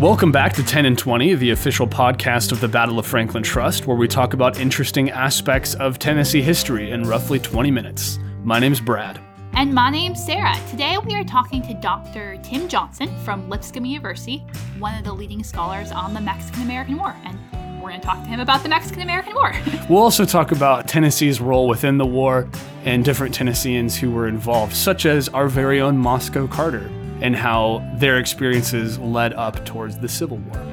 Welcome 0.00 0.32
back 0.32 0.54
to 0.54 0.62
10 0.64 0.86
and 0.86 0.96
20, 0.96 1.34
the 1.34 1.50
official 1.50 1.86
podcast 1.86 2.52
of 2.52 2.60
the 2.62 2.68
Battle 2.68 2.98
of 2.98 3.04
Franklin 3.04 3.42
Trust, 3.42 3.86
where 3.86 3.98
we 3.98 4.08
talk 4.08 4.32
about 4.32 4.58
interesting 4.58 5.10
aspects 5.10 5.74
of 5.74 5.98
Tennessee 5.98 6.40
history 6.40 6.90
in 6.90 7.02
roughly 7.02 7.38
20 7.38 7.70
minutes. 7.70 8.18
My 8.42 8.58
name's 8.58 8.80
Brad. 8.80 9.20
And 9.52 9.74
my 9.74 9.90
name's 9.90 10.24
Sarah. 10.24 10.56
Today 10.70 10.96
we 11.04 11.14
are 11.16 11.24
talking 11.24 11.60
to 11.60 11.74
Dr. 11.74 12.38
Tim 12.42 12.66
Johnson 12.66 13.14
from 13.26 13.50
Lipscomb 13.50 13.84
University, 13.84 14.38
one 14.78 14.94
of 14.94 15.04
the 15.04 15.12
leading 15.12 15.44
scholars 15.44 15.92
on 15.92 16.14
the 16.14 16.20
Mexican 16.22 16.62
American 16.62 16.96
War. 16.96 17.14
And 17.26 17.38
we're 17.82 17.90
going 17.90 18.00
to 18.00 18.06
talk 18.06 18.22
to 18.22 18.28
him 18.30 18.40
about 18.40 18.62
the 18.62 18.70
Mexican 18.70 19.02
American 19.02 19.34
War. 19.34 19.52
we'll 19.90 20.02
also 20.02 20.24
talk 20.24 20.50
about 20.50 20.88
Tennessee's 20.88 21.42
role 21.42 21.68
within 21.68 21.98
the 21.98 22.06
war 22.06 22.48
and 22.86 23.04
different 23.04 23.34
Tennesseans 23.34 23.98
who 23.98 24.10
were 24.10 24.28
involved, 24.28 24.74
such 24.74 25.04
as 25.04 25.28
our 25.28 25.46
very 25.46 25.78
own 25.78 25.98
Moscow 25.98 26.46
Carter, 26.46 26.90
and 27.22 27.36
how 27.36 27.86
their 27.96 28.18
experiences 28.18 28.98
led 28.98 29.32
up 29.34 29.64
towards 29.64 29.98
the 29.98 30.08
Civil 30.08 30.38
War. 30.38 30.70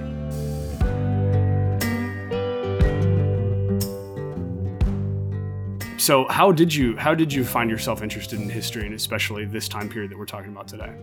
So, 5.98 6.26
how 6.30 6.54
did 6.54 6.74
you 6.74 6.96
how 6.96 7.14
did 7.14 7.34
you 7.34 7.44
find 7.44 7.70
yourself 7.70 8.02
interested 8.02 8.40
in 8.40 8.50
history, 8.50 8.86
and 8.86 8.96
especially 8.96 9.44
this 9.46 9.68
time 9.68 9.90
period 9.90 10.12
that 10.12 10.18
we're 10.18 10.26
talking 10.26 10.52
about 10.52 10.68
today? 10.68 10.94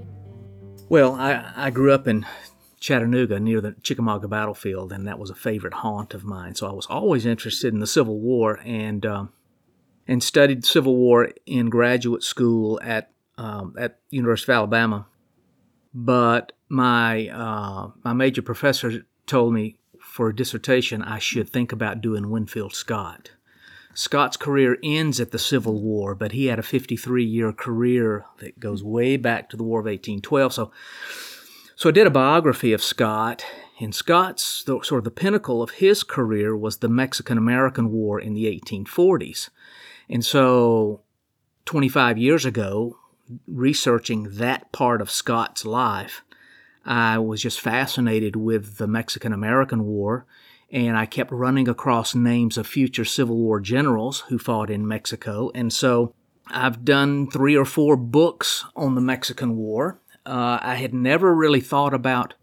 Well, 0.89 1.15
I, 1.15 1.53
I 1.57 1.71
grew 1.71 1.93
up 1.93 2.09
in 2.09 2.25
Chattanooga 2.81 3.41
near 3.41 3.61
the 3.61 3.75
Chickamauga 3.83 4.29
battlefield, 4.29 4.93
and 4.93 5.07
that 5.07 5.19
was 5.19 5.31
a 5.31 5.35
favorite 5.35 5.75
haunt 5.75 6.15
of 6.15 6.25
mine. 6.25 6.55
So 6.55 6.67
I 6.67 6.73
was 6.73 6.87
always 6.87 7.27
interested 7.27 7.75
in 7.75 7.81
the 7.81 7.87
Civil 7.87 8.19
War, 8.19 8.61
and 8.65 9.05
um, 9.05 9.33
and 10.07 10.23
studied 10.23 10.65
Civil 10.65 10.97
War 10.97 11.31
in 11.45 11.71
graduate 11.71 12.23
school 12.23 12.81
at 12.83 13.11
um, 13.37 13.75
at 13.79 13.99
University 14.11 14.53
of 14.53 14.57
Alabama. 14.57 15.07
But 15.95 16.53
my 16.69 17.29
uh, 17.29 17.91
my 18.03 18.13
major 18.13 18.43
professor 18.43 19.07
told 19.27 19.55
me 19.55 19.77
for 20.01 20.29
a 20.29 20.37
dissertation 20.37 21.03
I 21.03 21.19
should 21.19 21.49
think 21.49 21.73
about 21.73 22.01
doing 22.01 22.31
Winfield 22.31 22.75
Scott. 22.75 23.31
Scott's 23.95 24.37
career 24.37 24.77
ends 24.83 25.21
at 25.21 25.31
the 25.31 25.39
Civil 25.39 25.81
War, 25.81 26.17
but 26.17 26.33
he 26.33 26.47
had 26.47 26.59
a 26.59 26.65
53 26.65 27.25
year 27.25 27.53
career 27.53 28.25
that 28.39 28.59
goes 28.59 28.83
way 28.83 29.17
back 29.17 29.49
to 29.51 29.57
the 29.57 29.63
War 29.63 29.81
of 29.81 29.87
1812. 29.87 30.53
So, 30.53 30.73
so 31.77 31.89
I 31.89 31.93
did 31.93 32.07
a 32.07 32.11
biography 32.11 32.73
of 32.73 32.83
Scott, 32.83 33.45
and 33.81 33.95
Scott's 33.95 34.65
the, 34.65 34.81
sort 34.83 34.99
of 34.99 35.05
the 35.05 35.11
pinnacle 35.13 35.63
of 35.63 35.71
his 35.71 36.03
career 36.03 36.57
was 36.57 36.79
the 36.79 36.89
Mexican 36.89 37.39
American 37.39 37.93
War 37.93 38.21
in 38.21 38.35
the 38.35 38.47
1840s. 38.47 39.51
And 40.09 40.25
so, 40.25 41.03
25 41.67 42.19
years 42.19 42.45
ago, 42.45 42.99
researching 43.47 44.29
that 44.33 44.71
part 44.73 45.01
of 45.01 45.11
Scott's 45.11 45.65
life, 45.65 46.23
I 46.85 47.19
was 47.19 47.43
just 47.43 47.61
fascinated 47.61 48.37
with 48.37 48.77
the 48.77 48.87
Mexican 48.87 49.33
American 49.33 49.85
War 49.85 50.27
and 50.75 50.97
I 50.97 51.07
kept 51.07 51.31
running 51.31 51.69
across 51.69 52.17
names 52.17 52.59
of 52.59 52.67
future 52.67 53.05
Civil 53.05 53.37
War 53.37 53.61
generals 53.61 54.25
who 54.29 54.39
fought 54.39 54.71
in 54.71 54.89
Mexico. 54.89 55.53
And 55.55 55.73
so 55.73 56.13
I've 56.49 56.85
done 56.85 57.31
three 57.31 57.57
or 57.57 57.65
four 57.65 57.97
books 57.97 58.65
on 58.75 58.97
the 58.97 59.01
Mexican 59.01 59.57
War. 59.57 60.01
Uh, 60.27 60.59
I 60.61 60.75
had 60.75 60.93
never 60.93 61.33
really 61.33 61.61
thought 61.61 61.95
about 61.95 62.35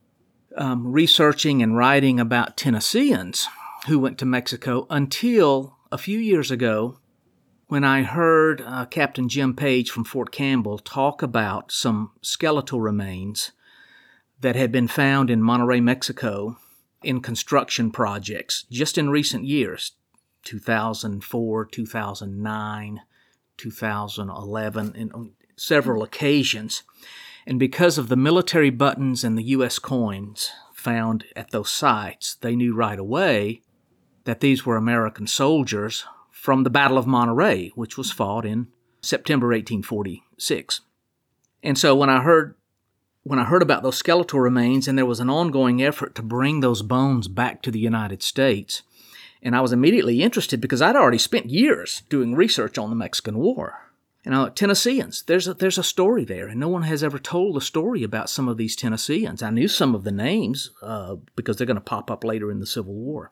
um, 0.56 0.94
researching 0.94 1.62
and 1.62 1.76
writing 1.76 2.22
about 2.22 2.56
Tennesseans 2.56 3.50
who 3.88 4.00
went 4.00 4.18
to 4.20 4.26
Mexico 4.26 4.88
until 4.90 5.76
a 5.92 5.98
few 5.98 6.18
years 6.18 6.52
ago 6.52 7.00
when 7.72 7.86
I 7.86 8.04
heard 8.04 8.60
uh, 8.60 8.86
Captain 8.88 9.30
Jim 9.30 9.56
Page 9.56 9.92
from 9.92 10.04
Fort 10.04 10.30
Campbell 10.30 10.78
talk 10.78 11.22
about 11.22 11.72
some 11.72 12.12
skeletal 12.22 12.82
remains 12.82 13.54
that 14.42 14.58
had 14.58 14.74
been 14.74 14.90
found 14.90 15.30
in 15.30 15.42
Monterrey, 15.42 15.82
Mexico, 15.82 16.58
in 17.02 17.22
construction 17.22 17.90
projects 17.90 18.66
just 18.70 18.98
in 18.98 19.10
recent 19.10 19.46
years 19.46 19.94
2004, 20.44 21.66
2009, 21.68 23.02
2011, 23.56 24.94
and 24.98 25.14
on 25.14 25.32
several 25.56 26.04
occasions. 26.04 26.84
And 27.48 27.58
because 27.58 27.98
of 27.98 28.10
the 28.10 28.18
military 28.18 28.70
buttons 28.70 29.24
and 29.24 29.38
the 29.38 29.44
U.S. 29.56 29.80
coins 29.80 30.52
found 30.74 31.24
at 31.38 31.52
those 31.52 31.72
sites, 31.72 32.36
they 32.36 32.54
knew 32.54 32.76
right 32.76 33.00
away 33.00 33.62
that 34.26 34.42
these 34.42 34.66
were 34.66 34.76
American 34.76 35.26
soldiers 35.26 36.04
from 36.42 36.64
the 36.64 36.72
Battle 36.72 36.98
of 36.98 37.06
Monterey, 37.06 37.70
which 37.76 38.00
was 38.00 38.12
fought 38.12 38.48
in 38.48 38.66
September 39.00 39.50
1846. 39.50 40.82
And 41.62 41.78
so 41.78 41.96
when 41.96 42.10
I 42.10 42.24
heard 42.24 42.56
when 43.22 43.38
I 43.38 43.44
heard 43.44 43.62
about 43.62 43.84
those 43.84 43.98
skeletal 43.98 44.40
remains 44.40 44.88
and 44.88 44.98
there 44.98 45.06
was 45.06 45.20
an 45.20 45.30
ongoing 45.30 45.84
effort 45.84 46.16
to 46.16 46.24
bring 46.24 46.62
those 46.62 46.82
bones 46.82 47.28
back 47.28 47.62
to 47.62 47.70
the 47.70 47.78
United 47.78 48.24
States, 48.24 48.82
and 49.44 49.56
I 49.56 49.62
was 49.62 49.72
immediately 49.72 50.24
interested 50.24 50.60
because 50.60 50.82
I'd 50.82 50.96
already 50.96 51.20
spent 51.20 51.52
years 51.52 52.02
doing 52.10 52.34
research 52.34 52.80
on 52.80 52.90
the 52.90 52.96
Mexican 52.96 53.38
War. 53.38 53.92
And 54.26 54.34
I 54.34 54.50
Tennesseans, 54.50 55.22
there's 55.28 55.48
a, 55.48 55.54
there's 55.54 55.78
a 55.78 55.84
story 55.84 56.26
there, 56.26 56.48
and 56.48 56.60
no 56.60 56.70
one 56.70 56.84
has 56.84 57.04
ever 57.04 57.20
told 57.20 57.56
a 57.56 57.62
story 57.62 58.02
about 58.02 58.32
some 58.32 58.48
of 58.48 58.58
these 58.58 58.76
Tennesseans. 58.76 59.44
I 59.44 59.52
knew 59.52 59.68
some 59.68 59.94
of 59.94 60.06
the 60.06 60.12
names 60.12 60.72
uh, 60.82 61.18
because 61.36 61.58
they're 61.58 61.68
going 61.68 61.76
to 61.76 61.82
pop 61.82 62.10
up 62.10 62.24
later 62.24 62.50
in 62.50 62.60
the 62.60 62.66
Civil 62.66 62.96
War. 62.96 63.32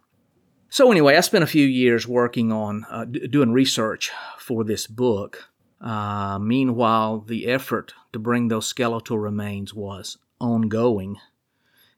So 0.69 0.91
anyway, 0.91 1.17
I 1.17 1.21
spent 1.21 1.43
a 1.43 1.47
few 1.47 1.65
years 1.65 2.07
working 2.07 2.51
on 2.51 2.85
uh, 2.89 3.05
d- 3.05 3.27
doing 3.27 3.51
research 3.51 4.11
for 4.37 4.63
this 4.63 4.85
book, 4.87 5.49
uh, 5.81 6.37
meanwhile, 6.39 7.19
the 7.19 7.47
effort 7.47 7.93
to 8.13 8.19
bring 8.19 8.47
those 8.47 8.67
skeletal 8.67 9.17
remains 9.17 9.73
was 9.73 10.17
ongoing, 10.39 11.17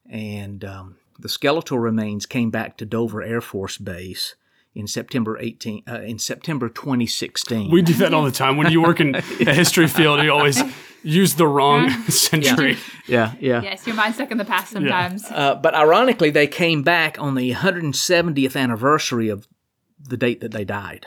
and 0.10 0.64
um, 0.64 0.98
the 1.20 1.30
skeletal 1.30 1.80
remains 1.80 2.26
came 2.26 2.52
back 2.52 2.78
to 2.78 2.86
Dover 2.86 3.24
Air 3.24 3.42
Force 3.42 3.78
Base 3.78 4.36
in 4.76 4.88
September 4.88 5.38
18 5.40 5.84
uh, 5.90 6.02
in 6.02 6.20
September 6.20 6.70
2016. 6.70 7.72
We 7.72 7.82
do 7.82 7.94
that 7.96 8.14
all 8.14 8.24
the 8.24 8.32
time. 8.32 8.58
When 8.58 8.72
you 8.72 8.82
work 8.82 9.00
in 9.00 9.16
a 9.16 9.22
history 9.54 9.88
field, 9.88 10.22
you 10.24 10.32
always 10.32 10.62
use 11.04 11.36
the 11.36 11.48
wrong 11.48 11.90
century. 12.10 12.78
Yeah, 13.08 13.34
yeah. 13.40 13.62
yes, 13.62 13.86
your 13.86 13.96
mind's 13.96 14.16
stuck 14.16 14.32
in 14.32 14.38
the 14.38 14.46
past 14.46 14.72
sometimes. 14.72 15.26
Uh, 15.30 15.56
but 15.56 15.74
ironically, 15.76 16.30
they 16.30 16.48
came 16.48 16.84
back 16.84 17.20
on 17.20 17.36
the 17.36 17.52
170th 17.54 18.60
anniversary 18.60 19.30
of 19.30 19.48
the 20.00 20.18
date 20.18 20.42
that 20.42 20.52
they 20.52 20.66
died. 20.66 21.06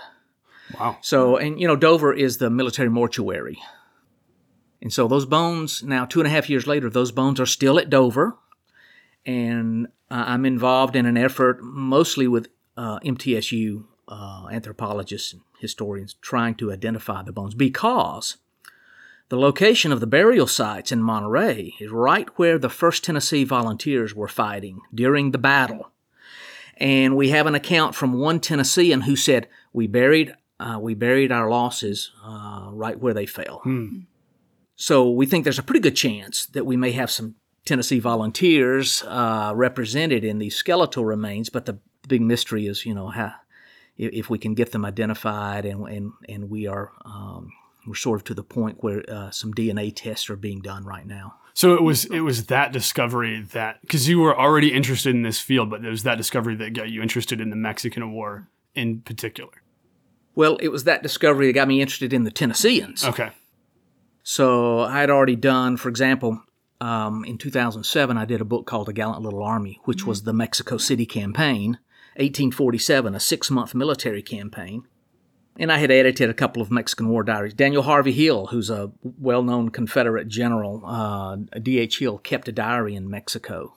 Wow. 0.79 0.99
So, 1.01 1.37
and 1.37 1.61
you 1.61 1.67
know, 1.67 1.77
Dover 1.77 2.13
is 2.13 2.39
the 2.39 2.51
military 2.51 2.89
mortuary. 2.89 3.59
And 4.81 4.93
so 4.93 5.09
those 5.09 5.27
bones, 5.27 5.83
now 5.83 6.05
two 6.05 6.21
and 6.21 6.27
a 6.27 6.31
half 6.31 6.51
years 6.51 6.67
later, 6.67 6.91
those 6.91 7.13
bones 7.13 7.41
are 7.41 7.47
still 7.47 7.79
at 7.79 7.91
Dover. 7.91 8.37
And 9.25 9.87
uh, 10.11 10.25
I'm 10.27 10.45
involved 10.45 10.97
in 10.97 11.07
an 11.07 11.17
effort 11.17 11.63
mostly 11.63 12.29
with 12.29 12.49
uh, 12.77 12.99
MTSU 13.01 13.85
uh, 14.09 14.49
anthropologists 14.51 15.33
and 15.33 15.43
historians 15.59 16.15
trying 16.21 16.55
to 16.57 16.73
identify 16.73 17.23
the 17.23 17.33
bones 17.33 17.55
because 17.55 18.37
the 19.35 19.41
location 19.41 19.91
of 19.91 19.99
the 19.99 20.07
burial 20.07 20.47
sites 20.47 20.93
in 20.93 21.03
Monterey 21.03 21.75
is 21.81 21.91
right 21.91 22.29
where 22.39 22.57
the 22.57 22.69
1st 22.69 23.01
Tennessee 23.03 23.43
Volunteers 23.43 24.15
were 24.15 24.29
fighting 24.29 24.81
during 24.95 25.33
the 25.33 25.39
battle. 25.39 25.91
And 26.77 27.17
we 27.17 27.31
have 27.31 27.49
an 27.49 27.57
account 27.57 27.97
from 27.97 28.13
one 28.13 28.39
Tennessean 28.39 29.01
who 29.01 29.17
said, 29.17 29.49
We 29.73 29.89
buried 29.89 30.37
uh, 30.61 30.79
we 30.81 30.95
buried 30.95 31.33
our 31.33 31.51
losses 31.51 32.13
uh, 32.25 32.69
right 32.71 32.97
where 32.97 33.13
they 33.13 33.27
fell. 33.27 33.59
Hmm. 33.65 34.03
So 34.77 35.11
we 35.11 35.27
think 35.27 35.43
there's 35.43 35.59
a 35.59 35.65
pretty 35.65 35.81
good 35.81 35.97
chance 35.97 36.47
that 36.47 36.65
we 36.65 36.77
may 36.77 36.93
have 36.93 37.11
some 37.11 37.35
Tennessee 37.65 37.99
volunteers 37.99 39.03
uh, 39.03 39.51
represented 39.57 40.23
in 40.23 40.39
these 40.39 40.55
skeletal 40.55 41.05
remains, 41.05 41.51
but 41.51 41.67
the 41.67 41.81
big 42.07 42.23
mystery 42.23 42.69
is, 42.69 42.87
you 42.87 42.95
know, 42.95 43.09
how 43.09 43.33
if 43.99 44.31
we 44.31 44.39
can 44.39 44.55
get 44.55 44.71
them 44.71 44.85
identified 44.85 45.65
and 45.65 45.89
and 45.89 46.13
and 46.29 46.49
we 46.49 46.69
are 46.69 46.93
um, 47.05 47.51
we're 47.87 47.95
sort 47.95 48.21
of 48.21 48.25
to 48.25 48.35
the 48.35 48.43
point 48.43 48.83
where 48.83 49.03
uh, 49.09 49.31
some 49.31 49.53
DNA 49.53 49.93
tests 49.95 50.31
are 50.31 50.37
being 50.37 50.61
done 50.61 50.85
right 50.85 51.07
now. 51.07 51.37
So 51.55 51.75
it 51.75 51.83
was 51.83 52.05
it 52.07 52.21
was 52.21 52.47
that 52.47 52.73
discovery 52.73 53.43
that 53.53 53.81
because 53.83 54.09
you 54.09 54.19
were 54.19 54.37
already 54.37 54.73
interested 54.73 55.15
in 55.15 55.23
this 55.23 55.39
field, 55.39 55.71
but 55.71 55.85
it 55.85 55.89
was 55.89 56.03
that 56.03 56.17
discovery 56.17 56.57
that 56.57 56.75
got 56.75 56.91
you 56.91 57.01
interested 57.01 57.41
in 57.41 57.51
the 57.51 57.57
Mexican 57.57 58.13
War 58.13 58.49
in 58.75 59.01
particular. 59.03 59.53
Well, 60.35 60.57
it 60.57 60.69
was 60.69 60.85
that 60.85 61.03
discovery 61.03 61.47
that 61.47 61.53
got 61.53 61.69
me 61.69 61.81
interested 61.81 62.13
in 62.13 62.25
the 62.25 62.33
Tennesseans. 62.33 63.05
Okay. 63.05 63.31
So 64.25 64.81
I 64.81 65.01
had 65.01 65.11
already 65.11 65.37
done, 65.37 65.77
for 65.77 65.89
example, 65.89 66.43
um, 66.81 67.25
in 67.25 67.39
2007, 67.39 68.17
I 68.17 68.25
did 68.25 68.41
a 68.41 68.45
book 68.45 68.67
called 68.67 68.89
A 68.89 68.93
Gallant 68.93 69.23
Little 69.23 69.43
Army, 69.43 69.79
which 69.85 69.99
mm-hmm. 69.99 70.09
was 70.09 70.23
the 70.23 70.33
Mexico 70.33 70.77
City 70.77 71.07
campaign, 71.07 71.79
1847, 72.17 73.15
a 73.15 73.21
six 73.21 73.51
month 73.51 73.75
military 73.75 74.23
campaign. 74.23 74.87
And 75.57 75.71
I 75.71 75.79
had 75.79 75.91
edited 75.91 76.31
a 76.31 76.35
couple 76.35 76.61
of 76.61 76.71
Mexican 76.71 77.09
War 77.09 77.23
diaries. 77.23 77.55
Daniel 77.55 77.83
Harvey 77.83 78.13
Hill, 78.13 78.47
who's 78.47 78.71
a 78.71 78.91
well 79.03 79.43
known 79.43 79.69
Confederate 79.69 80.29
general, 80.29 80.83
uh, 80.85 81.37
D.H. 81.61 82.01
Hill, 82.01 82.19
kept 82.19 82.49
a 82.49 82.53
diary 82.53 82.95
in 82.97 83.09
Mexico. 83.09 83.75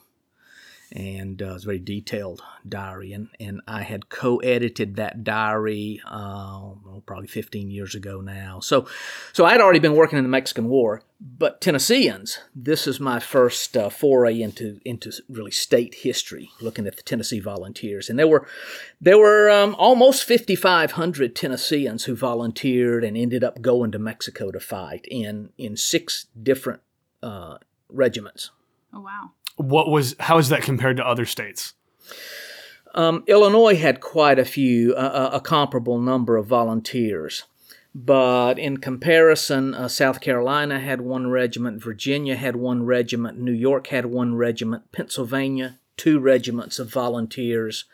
And 0.92 1.42
uh, 1.42 1.50
it 1.50 1.52
was 1.52 1.64
a 1.64 1.66
very 1.66 1.78
detailed 1.78 2.42
diary. 2.68 3.12
And, 3.12 3.28
and 3.38 3.60
I 3.66 3.82
had 3.82 4.08
co-edited 4.08 4.96
that 4.96 5.22
diary 5.24 6.00
uh, 6.06 6.70
probably 7.06 7.26
15 7.26 7.70
years 7.70 7.94
ago 7.94 8.20
now. 8.20 8.60
So, 8.60 8.86
so 9.32 9.44
I'd 9.44 9.60
already 9.60 9.78
been 9.78 9.96
working 9.96 10.18
in 10.18 10.24
the 10.24 10.30
Mexican 10.30 10.68
War. 10.68 11.02
But 11.20 11.60
Tennesseans, 11.60 12.38
this 12.54 12.86
is 12.86 13.00
my 13.00 13.18
first 13.18 13.76
uh, 13.76 13.90
foray 13.90 14.40
into 14.40 14.78
into 14.84 15.10
really 15.28 15.50
state 15.50 15.96
history, 15.96 16.50
looking 16.60 16.86
at 16.86 16.96
the 16.96 17.02
Tennessee 17.02 17.40
Volunteers, 17.40 18.08
and 18.08 18.16
there 18.16 18.28
were 18.28 18.46
there 19.00 19.18
were 19.18 19.50
um, 19.50 19.74
almost 19.80 20.22
5,500 20.22 21.34
Tennesseans 21.34 22.04
who 22.04 22.14
volunteered 22.14 23.02
and 23.02 23.16
ended 23.16 23.42
up 23.42 23.60
going 23.60 23.90
to 23.90 23.98
Mexico 23.98 24.52
to 24.52 24.60
fight 24.60 25.06
in 25.10 25.50
in 25.58 25.76
six 25.76 26.26
different 26.40 26.82
uh, 27.20 27.58
regiments. 27.88 28.52
Oh 28.94 29.00
wow! 29.00 29.32
What 29.58 29.90
was 29.90 30.16
how 30.18 30.38
is 30.38 30.48
that 30.48 30.62
compared 30.62 30.96
to 30.96 31.06
other 31.06 31.26
states? 31.26 31.74
Um, 32.94 33.22
Illinois 33.26 33.76
had 33.76 34.00
quite 34.00 34.38
a 34.38 34.44
few, 34.44 34.94
uh, 34.94 35.30
a 35.32 35.40
comparable 35.40 36.00
number 36.00 36.36
of 36.36 36.46
volunteers. 36.46 37.44
But 37.94 38.58
in 38.58 38.78
comparison, 38.78 39.74
uh, 39.74 39.88
South 39.88 40.20
Carolina 40.20 40.78
had 40.78 41.00
one 41.00 41.28
regiment, 41.30 41.82
Virginia 41.82 42.36
had 42.36 42.56
one 42.56 42.84
regiment, 42.84 43.38
New 43.38 43.52
York 43.52 43.88
had 43.88 44.06
one 44.06 44.34
regiment, 44.34 44.90
Pennsylvania, 44.92 45.78
two 45.96 46.18
regiments 46.18 46.78
of 46.78 46.92
volunteers. 46.92 47.84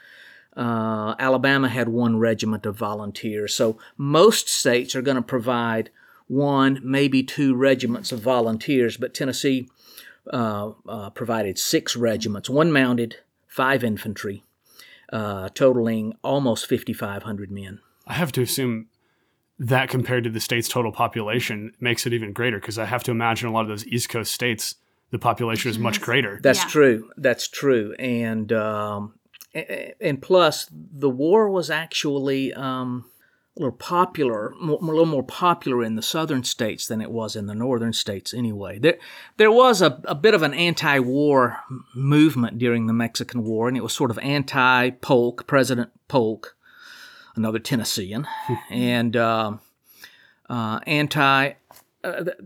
Uh, 0.57 1.15
Alabama 1.19 1.69
had 1.69 1.89
one 1.89 2.19
regiment 2.19 2.67
of 2.67 2.77
volunteers. 2.77 3.55
So 3.55 3.79
most 3.97 4.49
states 4.49 4.95
are 4.95 5.03
going 5.03 5.17
to 5.17 5.23
provide 5.23 5.91
one, 6.27 6.81
maybe 6.83 7.23
two 7.23 7.55
regiments 7.55 8.13
of 8.13 8.21
volunteers, 8.21 8.97
but 8.97 9.15
Tennessee 9.15 9.69
uh, 10.33 10.73
uh, 10.89 11.11
provided 11.11 11.59
six 11.59 11.97
regiments, 11.97 12.49
one 12.51 12.73
mounted, 12.73 13.17
five 13.47 13.85
infantry, 13.85 14.45
uh, 15.13 15.49
totaling 15.51 16.15
almost 16.23 16.69
5,500 16.69 17.51
men. 17.51 17.81
I 18.07 18.15
have 18.15 18.33
to 18.33 18.43
assume 18.43 18.87
that 19.59 19.89
compared 19.89 20.25
to 20.25 20.31
the 20.31 20.41
state's 20.41 20.69
total 20.69 20.93
population 20.93 21.73
makes 21.81 22.07
it 22.07 22.13
even 22.13 22.33
greater 22.33 22.59
because 22.59 22.79
I 22.79 22.87
have 22.87 23.03
to 23.05 23.11
imagine 23.11 23.49
a 23.49 23.53
lot 23.53 23.63
of 23.63 23.69
those 23.69 23.87
East 23.87 24.09
Coast 24.09 24.33
states, 24.33 24.75
the 25.11 25.19
population 25.19 25.71
is 25.71 25.79
much 25.79 26.01
greater. 26.01 26.41
That's 26.43 26.61
Yeah. 26.65 26.69
true. 26.69 27.11
That's 27.17 27.47
true. 27.49 27.95
And 27.99 28.53
um, 28.53 29.15
a- 29.55 29.73
a- 29.73 29.95
and 30.01 30.21
plus, 30.21 30.69
the 30.73 31.09
war 31.11 31.49
was 31.49 31.71
actually 31.71 32.53
um, 32.55 33.05
a 33.57 33.61
little 33.61 33.77
popular, 33.77 34.53
more, 34.61 34.79
a 34.81 34.85
little 34.85 35.07
more 35.07 35.23
popular 35.23 35.85
in 35.85 35.95
the 35.95 36.03
southern 36.03 36.43
states 36.43 36.87
than 36.87 37.01
it 37.01 37.11
was 37.11 37.37
in 37.37 37.47
the 37.47 37.55
northern 37.55 37.93
states. 37.93 38.35
Anyway, 38.35 38.79
there 38.79 38.99
there 39.37 39.53
was 39.53 39.81
a, 39.81 40.01
a 40.05 40.15
bit 40.15 40.35
of 40.35 40.43
an 40.43 40.55
anti-war 40.55 41.59
movement 41.95 42.59
during 42.59 42.87
the 42.87 42.93
Mexican 42.93 43.45
War, 43.45 43.69
and 43.69 43.77
it 43.77 43.83
was 43.83 43.93
sort 43.93 44.11
of 44.11 44.19
anti-Polk, 44.19 45.47
President 45.47 45.91
Polk, 46.09 46.57
another 47.37 47.61
Tennessean, 47.61 48.27
and 48.71 49.17
um 49.17 49.61
uh, 50.49 50.81
anti. 50.87 51.53
Uh, 52.03 52.23
the, 52.23 52.37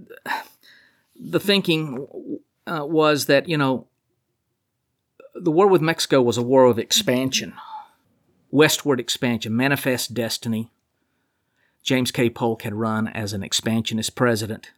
the 1.21 1.41
thinking 1.41 2.07
uh, 2.67 2.85
was 2.85 3.27
that 3.27 3.49
you 3.49 3.57
know 3.57 3.87
the 5.35 5.51
war 5.51 5.67
with 5.67 5.83
Mexico 5.83 6.23
was 6.23 6.37
a 6.37 6.43
war 6.43 6.65
of 6.65 6.79
expansion, 6.79 7.55
westward 8.51 9.01
expansion, 9.01 9.57
manifest 9.57 10.15
destiny. 10.15 10.71
James 11.89 12.11
K. 12.11 12.29
Polk 12.29 12.65
had 12.65 12.75
run 12.75 13.09
as 13.09 13.33
an 13.33 13.43
expansionist 13.43 14.15
president. 14.15 14.73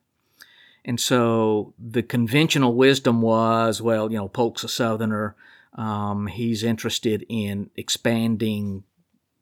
And 0.85 1.01
so 1.01 1.75
the 1.77 2.05
conventional 2.05 2.77
wisdom 2.77 3.21
was 3.21 3.83
well, 3.83 4.12
you 4.12 4.17
know, 4.17 4.29
Polk's 4.29 4.62
a 4.62 4.69
Southerner. 4.69 5.35
Um, 5.75 6.29
he's 6.29 6.62
interested 6.62 7.27
in 7.29 7.69
expanding 7.75 8.85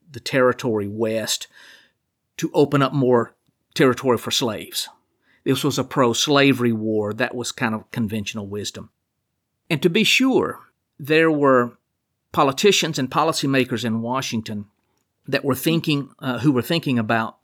the 0.09 0.19
territory 0.19 0.87
west 0.87 1.45
to 2.37 2.49
open 2.55 2.81
up 2.81 2.91
more 2.91 3.35
territory 3.75 4.17
for 4.17 4.31
slaves. 4.31 4.89
This 5.43 5.63
was 5.63 5.77
a 5.77 5.83
pro 5.83 6.13
slavery 6.13 6.73
war. 6.73 7.13
That 7.13 7.35
was 7.35 7.51
kind 7.51 7.75
of 7.75 7.91
conventional 7.91 8.47
wisdom. 8.47 8.89
And 9.69 9.79
to 9.83 9.91
be 9.91 10.03
sure, 10.03 10.59
there 10.97 11.29
were 11.29 11.77
politicians 12.31 12.97
and 12.97 13.11
policymakers 13.11 13.85
in 13.85 14.01
Washington 14.01 14.65
that 15.27 15.45
were 15.45 15.53
thinking, 15.53 16.09
uh, 16.17 16.39
who 16.39 16.51
were 16.51 16.63
thinking 16.63 16.97
about 16.97 17.38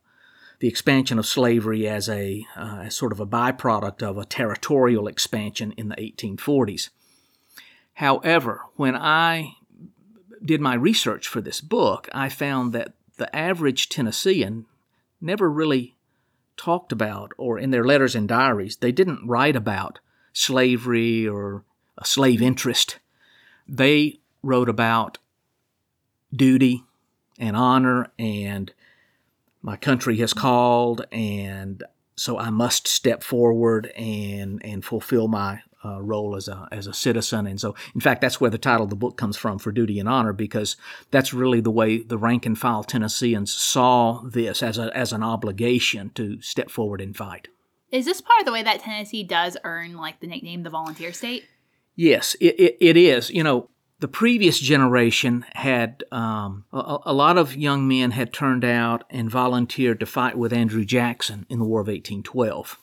the 0.59 0.67
expansion 0.67 1.19
of 1.19 1.25
slavery 1.25 1.87
as 1.87 2.09
a 2.09 2.45
uh, 2.55 2.83
as 2.85 2.95
sort 2.95 3.11
of 3.11 3.19
a 3.19 3.25
byproduct 3.25 4.01
of 4.01 4.17
a 4.17 4.25
territorial 4.25 5.07
expansion 5.07 5.73
in 5.77 5.89
the 5.89 5.95
1840s. 5.95 6.89
However, 7.95 8.61
when 8.75 8.95
I 8.95 9.55
did 10.43 10.61
my 10.61 10.75
research 10.75 11.27
for 11.27 11.41
this 11.41 11.61
book, 11.61 12.09
I 12.13 12.29
found 12.29 12.73
that 12.73 12.93
the 13.17 13.33
average 13.35 13.89
Tennessean 13.89 14.65
never 15.21 15.49
really 15.49 15.95
talked 16.57 16.91
about, 16.91 17.31
or 17.37 17.57
in 17.57 17.71
their 17.71 17.83
letters 17.83 18.15
and 18.15 18.27
diaries, 18.27 18.77
they 18.77 18.91
didn't 18.91 19.27
write 19.27 19.55
about 19.55 19.99
slavery 20.33 21.27
or 21.27 21.63
a 21.97 22.05
slave 22.05 22.41
interest. 22.41 22.99
They 23.67 24.19
wrote 24.43 24.69
about 24.69 25.17
duty 26.33 26.83
and 27.39 27.55
honor 27.55 28.11
and 28.19 28.71
my 29.65 29.75
country 29.75 30.17
has 30.17 30.31
called 30.31 31.05
and 31.11 31.83
so 32.15 32.37
I 32.37 32.51
must 32.51 32.87
step 32.87 33.23
forward 33.23 33.87
and 33.97 34.63
and 34.63 34.85
fulfill 34.85 35.27
my 35.27 35.61
uh, 35.83 36.01
role 36.01 36.35
as 36.35 36.47
a 36.47 36.67
as 36.71 36.85
a 36.85 36.93
citizen 36.93 37.47
and 37.47 37.59
so 37.59 37.75
in 37.95 37.99
fact 37.99 38.21
that's 38.21 38.39
where 38.39 38.51
the 38.51 38.59
title 38.59 38.83
of 38.83 38.91
the 38.91 38.95
book 38.95 39.17
comes 39.17 39.37
from 39.37 39.57
for 39.57 39.71
duty 39.71 39.99
and 39.99 40.07
honor 40.07 40.33
because 40.33 40.77
that's 41.09 41.33
really 41.33 41.61
the 41.61 41.71
way 41.71 41.97
the 41.97 42.17
rank 42.17 42.45
and 42.45 42.59
file 42.59 42.83
Tennesseans 42.83 43.51
saw 43.51 44.21
this 44.21 44.61
as 44.61 44.77
a 44.77 44.95
as 44.95 45.11
an 45.11 45.23
obligation 45.23 46.11
to 46.13 46.39
step 46.41 46.69
forward 46.69 47.01
and 47.01 47.17
fight. 47.17 47.47
Is 47.91 48.05
this 48.05 48.21
part 48.21 48.41
of 48.41 48.45
the 48.45 48.51
way 48.51 48.61
that 48.61 48.81
Tennessee 48.81 49.23
does 49.23 49.57
earn 49.63 49.95
like 49.95 50.19
the 50.19 50.27
nickname 50.27 50.61
the 50.61 50.69
volunteer 50.69 51.11
state? 51.11 51.45
Yes, 51.95 52.35
it, 52.41 52.59
it, 52.59 52.77
it 52.81 52.97
is. 52.97 53.29
You 53.29 53.43
know, 53.43 53.69
the 53.99 54.07
previous 54.07 54.59
generation 54.59 55.45
had 55.53 56.03
um, 56.11 56.65
a, 56.73 56.97
a 57.05 57.13
lot 57.13 57.37
of 57.37 57.55
young 57.55 57.87
men 57.87 58.11
had 58.11 58.33
turned 58.33 58.65
out 58.65 59.03
and 59.09 59.29
volunteered 59.29 59.99
to 60.01 60.05
fight 60.05 60.37
with 60.37 60.51
Andrew 60.51 60.83
Jackson 60.83 61.45
in 61.49 61.59
the 61.59 61.65
War 61.65 61.79
of 61.79 61.87
1812. 61.87 62.77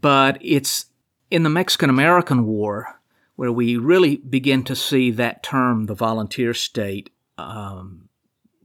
But 0.00 0.38
it's 0.40 0.86
in 1.30 1.42
the 1.42 1.50
Mexican 1.50 1.90
American 1.90 2.46
War 2.46 2.98
where 3.36 3.52
we 3.52 3.76
really 3.76 4.16
begin 4.16 4.64
to 4.64 4.74
see 4.74 5.12
that 5.12 5.42
term, 5.42 5.86
the 5.86 5.94
volunteer 5.94 6.52
state, 6.52 7.10
um, 7.38 8.08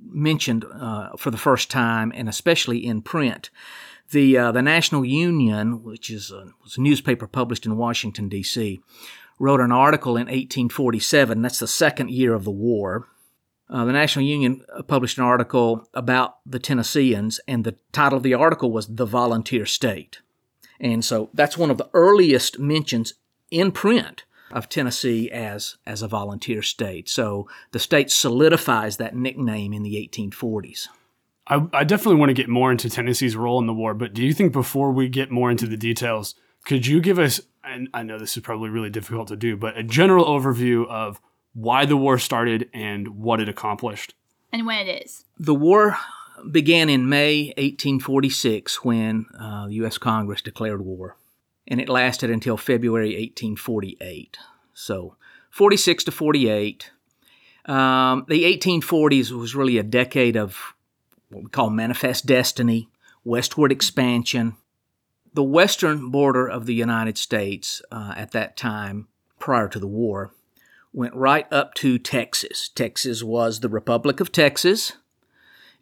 mentioned 0.04 0.66
uh, 0.74 1.12
for 1.16 1.30
the 1.30 1.38
first 1.38 1.70
time, 1.70 2.12
and 2.16 2.28
especially 2.28 2.84
in 2.84 3.02
print. 3.02 3.52
The, 4.10 4.36
uh, 4.38 4.52
the 4.52 4.64
National 4.64 5.06
Union, 5.06 5.84
which 5.84 6.10
is 6.10 6.32
a, 6.32 6.52
was 6.64 6.78
a 6.78 6.82
newspaper 6.82 7.28
published 7.28 7.68
in 7.68 7.78
Washington, 7.78 8.30
D.C., 8.30 8.82
wrote 9.44 9.60
an 9.60 9.74
article 9.74 10.16
in 10.16 10.28
1847. 10.28 11.42
That's 11.42 11.60
the 11.60 11.68
second 11.68 12.10
year 12.10 12.34
of 12.34 12.46
the 12.46 12.52
war. 12.52 13.10
Uh, 13.70 13.84
the 13.84 13.92
National 13.92 14.26
Union 14.26 14.64
published 14.88 15.18
an 15.18 15.26
article 15.26 15.86
about 15.94 16.38
the 16.46 16.60
Tennesseans, 16.60 17.42
and 17.46 17.64
the 17.64 17.76
title 17.92 18.18
of 18.18 18.24
the 18.24 18.34
article 18.34 18.72
was 18.72 18.88
The 18.88 19.06
Volunteer 19.06 19.66
State. 19.66 20.22
And 20.80 21.04
so 21.04 21.30
that's 21.34 21.58
one 21.58 21.72
of 21.72 21.78
the 21.78 21.90
earliest 21.94 22.58
mentions 22.58 23.16
in 23.52 23.74
print 23.74 24.24
of 24.50 24.70
Tennessee 24.70 25.30
as, 25.30 25.76
as 25.86 26.02
a 26.02 26.08
volunteer 26.08 26.62
state. 26.62 27.10
So 27.10 27.50
the 27.72 27.80
state 27.80 28.12
solidifies 28.12 28.98
that 28.98 29.16
nickname 29.16 29.74
in 29.74 29.84
the 29.84 29.96
1840s. 29.96 30.88
I, 31.48 31.68
I 31.74 31.84
definitely 31.84 32.20
want 32.20 32.30
to 32.30 32.34
get 32.34 32.48
more 32.48 32.72
into 32.72 32.90
Tennessee's 32.90 33.36
role 33.36 33.60
in 33.60 33.68
the 33.68 33.74
war, 33.74 33.94
but 33.94 34.14
do 34.14 34.24
you 34.24 34.34
think 34.34 34.54
before 34.54 34.92
we 34.92 35.10
get 35.10 35.32
more 35.32 35.52
into 35.52 35.68
the 35.68 35.76
details, 35.76 36.36
could 36.64 36.88
you 36.88 37.02
give 37.02 37.20
us, 37.20 37.42
and 37.64 37.90
I 37.94 38.04
know 38.04 38.20
this 38.20 38.38
is 38.38 38.44
probably 38.44 38.70
really 38.70 38.90
difficult 38.90 39.28
to 39.30 39.36
do, 39.36 39.56
but 39.58 39.78
a 39.78 39.84
general 39.84 40.26
overview 40.26 40.88
of 40.88 41.22
why 41.54 41.86
the 41.86 41.98
war 41.98 42.18
started 42.18 42.70
and 42.74 43.20
what 43.20 43.40
it 43.40 43.48
accomplished? 43.48 44.16
And 44.52 44.66
when 44.66 44.88
it 44.88 45.06
is. 45.06 45.26
The 45.38 45.54
war 45.54 45.98
began 46.50 46.90
in 46.90 47.10
May 47.10 47.48
1846 47.58 48.84
when 48.84 49.26
uh, 49.40 49.68
the 49.68 49.76
U.S. 49.76 49.98
Congress 49.98 50.42
declared 50.42 50.82
war, 50.82 51.16
and 51.68 51.80
it 51.80 51.90
lasted 51.90 52.30
until 52.30 52.58
February 52.58 53.10
1848. 53.10 54.38
So, 54.74 55.16
46 55.52 56.06
to 56.06 56.12
48. 56.12 56.92
Um, 57.66 58.26
the 58.28 58.44
1840s 58.44 59.32
was 59.32 59.56
really 59.56 59.78
a 59.78 59.84
decade 59.84 60.36
of 60.36 60.74
what 61.30 61.44
we 61.44 61.50
call 61.50 61.70
manifest 61.70 62.26
destiny, 62.26 62.90
westward 63.24 63.72
expansion. 63.72 64.56
The 65.34 65.44
western 65.44 66.10
border 66.12 66.48
of 66.48 66.66
the 66.66 66.76
United 66.76 67.18
States 67.18 67.82
uh, 67.92 68.14
at 68.16 68.32
that 68.32 68.56
time, 68.56 69.08
prior 69.40 69.68
to 69.70 69.80
the 69.80 69.88
war, 69.88 70.32
went 70.94 71.16
right 71.16 71.52
up 71.52 71.74
to 71.76 71.98
Texas. 71.98 72.70
Texas 72.70 73.24
was 73.24 73.60
the 73.60 73.70
Republic 73.70 74.20
of 74.20 74.32
Texas. 74.32 74.94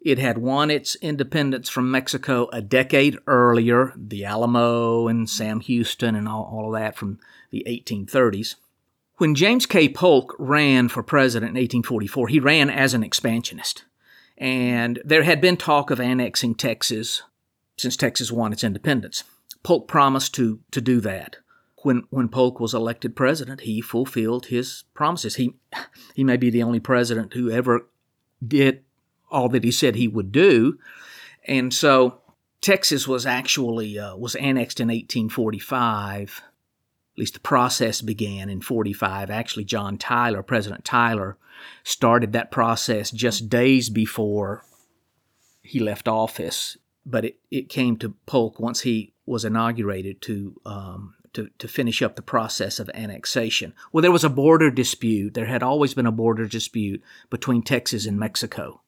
It 0.00 0.18
had 0.18 0.38
won 0.38 0.70
its 0.70 0.96
independence 0.96 1.68
from 1.68 1.90
Mexico 1.90 2.48
a 2.52 2.60
decade 2.60 3.18
earlier, 3.26 3.92
the 3.94 4.24
Alamo 4.24 5.06
and 5.06 5.28
Sam 5.28 5.60
Houston 5.60 6.16
and 6.16 6.26
all, 6.26 6.44
all 6.44 6.74
of 6.74 6.80
that 6.80 6.96
from 6.96 7.20
the 7.50 7.64
1830s. 7.68 8.56
When 9.18 9.34
James 9.34 9.66
K. 9.66 9.88
Polk 9.88 10.34
ran 10.38 10.88
for 10.88 11.02
president 11.02 11.50
in 11.50 11.62
1844, 11.62 12.28
he 12.28 12.40
ran 12.40 12.70
as 12.70 12.94
an 12.94 13.04
expansionist. 13.04 13.84
And 14.36 15.00
there 15.04 15.22
had 15.22 15.40
been 15.40 15.56
talk 15.56 15.90
of 15.90 16.00
annexing 16.00 16.56
Texas 16.56 17.22
since 17.76 17.96
Texas 17.96 18.32
won 18.32 18.52
its 18.52 18.64
independence. 18.64 19.22
Polk 19.62 19.88
promised 19.88 20.34
to, 20.34 20.60
to 20.70 20.80
do 20.80 21.00
that. 21.00 21.36
When, 21.82 22.04
when 22.10 22.28
Polk 22.28 22.60
was 22.60 22.74
elected 22.74 23.16
president, 23.16 23.62
he 23.62 23.80
fulfilled 23.80 24.46
his 24.46 24.84
promises. 24.94 25.36
He, 25.36 25.56
he 26.14 26.24
may 26.24 26.36
be 26.36 26.50
the 26.50 26.62
only 26.62 26.80
president 26.80 27.34
who 27.34 27.50
ever 27.50 27.88
did 28.46 28.84
all 29.30 29.48
that 29.48 29.64
he 29.64 29.70
said 29.70 29.94
he 29.94 30.08
would 30.08 30.30
do. 30.30 30.78
And 31.44 31.72
so 31.74 32.20
Texas 32.60 33.08
was 33.08 33.26
actually 33.26 33.98
uh, 33.98 34.16
was 34.16 34.36
annexed 34.36 34.78
in 34.78 34.88
1845. 34.88 36.42
At 36.44 37.18
least 37.18 37.34
the 37.34 37.40
process 37.40 38.00
began 38.00 38.48
in 38.48 38.60
45. 38.60 39.30
Actually, 39.30 39.64
John 39.64 39.98
Tyler, 39.98 40.42
President 40.42 40.84
Tyler, 40.84 41.36
started 41.82 42.32
that 42.32 42.50
process 42.50 43.10
just 43.10 43.50
days 43.50 43.90
before 43.90 44.64
he 45.62 45.80
left 45.80 46.08
office. 46.08 46.76
But 47.04 47.24
it, 47.24 47.40
it 47.50 47.68
came 47.68 47.96
to 47.98 48.14
Polk 48.26 48.60
once 48.60 48.82
he 48.82 49.11
was 49.26 49.44
inaugurated 49.44 50.20
to, 50.22 50.60
um, 50.66 51.14
to, 51.32 51.48
to 51.58 51.68
finish 51.68 52.02
up 52.02 52.16
the 52.16 52.22
process 52.22 52.78
of 52.78 52.90
annexation. 52.94 53.72
Well, 53.92 54.02
there 54.02 54.12
was 54.12 54.24
a 54.24 54.28
border 54.28 54.70
dispute. 54.70 55.34
There 55.34 55.46
had 55.46 55.62
always 55.62 55.94
been 55.94 56.06
a 56.06 56.12
border 56.12 56.46
dispute 56.46 57.02
between 57.30 57.62
Texas 57.62 58.06
and 58.06 58.18
Mexico. 58.18 58.82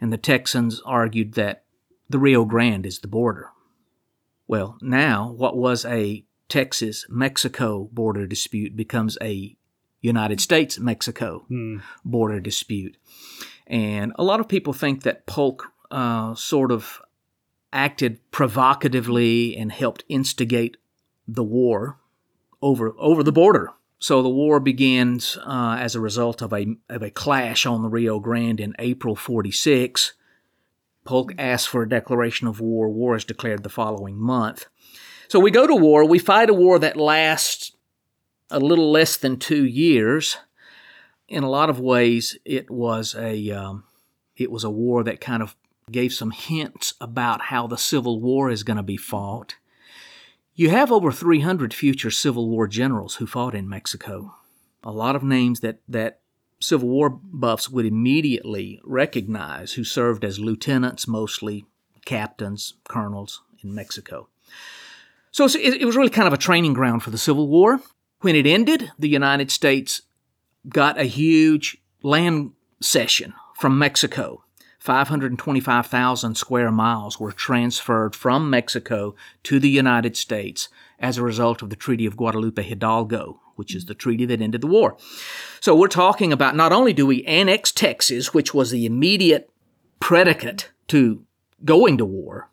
And 0.00 0.12
the 0.12 0.18
Texans 0.18 0.80
argued 0.84 1.34
that 1.34 1.64
the 2.08 2.18
Rio 2.18 2.44
Grande 2.44 2.86
is 2.86 2.98
the 2.98 3.08
border. 3.08 3.50
Well, 4.46 4.76
now 4.82 5.32
what 5.32 5.56
was 5.56 5.84
a 5.84 6.24
Texas 6.48 7.06
Mexico 7.08 7.88
border 7.92 8.26
dispute 8.26 8.76
becomes 8.76 9.16
a 9.22 9.56
United 10.02 10.40
States 10.40 10.78
Mexico 10.78 11.44
Hmm. 11.48 11.78
border 12.04 12.40
dispute. 12.40 12.96
And 13.66 14.12
a 14.16 14.24
lot 14.24 14.40
of 14.40 14.48
people 14.48 14.72
think 14.72 15.04
that 15.04 15.24
Polk 15.26 15.72
uh, 15.90 16.34
sort 16.34 16.72
of 16.72 17.00
acted 17.72 18.18
provocatively 18.30 19.56
and 19.56 19.72
helped 19.72 20.04
instigate 20.08 20.76
the 21.26 21.44
war 21.44 21.98
over 22.60 22.94
over 22.98 23.22
the 23.22 23.32
border. 23.32 23.70
So 23.98 24.20
the 24.20 24.28
war 24.28 24.58
begins 24.58 25.38
uh, 25.46 25.76
as 25.78 25.94
a 25.94 26.00
result 26.00 26.42
of 26.42 26.52
a 26.52 26.76
of 26.88 27.02
a 27.02 27.10
clash 27.10 27.66
on 27.66 27.82
the 27.82 27.88
Rio 27.88 28.18
Grande 28.18 28.60
in 28.60 28.74
April 28.78 29.14
46. 29.14 30.14
Polk 31.04 31.32
asks 31.38 31.66
for 31.66 31.82
a 31.82 31.88
declaration 31.88 32.46
of 32.46 32.60
war. 32.60 32.88
War 32.88 33.16
is 33.16 33.24
declared 33.24 33.62
the 33.62 33.68
following 33.68 34.16
month. 34.16 34.66
So 35.28 35.40
we 35.40 35.50
go 35.50 35.66
to 35.66 35.74
war. 35.74 36.04
We 36.06 36.18
fight 36.18 36.50
a 36.50 36.54
war 36.54 36.78
that 36.78 36.96
lasts 36.96 37.72
a 38.50 38.60
little 38.60 38.90
less 38.90 39.16
than 39.16 39.38
two 39.38 39.64
years. 39.64 40.36
In 41.28 41.42
a 41.42 41.48
lot 41.48 41.70
of 41.70 41.80
ways, 41.80 42.36
it 42.44 42.70
was 42.70 43.14
a 43.14 43.50
um, 43.50 43.84
it 44.36 44.50
was 44.50 44.64
a 44.64 44.70
war 44.70 45.02
that 45.04 45.20
kind 45.20 45.42
of 45.42 45.56
gave 45.90 46.12
some 46.12 46.30
hints 46.30 46.94
about 47.00 47.42
how 47.42 47.66
the 47.66 47.78
Civil 47.78 48.20
War 48.20 48.50
is 48.50 48.62
going 48.62 48.76
to 48.76 48.82
be 48.82 48.96
fought. 48.96 49.56
You 50.54 50.70
have 50.70 50.92
over 50.92 51.10
300 51.10 51.72
future 51.72 52.10
Civil 52.10 52.48
War 52.48 52.66
generals 52.66 53.16
who 53.16 53.26
fought 53.26 53.54
in 53.54 53.68
Mexico. 53.68 54.34
A 54.84 54.92
lot 54.92 55.16
of 55.16 55.22
names 55.22 55.60
that, 55.60 55.80
that 55.88 56.20
Civil 56.60 56.88
War 56.88 57.10
buffs 57.10 57.68
would 57.68 57.86
immediately 57.86 58.80
recognize 58.84 59.72
who 59.72 59.84
served 59.84 60.24
as 60.24 60.38
lieutenants, 60.38 61.08
mostly 61.08 61.64
captains, 62.04 62.74
colonels 62.88 63.42
in 63.62 63.74
Mexico. 63.74 64.28
So 65.30 65.46
it, 65.46 65.80
it 65.80 65.86
was 65.86 65.96
really 65.96 66.10
kind 66.10 66.28
of 66.28 66.34
a 66.34 66.38
training 66.38 66.74
ground 66.74 67.02
for 67.02 67.10
the 67.10 67.18
Civil 67.18 67.48
War. 67.48 67.80
When 68.20 68.36
it 68.36 68.46
ended, 68.46 68.92
the 68.98 69.08
United 69.08 69.50
States 69.50 70.02
got 70.68 70.98
a 70.98 71.04
huge 71.04 71.78
land 72.02 72.52
cession 72.80 73.34
from 73.58 73.78
Mexico. 73.78 74.41
525,000 74.82 76.34
square 76.34 76.72
miles 76.72 77.20
were 77.20 77.30
transferred 77.30 78.16
from 78.16 78.50
Mexico 78.50 79.14
to 79.44 79.60
the 79.60 79.68
United 79.68 80.16
States 80.16 80.68
as 80.98 81.16
a 81.16 81.22
result 81.22 81.62
of 81.62 81.70
the 81.70 81.76
Treaty 81.76 82.04
of 82.04 82.16
Guadalupe 82.16 82.60
Hidalgo, 82.60 83.40
which 83.54 83.76
is 83.76 83.84
the 83.84 83.94
treaty 83.94 84.24
that 84.24 84.40
ended 84.40 84.60
the 84.60 84.66
war. 84.66 84.96
So 85.60 85.76
we're 85.76 85.86
talking 85.86 86.32
about 86.32 86.56
not 86.56 86.72
only 86.72 86.92
do 86.92 87.06
we 87.06 87.22
annex 87.26 87.70
Texas, 87.70 88.34
which 88.34 88.52
was 88.52 88.72
the 88.72 88.84
immediate 88.84 89.48
predicate 90.00 90.72
to 90.88 91.24
going 91.64 91.96
to 91.98 92.04
war, 92.04 92.50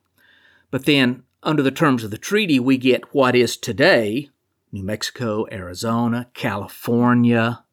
but 0.69 0.85
then 0.85 1.23
under 1.41 1.63
the 1.63 1.71
terms 1.71 2.03
of 2.03 2.11
the 2.11 2.19
treaty, 2.19 2.59
we 2.59 2.77
get 2.77 3.11
what 3.11 3.35
is 3.35 3.57
today 3.57 4.29
New 4.71 4.83
Mexico, 4.83 5.47
Arizona, 5.51 6.29
California, 6.35 7.63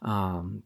um, 0.00 0.62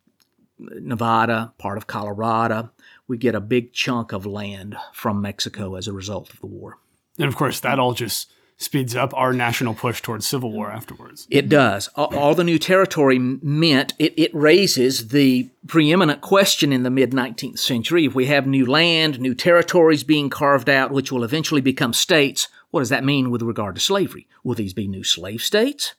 Nevada, 0.58 1.52
part 1.58 1.76
of 1.76 1.86
Colorado. 1.86 2.70
We 3.12 3.18
get 3.18 3.34
a 3.34 3.42
big 3.42 3.74
chunk 3.74 4.12
of 4.12 4.24
land 4.24 4.74
from 4.94 5.20
Mexico 5.20 5.74
as 5.74 5.86
a 5.86 5.92
result 5.92 6.30
of 6.30 6.40
the 6.40 6.46
war. 6.46 6.78
And 7.18 7.28
of 7.28 7.36
course, 7.36 7.60
that 7.60 7.78
all 7.78 7.92
just 7.92 8.32
speeds 8.56 8.96
up 8.96 9.12
our 9.14 9.34
national 9.34 9.74
push 9.74 10.00
towards 10.00 10.26
civil 10.26 10.50
war 10.50 10.70
afterwards. 10.70 11.26
It 11.28 11.50
does. 11.50 11.88
All, 11.88 12.16
all 12.16 12.34
the 12.34 12.42
new 12.42 12.58
territory 12.58 13.18
meant 13.18 13.92
it, 13.98 14.14
it 14.16 14.34
raises 14.34 15.08
the 15.08 15.50
preeminent 15.66 16.22
question 16.22 16.72
in 16.72 16.84
the 16.84 16.90
mid 16.90 17.10
19th 17.10 17.58
century. 17.58 18.06
If 18.06 18.14
we 18.14 18.24
have 18.28 18.46
new 18.46 18.64
land, 18.64 19.20
new 19.20 19.34
territories 19.34 20.04
being 20.04 20.30
carved 20.30 20.70
out, 20.70 20.90
which 20.90 21.12
will 21.12 21.22
eventually 21.22 21.60
become 21.60 21.92
states, 21.92 22.48
what 22.70 22.80
does 22.80 22.88
that 22.88 23.04
mean 23.04 23.30
with 23.30 23.42
regard 23.42 23.74
to 23.74 23.80
slavery? 23.82 24.26
Will 24.42 24.54
these 24.54 24.72
be 24.72 24.88
new 24.88 25.04
slave 25.04 25.42
states? 25.42 25.92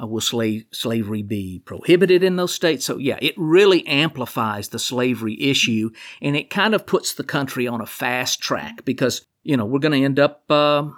Uh, 0.00 0.06
will 0.06 0.20
slave, 0.20 0.64
slavery 0.72 1.22
be 1.22 1.60
prohibited 1.64 2.22
in 2.22 2.36
those 2.36 2.54
states? 2.54 2.84
So, 2.84 2.98
yeah, 2.98 3.18
it 3.20 3.34
really 3.36 3.86
amplifies 3.86 4.68
the 4.68 4.78
slavery 4.78 5.40
issue 5.40 5.90
and 6.22 6.36
it 6.36 6.50
kind 6.50 6.74
of 6.74 6.86
puts 6.86 7.14
the 7.14 7.24
country 7.24 7.66
on 7.66 7.80
a 7.80 7.86
fast 7.86 8.40
track 8.40 8.84
because, 8.84 9.26
you 9.42 9.56
know, 9.56 9.64
we're 9.64 9.80
going 9.80 9.98
to 9.98 10.04
end 10.04 10.18
up. 10.18 10.44
Uh, 10.50 10.88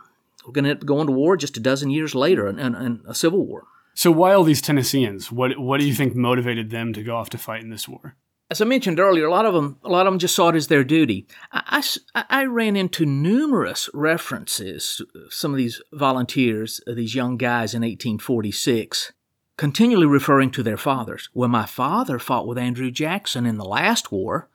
we're 0.47 0.53
going 0.53 0.65
to 0.65 0.71
end 0.71 0.81
up 0.81 0.87
going 0.87 1.07
to 1.07 1.13
war 1.13 1.37
just 1.37 1.57
a 1.57 1.61
dozen 1.61 1.91
years 1.91 2.15
later 2.15 2.47
in, 2.49 2.59
in, 2.59 2.75
in 2.75 3.03
a 3.07 3.15
civil 3.15 3.47
war. 3.47 3.65
So 3.95 4.11
why 4.11 4.33
all 4.33 4.45
these 4.45 4.63
Tennesseans? 4.63 5.31
What 5.31 5.59
what 5.59 5.81
do 5.81 5.87
you 5.87 5.95
think 5.95 6.15
motivated 6.15 6.71
them 6.71 6.93
to 6.95 7.03
go 7.03 7.17
off 7.17 7.31
to 7.31 7.39
fight 7.39 7.63
in 7.63 7.71
this 7.71 7.89
war? 7.89 8.17
As 8.51 8.61
I 8.61 8.65
mentioned 8.65 8.99
earlier, 8.99 9.27
a 9.27 9.31
lot 9.31 9.47
of 9.47 9.55
them, 9.55 9.79
a 9.85 9.89
lot 9.89 10.07
of 10.07 10.13
them 10.13 10.19
just 10.19 10.35
saw 10.35 10.49
it 10.49 10.57
as 10.57 10.67
their 10.67 10.83
duty. 10.83 11.27
I 11.53 11.85
I 12.15 12.45
ran 12.47 12.75
into 12.75 13.07
numerous 13.07 13.89
references. 13.95 15.01
Some 15.29 15.53
of 15.53 15.57
these 15.57 15.81
volunteers, 15.93 16.81
uh, 16.87 16.95
these 16.95 17.15
young 17.15 17.37
guys 17.37 17.75
in 17.75 17.83
1846, 17.83 19.13
continually 19.57 20.07
referring 20.07 20.51
to 20.51 20.65
their 20.65 20.77
fathers. 20.77 21.29
Well, 21.33 21.49
my 21.49 21.65
father 21.65 22.19
fought 22.19 22.49
with 22.49 22.59
Andrew 22.59 22.91
Jackson 22.91 23.47
in 23.47 23.57
the 23.57 23.65
last 23.65 24.11
war. 24.11 24.49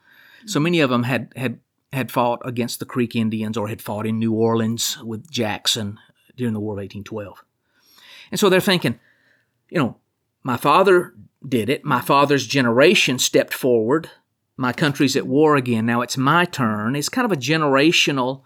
So 0.45 0.59
many 0.59 0.81
of 0.81 0.89
them 0.89 1.03
had 1.03 1.31
had 1.37 1.59
had 1.93 2.11
fought 2.11 2.41
against 2.43 2.79
the 2.79 2.85
Creek 2.85 3.15
Indians 3.15 3.55
or 3.55 3.69
had 3.69 3.81
fought 3.81 4.05
in 4.05 4.19
New 4.19 4.33
Orleans 4.33 4.97
with 5.03 5.31
Jackson 5.31 5.97
during 6.35 6.53
the 6.53 6.59
War 6.59 6.73
of 6.73 6.79
1812. 6.79 7.43
And 8.31 8.39
so 8.39 8.49
they're 8.49 8.59
thinking, 8.59 8.99
you 9.69 9.79
know, 9.79 9.97
my 10.43 10.57
father 10.57 11.13
did 11.49 11.69
it. 11.69 11.85
My 11.85 12.01
father's 12.01 12.47
generation 12.47 13.19
stepped 13.19 13.53
forward. 13.53 14.09
My 14.57 14.73
country's 14.73 15.15
at 15.15 15.27
war 15.27 15.55
again. 15.55 15.85
Now 15.85 16.01
it's 16.01 16.17
my 16.17 16.45
turn. 16.45 16.95
It's 16.95 17.09
kind 17.09 17.25
of 17.25 17.31
a 17.31 17.39
generational 17.39 18.43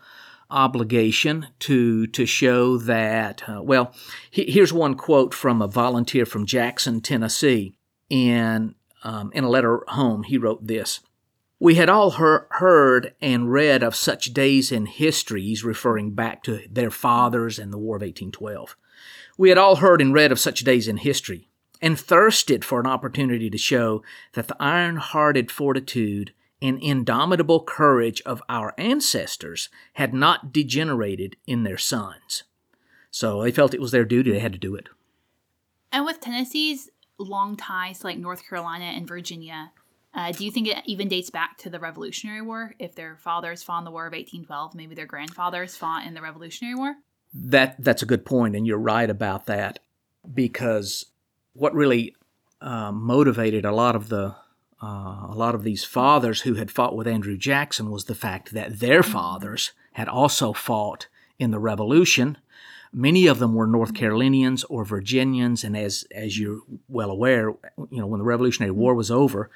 obligation 0.49 1.47
to 1.59 2.07
to 2.07 2.25
show 2.25 2.77
that. 2.77 3.47
Uh, 3.47 3.61
well, 3.61 3.93
he, 4.31 4.49
here's 4.49 4.73
one 4.73 4.95
quote 4.95 5.33
from 5.33 5.61
a 5.61 5.67
volunteer 5.67 6.25
from 6.25 6.45
Jackson, 6.45 7.01
Tennessee. 7.01 7.73
In 8.09 8.73
um, 9.03 9.31
in 9.33 9.43
a 9.43 9.49
letter 9.49 9.83
home, 9.87 10.23
he 10.23 10.37
wrote 10.37 10.65
this. 10.65 10.99
We 11.59 11.75
had 11.75 11.89
all 11.89 12.11
hear, 12.11 12.47
heard 12.51 13.13
and 13.21 13.51
read 13.51 13.83
of 13.83 13.95
such 13.95 14.33
days 14.33 14.71
in 14.71 14.85
history, 14.85 15.41
he's 15.41 15.63
referring 15.63 16.11
back 16.11 16.41
to 16.43 16.61
their 16.71 16.89
fathers 16.89 17.59
and 17.59 17.73
the 17.73 17.77
War 17.77 17.97
of 17.97 18.01
1812. 18.01 18.77
We 19.37 19.49
had 19.49 19.57
all 19.57 19.77
heard 19.77 20.01
and 20.01 20.13
read 20.13 20.31
of 20.31 20.39
such 20.39 20.61
days 20.61 20.87
in 20.87 20.97
history, 20.97 21.48
and 21.81 21.99
thirsted 21.99 22.65
for 22.65 22.79
an 22.79 22.87
opportunity 22.87 23.49
to 23.49 23.57
show 23.57 24.03
that 24.33 24.47
the 24.47 24.57
iron 24.59 24.97
hearted 24.97 25.51
fortitude 25.51 26.33
and 26.61 26.81
indomitable 26.81 27.63
courage 27.63 28.21
of 28.25 28.43
our 28.49 28.73
ancestors 28.77 29.69
had 29.93 30.13
not 30.13 30.51
degenerated 30.51 31.35
in 31.47 31.63
their 31.63 31.77
sons. 31.77 32.43
So 33.11 33.41
they 33.41 33.51
felt 33.51 33.73
it 33.73 33.81
was 33.81 33.91
their 33.91 34.05
duty, 34.05 34.31
they 34.31 34.39
had 34.39 34.53
to 34.53 34.59
do 34.59 34.75
it. 34.75 34.89
And 35.91 36.05
with 36.05 36.19
Tennessee's 36.19 36.89
long 37.17 37.55
ties 37.55 37.99
to 37.99 38.07
like 38.07 38.17
North 38.17 38.47
Carolina 38.47 38.85
and 38.85 39.07
Virginia, 39.07 39.71
uh, 40.13 40.31
do 40.31 40.43
you 40.43 40.51
think 40.51 40.67
it 40.67 40.77
even 40.85 41.07
dates 41.07 41.29
back 41.29 41.57
to 41.59 41.69
the 41.69 41.79
Revolutionary 41.79 42.41
War? 42.41 42.75
If 42.79 42.95
their 42.95 43.15
fathers 43.17 43.63
fought 43.63 43.79
in 43.79 43.85
the 43.85 43.91
War 43.91 44.07
of 44.07 44.13
1812, 44.13 44.75
maybe 44.75 44.95
their 44.95 45.05
grandfathers 45.05 45.75
fought 45.75 46.05
in 46.05 46.13
the 46.13 46.21
Revolutionary 46.21 46.75
War? 46.75 46.95
That 47.33 47.75
that's 47.83 48.01
a 48.01 48.07
good 48.07 48.25
point, 48.25 48.55
and 48.55 48.65
you're 48.65 48.79
right 48.79 49.09
about 49.09 49.45
that, 49.45 49.79
because 50.33 51.05
what 51.59 51.75
really 51.75 52.15
uh, 52.61 52.91
motivated 52.91 53.65
a 53.65 53.71
lot 53.71 53.95
of 53.95 54.09
the 54.09 54.35
uh, 54.81 55.27
a 55.27 55.35
lot 55.35 55.55
of 55.55 55.63
these 55.63 55.83
fathers 55.83 56.41
who 56.41 56.53
had 56.53 56.71
fought 56.71 56.95
with 56.95 57.05
Andrew 57.05 57.35
Jackson 57.35 57.91
was 57.91 58.05
the 58.05 58.15
fact 58.15 58.53
that 58.53 58.79
their 58.79 59.03
fathers 59.03 59.73
had 59.93 60.07
also 60.07 60.53
fought 60.53 61.07
in 61.37 61.51
the 61.51 61.59
Revolution. 61.59 62.37
Many 62.93 63.27
of 63.27 63.39
them 63.39 63.53
were 63.53 63.67
North 63.67 63.93
Carolinians 63.93 64.63
or 64.63 64.85
Virginians, 64.85 65.65
and 65.65 65.75
as 65.75 66.05
as 66.15 66.39
you're 66.39 66.61
well 66.87 67.11
aware, 67.11 67.49
you 67.91 67.99
know 67.99 68.07
when 68.07 68.19
the 68.19 68.25
Revolutionary 68.25 68.71
War 68.71 68.95
was 68.95 69.11
over, 69.11 69.51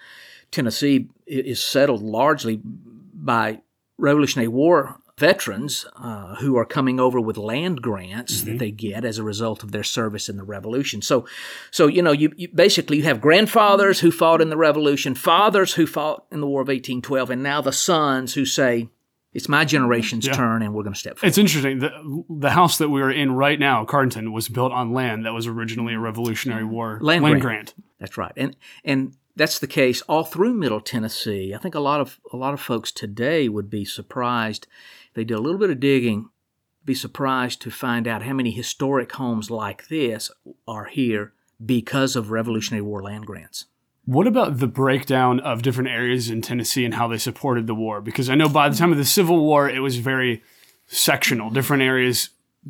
Tennessee 0.51 1.07
is 1.25 1.63
settled 1.63 2.03
largely 2.03 2.60
by 2.63 3.62
Revolutionary 3.98 4.50
War 4.50 4.98
veterans 5.23 5.85
uh, 5.95 6.35
who 6.35 6.57
are 6.57 6.65
coming 6.65 6.99
over 6.99 7.17
with 7.17 7.37
land 7.37 7.81
grants 7.81 8.41
mm-hmm. 8.41 8.51
that 8.51 8.59
they 8.59 8.71
get 8.71 9.05
as 9.05 9.17
a 9.17 9.23
result 9.23 9.63
of 9.63 9.71
their 9.71 9.83
service 9.83 10.27
in 10.27 10.35
the 10.35 10.43
revolution. 10.43 11.01
So, 11.01 11.25
so 11.71 11.87
you 11.87 12.01
know, 12.01 12.11
you, 12.11 12.33
you, 12.35 12.49
basically 12.49 12.97
you 12.97 13.03
have 13.03 13.21
grandfathers 13.21 14.01
who 14.01 14.11
fought 14.11 14.41
in 14.41 14.49
the 14.49 14.57
revolution, 14.57 15.15
fathers 15.15 15.75
who 15.75 15.87
fought 15.87 16.25
in 16.29 16.41
the 16.41 16.47
War 16.47 16.61
of 16.61 16.67
1812, 16.67 17.29
and 17.29 17.41
now 17.41 17.61
the 17.61 17.71
sons 17.71 18.33
who 18.33 18.43
say, 18.43 18.89
"It's 19.31 19.47
my 19.47 19.63
generation's 19.63 20.27
yeah. 20.27 20.33
turn, 20.33 20.61
and 20.61 20.73
we're 20.73 20.83
going 20.83 20.93
to 20.93 20.99
step 20.99 21.17
forward." 21.17 21.29
It's 21.29 21.37
interesting. 21.37 21.79
The, 21.79 22.25
the 22.29 22.49
house 22.49 22.77
that 22.79 22.89
we 22.89 23.01
are 23.01 23.09
in 23.09 23.31
right 23.31 23.57
now, 23.57 23.85
Carnton, 23.85 24.33
was 24.33 24.49
built 24.49 24.73
on 24.73 24.91
land 24.91 25.25
that 25.25 25.31
was 25.31 25.47
originally 25.47 25.93
a 25.93 25.99
Revolutionary 25.99 26.65
War 26.65 26.99
land, 27.01 27.23
land 27.23 27.39
grant. 27.39 27.41
grant. 27.41 27.73
That's 27.97 28.17
right, 28.17 28.33
and 28.35 28.57
and 28.83 29.15
that's 29.37 29.59
the 29.59 29.67
case 29.67 30.01
all 30.01 30.25
through 30.25 30.53
Middle 30.53 30.81
Tennessee. 30.81 31.53
I 31.55 31.59
think 31.59 31.75
a 31.75 31.79
lot 31.79 32.01
of 32.01 32.19
a 32.33 32.35
lot 32.35 32.53
of 32.53 32.59
folks 32.59 32.91
today 32.91 33.47
would 33.47 33.69
be 33.69 33.85
surprised 33.85 34.67
they 35.13 35.24
did 35.24 35.36
a 35.36 35.41
little 35.41 35.60
bit 35.60 35.70
of 35.70 35.79
digging, 35.79 36.29
be 36.86 36.93
surprised 36.93 37.62
to 37.62 37.72
find 37.72 38.08
out 38.08 38.24
how 38.24 38.34
many 38.34 38.51
historic 38.51 39.12
homes 39.13 39.50
like 39.50 39.88
this 39.88 40.32
are 40.67 40.86
here 40.86 41.34
because 41.63 42.15
of 42.15 42.32
Revolutionary 42.32 42.82
War 42.82 43.01
land 43.01 43.25
grants. 43.25 43.65
What 44.05 44.27
about 44.27 44.60
the 44.60 44.67
breakdown 44.67 45.39
of 45.39 45.62
different 45.62 45.89
areas 45.89 46.29
in 46.29 46.41
Tennessee 46.41 46.84
and 46.84 46.96
how 46.96 47.08
they 47.08 47.17
supported 47.17 47.67
the 47.67 47.75
war? 47.75 48.01
Because 48.01 48.29
I 48.29 48.36
know 48.36 48.50
by 48.50 48.67
the 48.67 48.75
time 48.75 48.91
of 48.91 48.98
the 48.98 49.05
Civil 49.05 49.39
War, 49.39 49.70
it 49.70 49.79
was 49.79 49.96
very 49.98 50.43
sectional. 50.88 51.50
Different 51.50 51.84
areas 51.84 52.29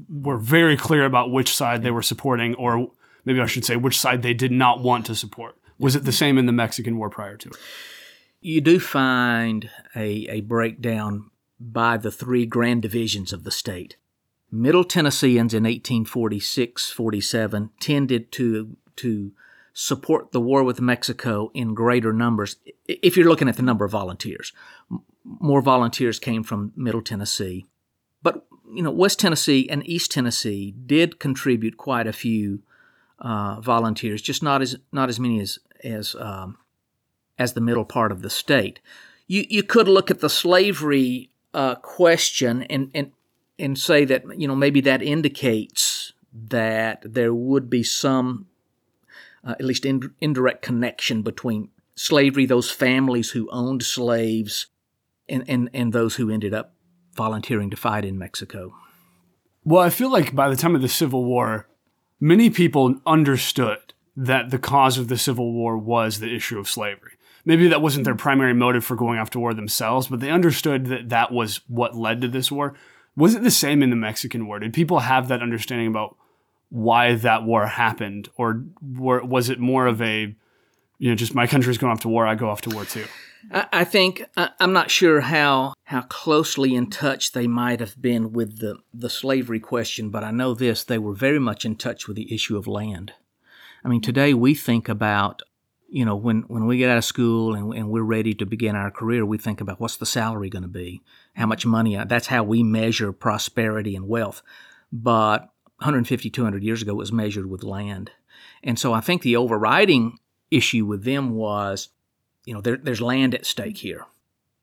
were 0.10 0.38
very 0.38 0.78
clear 0.78 1.06
about 1.06 1.32
which 1.32 1.54
side 1.54 1.82
they 1.82 1.92
were 1.92 2.04
supporting, 2.04 2.54
or 2.56 2.92
maybe 3.26 3.40
I 3.40 3.48
should 3.48 3.66
say, 3.66 3.76
which 3.76 3.98
side 3.98 4.22
they 4.22 4.36
did 4.36 4.52
not 4.52 4.82
want 4.82 5.08
to 5.08 5.16
support. 5.16 5.58
Was 5.80 5.96
it 5.96 6.06
the 6.06 6.12
same 6.12 6.38
in 6.38 6.46
the 6.46 6.52
Mexican 6.52 6.98
War 6.98 7.10
prior 7.10 7.36
to 7.38 7.50
it? 7.50 7.56
You 8.40 8.62
do 8.62 8.80
find 8.80 9.70
a, 9.96 10.28
a 10.30 10.42
breakdown 10.42 11.32
by 11.72 11.98
the 11.98 12.12
three 12.12 12.46
grand 12.46 12.82
divisions 12.82 13.32
of 13.32 13.44
the 13.44 13.52
state. 13.52 13.96
Middle 14.52 14.84
Tennesseans 14.84 15.54
in 15.54 15.64
1846 15.64 16.92
47 16.92 17.72
tended 17.80 18.32
to, 18.34 18.76
to 18.98 19.32
support 19.74 20.32
the 20.32 20.42
war 20.42 20.64
with 20.64 20.82
Mexico 20.82 21.50
in 21.54 21.74
greater 21.74 22.14
numbers, 22.14 22.58
if 22.88 23.18
you're 23.18 23.30
looking 23.30 23.50
at 23.50 23.56
the 23.56 23.64
number 23.64 23.86
of 23.86 23.92
volunteers. 23.92 24.52
More 25.24 25.62
volunteers 25.62 26.20
came 26.20 26.44
from 26.44 26.74
Middle 26.76 27.02
Tennessee. 27.02 27.66
But, 28.22 28.46
you 28.72 28.84
know, 28.84 28.92
West 28.92 29.20
Tennessee 29.20 29.68
and 29.70 29.88
East 29.88 30.12
Tennessee 30.12 30.76
did 30.86 31.20
contribute 31.20 31.78
quite 31.78 32.08
a 32.08 32.14
few 32.14 32.62
uh, 33.20 33.60
volunteers, 33.62 34.22
just 34.22 34.44
not 34.44 34.62
as, 34.62 34.76
not 34.92 35.10
as 35.10 35.20
many 35.20 35.40
as, 35.40 35.60
as, 35.84 36.16
um, 36.20 36.58
as 37.40 37.54
the 37.54 37.62
middle 37.62 37.86
part 37.86 38.12
of 38.12 38.22
the 38.22 38.30
state. 38.30 38.80
You, 39.28 39.46
you 39.50 39.64
could 39.64 39.88
look 39.88 40.12
at 40.12 40.20
the 40.20 40.30
slavery 40.30 41.32
uh, 41.54 41.76
question 41.76 42.64
and, 42.64 42.90
and 42.94 43.12
and 43.60 43.78
say 43.78 44.06
that 44.06 44.24
you 44.40 44.48
know 44.48 44.56
maybe 44.56 44.82
that 44.82 45.02
indicates 45.02 46.14
that 46.34 47.02
there 47.06 47.34
would 47.34 47.70
be 47.70 47.84
some 47.84 48.48
uh, 49.44 49.52
at 49.52 49.66
least 49.66 49.86
in, 49.86 50.14
indirect 50.22 50.62
connection 50.62 51.22
between 51.22 51.70
slavery, 51.96 52.46
those 52.46 52.72
families 52.72 53.32
who 53.32 53.50
owned 53.52 53.84
slaves, 53.84 54.68
and, 55.30 55.44
and, 55.48 55.70
and 55.74 55.94
those 55.94 56.16
who 56.16 56.30
ended 56.30 56.54
up 56.54 56.74
volunteering 57.16 57.70
to 57.70 57.78
fight 57.78 58.06
in 58.06 58.18
Mexico. 58.18 58.74
Well, 59.64 59.82
I 59.82 59.90
feel 59.90 60.12
like 60.12 60.34
by 60.34 60.50
the 60.50 60.56
time 60.56 60.76
of 60.76 60.82
the 60.82 60.90
Civil 60.90 61.24
War, 61.24 61.68
many 62.20 62.50
people 62.50 62.96
understood 63.06 63.94
that 64.16 64.50
the 64.50 64.60
cause 64.60 64.98
of 64.98 65.08
the 65.08 65.18
Civil 65.18 65.54
War 65.54 65.78
was 65.78 66.20
the 66.20 66.34
issue 66.34 66.60
of 66.60 66.70
slavery 66.70 67.13
maybe 67.46 67.68
that 67.68 67.82
wasn't 67.82 68.06
their 68.06 68.16
primary 68.16 68.54
motive 68.54 68.86
for 68.86 68.96
going 68.96 69.20
off 69.20 69.30
to 69.32 69.40
war 69.40 69.54
themselves, 69.54 70.08
but 70.08 70.20
they 70.20 70.30
understood 70.30 70.88
that 70.88 71.10
that 71.10 71.32
was 71.32 71.62
what 71.68 71.96
led 71.96 72.22
to 72.22 72.28
this 72.28 72.52
war. 72.52 72.76
Was 73.16 73.36
it 73.36 73.44
the 73.44 73.52
same 73.52 73.84
in 73.84 73.90
the 73.90 73.96
Mexican 73.96 74.48
War? 74.48 74.60
Did 74.60 74.74
people 74.74 75.00
have 75.00 75.28
that 75.28 75.42
understanding 75.42 75.88
about 75.88 76.18
why 76.70 77.14
that 77.16 77.44
war 77.44 77.68
happened, 77.68 78.30
or 78.36 78.66
was 78.82 79.50
it 79.50 79.60
more 79.60 79.86
of 79.86 80.02
a, 80.02 80.36
you 80.98 81.10
know, 81.10 81.16
just 81.16 81.36
my 81.36 81.46
country's 81.46 81.78
going 81.78 81.92
off 81.92 82.00
to 82.00 82.08
war, 82.08 82.26
I 82.26 82.34
go 82.34 82.50
off 82.50 82.62
to 82.62 82.72
war 82.72 82.86
too? 82.86 83.06
I 83.52 83.84
think 83.84 84.24
I'm 84.36 84.74
not 84.74 84.90
sure 84.90 85.22
how 85.22 85.74
how 85.84 86.02
closely 86.04 86.76
in 86.76 86.90
touch 86.90 87.34
they 87.34 87.46
might 87.46 87.80
have 87.80 88.02
been 88.02 88.32
with 88.32 88.60
the 88.60 88.78
the 88.94 89.10
slavery 89.10 89.60
question, 89.60 90.10
but 90.10 90.24
I 90.24 90.32
know 90.32 90.54
this: 90.54 90.84
they 90.84 90.98
were 90.98 91.14
very 91.14 91.40
much 91.40 91.66
in 91.66 91.76
touch 91.76 92.08
with 92.08 92.16
the 92.16 92.34
issue 92.34 92.58
of 92.58 92.68
land. 92.68 93.14
I 93.84 93.90
mean, 93.90 94.02
today 94.02 94.34
we 94.34 94.56
think 94.56 94.88
about 94.88 95.42
you 95.94 96.06
know, 96.06 96.16
when, 96.16 96.42
when 96.48 96.66
we 96.66 96.78
get 96.78 96.90
out 96.90 96.98
of 96.98 97.06
school 97.06 97.54
and, 97.54 97.72
and 97.72 97.88
we're 97.88 98.02
ready 98.02 98.34
to 98.34 98.48
begin 98.48 98.76
our 98.76 98.90
career, 98.90 99.24
we 99.24 99.38
think 99.38 99.62
about 99.62 99.80
what's 99.80 99.98
the 99.98 100.08
salary 100.08 100.50
going 100.50 100.64
to 100.64 100.68
be, 100.68 101.04
how 101.36 101.46
much 101.46 101.68
money. 101.68 101.96
That's 102.08 102.28
how 102.28 102.42
we 102.44 102.64
measure 102.64 103.14
prosperity 103.14 103.96
and 103.96 104.08
wealth. 104.08 104.42
But 104.92 105.42
150, 105.78 106.32
200 106.32 106.64
years 106.64 106.82
ago, 106.82 106.94
it 106.94 106.96
was 106.96 107.12
measured 107.12 107.46
with 107.46 107.64
land. 107.64 108.10
And 108.64 108.80
so 108.80 108.92
I 108.92 109.02
think 109.02 109.22
the 109.22 109.36
overriding 109.36 110.18
issue 110.50 110.84
with 110.84 111.04
them 111.04 111.36
was, 111.36 111.90
you 112.44 112.56
know, 112.56 112.62
there, 112.62 112.78
there's 112.78 113.02
land 113.02 113.36
at 113.36 113.46
stake 113.46 113.78
here. 113.78 114.08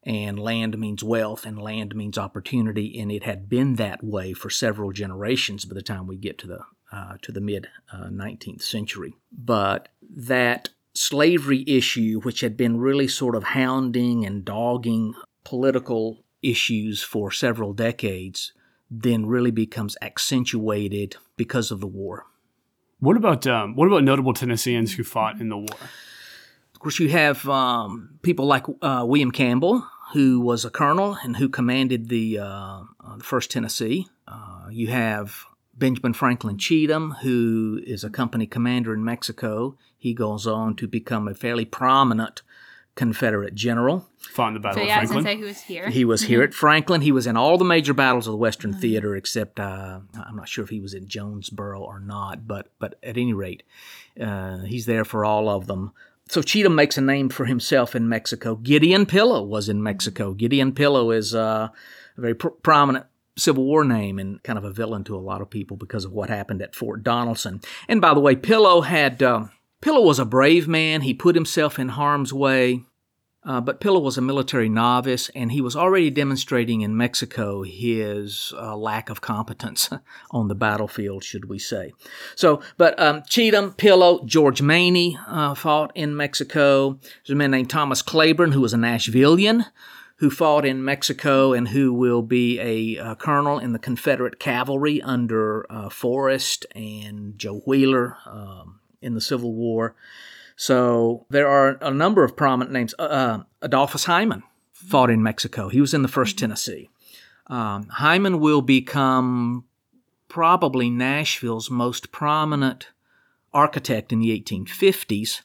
And 0.03 0.37
land 0.37 0.77
means 0.79 1.05
wealth 1.05 1.47
and 1.47 1.63
land 1.63 1.95
means 1.95 2.19
opportunity. 2.19 2.99
And 2.99 3.13
it 3.13 3.23
had 3.23 3.49
been 3.49 3.77
that 3.77 4.03
way 4.03 4.33
for 4.33 4.51
several 4.51 4.91
generations 4.91 5.65
by 5.65 5.75
the 5.75 5.83
time 5.83 6.09
we 6.09 6.17
get 6.17 6.39
to 6.39 6.49
the, 6.49 6.61
uh, 6.91 7.19
to 7.23 7.31
the 7.31 7.41
mid 7.41 7.69
uh, 7.93 8.07
19th 8.07 8.63
century. 8.63 9.15
But 9.31 9.91
that 10.03 10.71
slavery 10.95 11.65
issue, 11.67 12.21
which 12.21 12.41
had 12.41 12.57
been 12.57 12.79
really 12.79 13.09
sort 13.09 13.37
of 13.37 13.45
hounding 13.45 14.25
and 14.25 14.45
dogging 14.45 15.15
political 15.45 16.25
issues 16.43 17.03
for 17.03 17.31
several 17.31 17.73
decades, 17.73 18.53
then 18.91 19.27
really 19.27 19.51
becomes 19.51 19.97
accentuated 20.03 21.17
because 21.37 21.71
of 21.71 21.81
the 21.81 21.87
war. 21.87 22.27
What 22.99 23.17
about 23.17 23.47
um, 23.47 23.77
what 23.77 23.87
about 23.87 24.05
notable 24.05 24.35
Tennesseans 24.35 24.95
who 24.95 25.05
fought 25.05 25.41
in 25.41 25.49
the 25.49 25.57
war? 25.57 25.79
Of 26.75 26.81
course, 26.81 26.99
you 26.99 27.09
have 27.11 27.49
um, 27.49 28.19
people 28.23 28.47
like 28.47 28.65
uh, 28.83 29.05
William 29.07 29.31
Campbell, 29.31 29.87
who 30.13 30.41
was 30.41 30.65
a 30.65 30.71
colonel 30.71 31.17
and 31.23 31.37
who 31.37 31.49
commanded 31.49 32.09
the, 32.09 32.39
uh, 32.39 32.45
uh, 32.45 33.17
the 33.19 33.25
First 33.25 33.51
Tennessee. 33.51 34.09
Uh, 34.27 34.67
you 34.71 34.89
have 34.89 35.45
Benjamin 35.81 36.13
Franklin 36.13 36.59
Cheatham, 36.59 37.17
who 37.23 37.81
is 37.85 38.05
a 38.05 38.11
company 38.11 38.47
commander 38.47 38.95
in 38.95 39.05
Mexico. 39.05 39.77
He 39.99 40.15
goes 40.15 40.47
on 40.47 40.77
to 40.77 40.87
become 40.87 41.27
a 41.27 41.35
fairly 41.35 41.65
prominent 41.65 42.43
Confederate 42.95 43.55
general. 43.55 44.09
Fought 44.19 44.49
in 44.49 44.55
the 44.55 44.61
Battle 44.61 44.77
so, 44.77 44.83
of 44.83 44.89
yeah, 44.89 44.99
Franklin. 44.99 45.25
Say 45.25 45.37
he 45.37 45.43
was 45.43 45.61
here. 45.63 45.89
He 45.89 46.05
was 46.05 46.23
here 46.23 46.43
at 46.43 46.53
Franklin. 46.53 47.01
He 47.01 47.13
was 47.13 47.27
in 47.27 47.37
all 47.37 47.57
the 47.57 47.65
major 47.65 47.95
battles 47.95 48.27
of 48.27 48.33
the 48.33 48.37
Western 48.37 48.73
mm-hmm. 48.73 48.81
Theater, 48.81 49.17
except 49.17 49.59
uh, 49.59 50.01
I'm 50.15 50.37
not 50.37 50.49
sure 50.49 50.65
if 50.65 50.71
he 50.71 50.81
was 50.81 50.95
in 50.95 51.09
Jonesboro 51.09 51.81
or 51.81 51.99
not. 51.99 52.47
But 52.47 52.71
but 52.79 52.99
at 53.03 53.17
any 53.17 53.33
rate, 53.33 53.63
uh, 54.21 54.59
he's 54.59 54.87
there 54.87 55.05
for 55.05 55.25
all 55.25 55.49
of 55.49 55.67
them. 55.67 55.93
So 56.29 56.43
Cheatham 56.43 56.75
makes 56.75 56.97
a 56.97 57.01
name 57.01 57.29
for 57.29 57.47
himself 57.47 57.97
in 57.97 58.09
Mexico. 58.09 58.55
Gideon 58.55 59.07
Pillow 59.07 59.43
was 59.43 59.69
in 59.69 59.83
Mexico. 59.83 60.33
Gideon 60.33 60.73
Pillow 60.73 61.11
is 61.11 61.35
uh, 61.35 61.71
a 62.17 62.21
very 62.21 62.35
pr- 62.35 62.49
prominent 62.49 63.07
Civil 63.41 63.65
War 63.65 63.85
name 63.85 64.19
and 64.19 64.43
kind 64.43 64.59
of 64.59 64.65
a 64.65 64.71
villain 64.71 65.05
to 65.05 65.17
a 65.17 65.19
lot 65.19 65.41
of 65.41 65.51
people 65.51 65.77
because 65.77 66.05
of 66.05 66.13
what 66.13 66.29
happened 66.29 66.63
at 66.63 66.75
Fort 66.75 67.03
Donelson. 67.03 67.65
And 67.89 68.01
by 68.01 68.15
the 68.15 68.21
way, 68.21 68.37
Pillow 68.37 68.83
had 68.83 69.23
um, 69.23 69.51
Pillow 69.81 70.03
was 70.03 70.19
a 70.19 70.25
brave 70.25 70.69
man. 70.69 71.03
He 71.03 71.15
put 71.15 71.35
himself 71.35 71.79
in 71.79 71.91
harm's 71.91 72.33
way. 72.33 72.85
Uh, 73.43 73.59
but 73.59 73.81
Pillow 73.81 74.01
was 74.01 74.19
a 74.19 74.23
military 74.23 74.69
novice, 74.69 75.31
and 75.35 75.51
he 75.51 75.63
was 75.63 75.75
already 75.75 76.11
demonstrating 76.11 76.83
in 76.83 76.95
Mexico 76.95 77.63
his 77.63 78.53
uh, 78.55 78.77
lack 78.77 79.09
of 79.09 79.23
competence 79.23 79.89
on 80.31 80.49
the 80.49 80.55
battlefield, 80.55 81.25
should 81.25 81.47
we 81.47 81.59
say. 81.59 81.95
So, 82.35 82.61
but 82.77 83.01
um, 83.01 83.23
Cheatham, 83.27 83.73
Pillow, 83.73 84.23
George 84.27 84.61
Maney 84.61 85.17
uh, 85.27 85.55
fought 85.55 85.91
in 85.95 86.15
Mexico. 86.15 86.99
There's 87.01 87.31
a 87.31 87.35
man 87.35 87.53
named 87.53 87.71
Thomas 87.71 88.03
Claiborne, 88.03 88.53
who 88.53 88.61
was 88.61 88.75
a 88.75 88.77
Nashvillian 88.77 89.65
who 90.21 90.31
fought 90.31 90.67
in 90.67 90.85
Mexico 90.85 91.55
and 91.55 91.69
who 91.69 91.95
will 91.95 92.21
be 92.21 92.61
a, 92.61 92.97
a 93.03 93.17
colonel 93.17 93.59
in 93.59 93.73
the 93.73 93.79
Confederate 93.79 94.39
cavalry 94.39 95.01
under 95.01 95.67
uh, 95.73 95.89
Forrest 95.89 96.67
and 96.75 97.39
Joe 97.39 97.63
Wheeler 97.67 98.19
um, 98.27 98.81
in 99.01 99.15
the 99.15 99.21
Civil 99.21 99.55
War. 99.55 99.95
So 100.57 101.25
there 101.31 101.49
are 101.49 101.79
a 101.81 101.91
number 101.91 102.23
of 102.23 102.37
prominent 102.37 102.71
names. 102.71 102.95
Uh, 102.99 103.03
uh 103.03 103.43
Adolphus 103.63 104.05
Heiman 104.05 104.43
fought 104.73 105.09
in 105.09 105.23
Mexico. 105.23 105.69
He 105.69 105.81
was 105.81 105.95
in 105.95 106.03
the 106.03 106.09
1st 106.09 106.37
Tennessee. 106.37 106.91
Um, 107.47 107.87
Heiman 107.99 108.41
will 108.41 108.63
become 108.63 109.65
probably 110.29 110.91
Nashville's 110.91 111.71
most 111.71 112.13
prominent 112.13 112.89
architect 113.53 114.13
in 114.13 114.21
the 114.21 114.39
1850s 114.39 115.41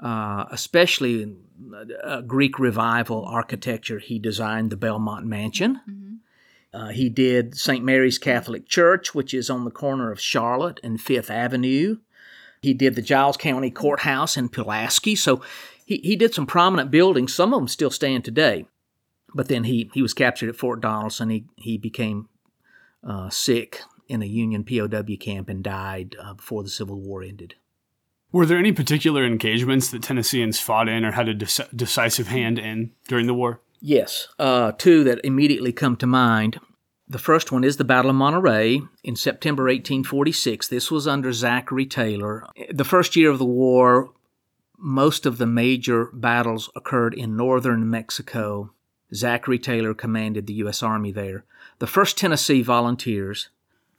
uh, 0.00 0.44
especially 0.50 1.36
uh, 2.02 2.20
Greek 2.22 2.58
revival 2.58 3.24
architecture. 3.24 3.98
He 3.98 4.18
designed 4.18 4.70
the 4.70 4.76
Belmont 4.76 5.26
Mansion. 5.26 5.80
Mm-hmm. 5.88 6.14
Uh, 6.74 6.88
he 6.88 7.08
did 7.08 7.56
St. 7.56 7.84
Mary's 7.84 8.18
Catholic 8.18 8.66
Church, 8.66 9.14
which 9.14 9.32
is 9.32 9.48
on 9.48 9.64
the 9.64 9.70
corner 9.70 10.10
of 10.10 10.20
Charlotte 10.20 10.80
and 10.82 11.00
Fifth 11.00 11.30
Avenue. 11.30 11.98
He 12.60 12.74
did 12.74 12.96
the 12.96 13.02
Giles 13.02 13.36
County 13.36 13.70
Courthouse 13.70 14.36
in 14.36 14.48
Pulaski. 14.48 15.14
So 15.14 15.40
he, 15.84 15.98
he 15.98 16.16
did 16.16 16.34
some 16.34 16.46
prominent 16.46 16.90
buildings. 16.90 17.32
Some 17.32 17.52
of 17.52 17.60
them 17.60 17.68
still 17.68 17.90
stand 17.90 18.24
today. 18.24 18.66
But 19.34 19.48
then 19.48 19.64
he, 19.64 19.90
he 19.94 20.02
was 20.02 20.14
captured 20.14 20.48
at 20.48 20.56
Fort 20.56 20.80
Donelson. 20.80 21.30
He, 21.30 21.44
he 21.56 21.78
became 21.78 22.28
uh, 23.06 23.30
sick 23.30 23.80
in 24.08 24.22
a 24.22 24.26
Union 24.26 24.64
POW 24.64 25.16
camp 25.20 25.48
and 25.48 25.62
died 25.62 26.16
uh, 26.20 26.34
before 26.34 26.62
the 26.62 26.70
Civil 26.70 27.00
War 27.00 27.22
ended. 27.22 27.54
Were 28.34 28.46
there 28.46 28.58
any 28.58 28.72
particular 28.72 29.24
engagements 29.24 29.92
that 29.92 30.02
Tennesseans 30.02 30.58
fought 30.58 30.88
in 30.88 31.04
or 31.04 31.12
had 31.12 31.28
a 31.28 31.34
dec- 31.36 31.68
decisive 31.76 32.26
hand 32.26 32.58
in 32.58 32.90
during 33.06 33.28
the 33.28 33.32
war? 33.32 33.60
Yes, 33.80 34.26
uh, 34.40 34.72
two 34.72 35.04
that 35.04 35.20
immediately 35.22 35.70
come 35.72 35.94
to 35.98 36.06
mind. 36.08 36.58
The 37.06 37.20
first 37.20 37.52
one 37.52 37.62
is 37.62 37.76
the 37.76 37.84
Battle 37.84 38.10
of 38.10 38.16
Monterey 38.16 38.82
in 39.04 39.14
September 39.14 39.66
1846. 39.66 40.66
This 40.66 40.90
was 40.90 41.06
under 41.06 41.32
Zachary 41.32 41.86
Taylor. 41.86 42.44
The 42.72 42.82
first 42.82 43.14
year 43.14 43.30
of 43.30 43.38
the 43.38 43.44
war, 43.44 44.10
most 44.76 45.26
of 45.26 45.38
the 45.38 45.46
major 45.46 46.06
battles 46.12 46.68
occurred 46.74 47.14
in 47.14 47.36
northern 47.36 47.88
Mexico. 47.88 48.72
Zachary 49.14 49.60
Taylor 49.60 49.94
commanded 49.94 50.48
the 50.48 50.54
U.S. 50.54 50.82
Army 50.82 51.12
there. 51.12 51.44
The 51.78 51.86
1st 51.86 52.16
Tennessee 52.16 52.62
Volunteers 52.62 53.50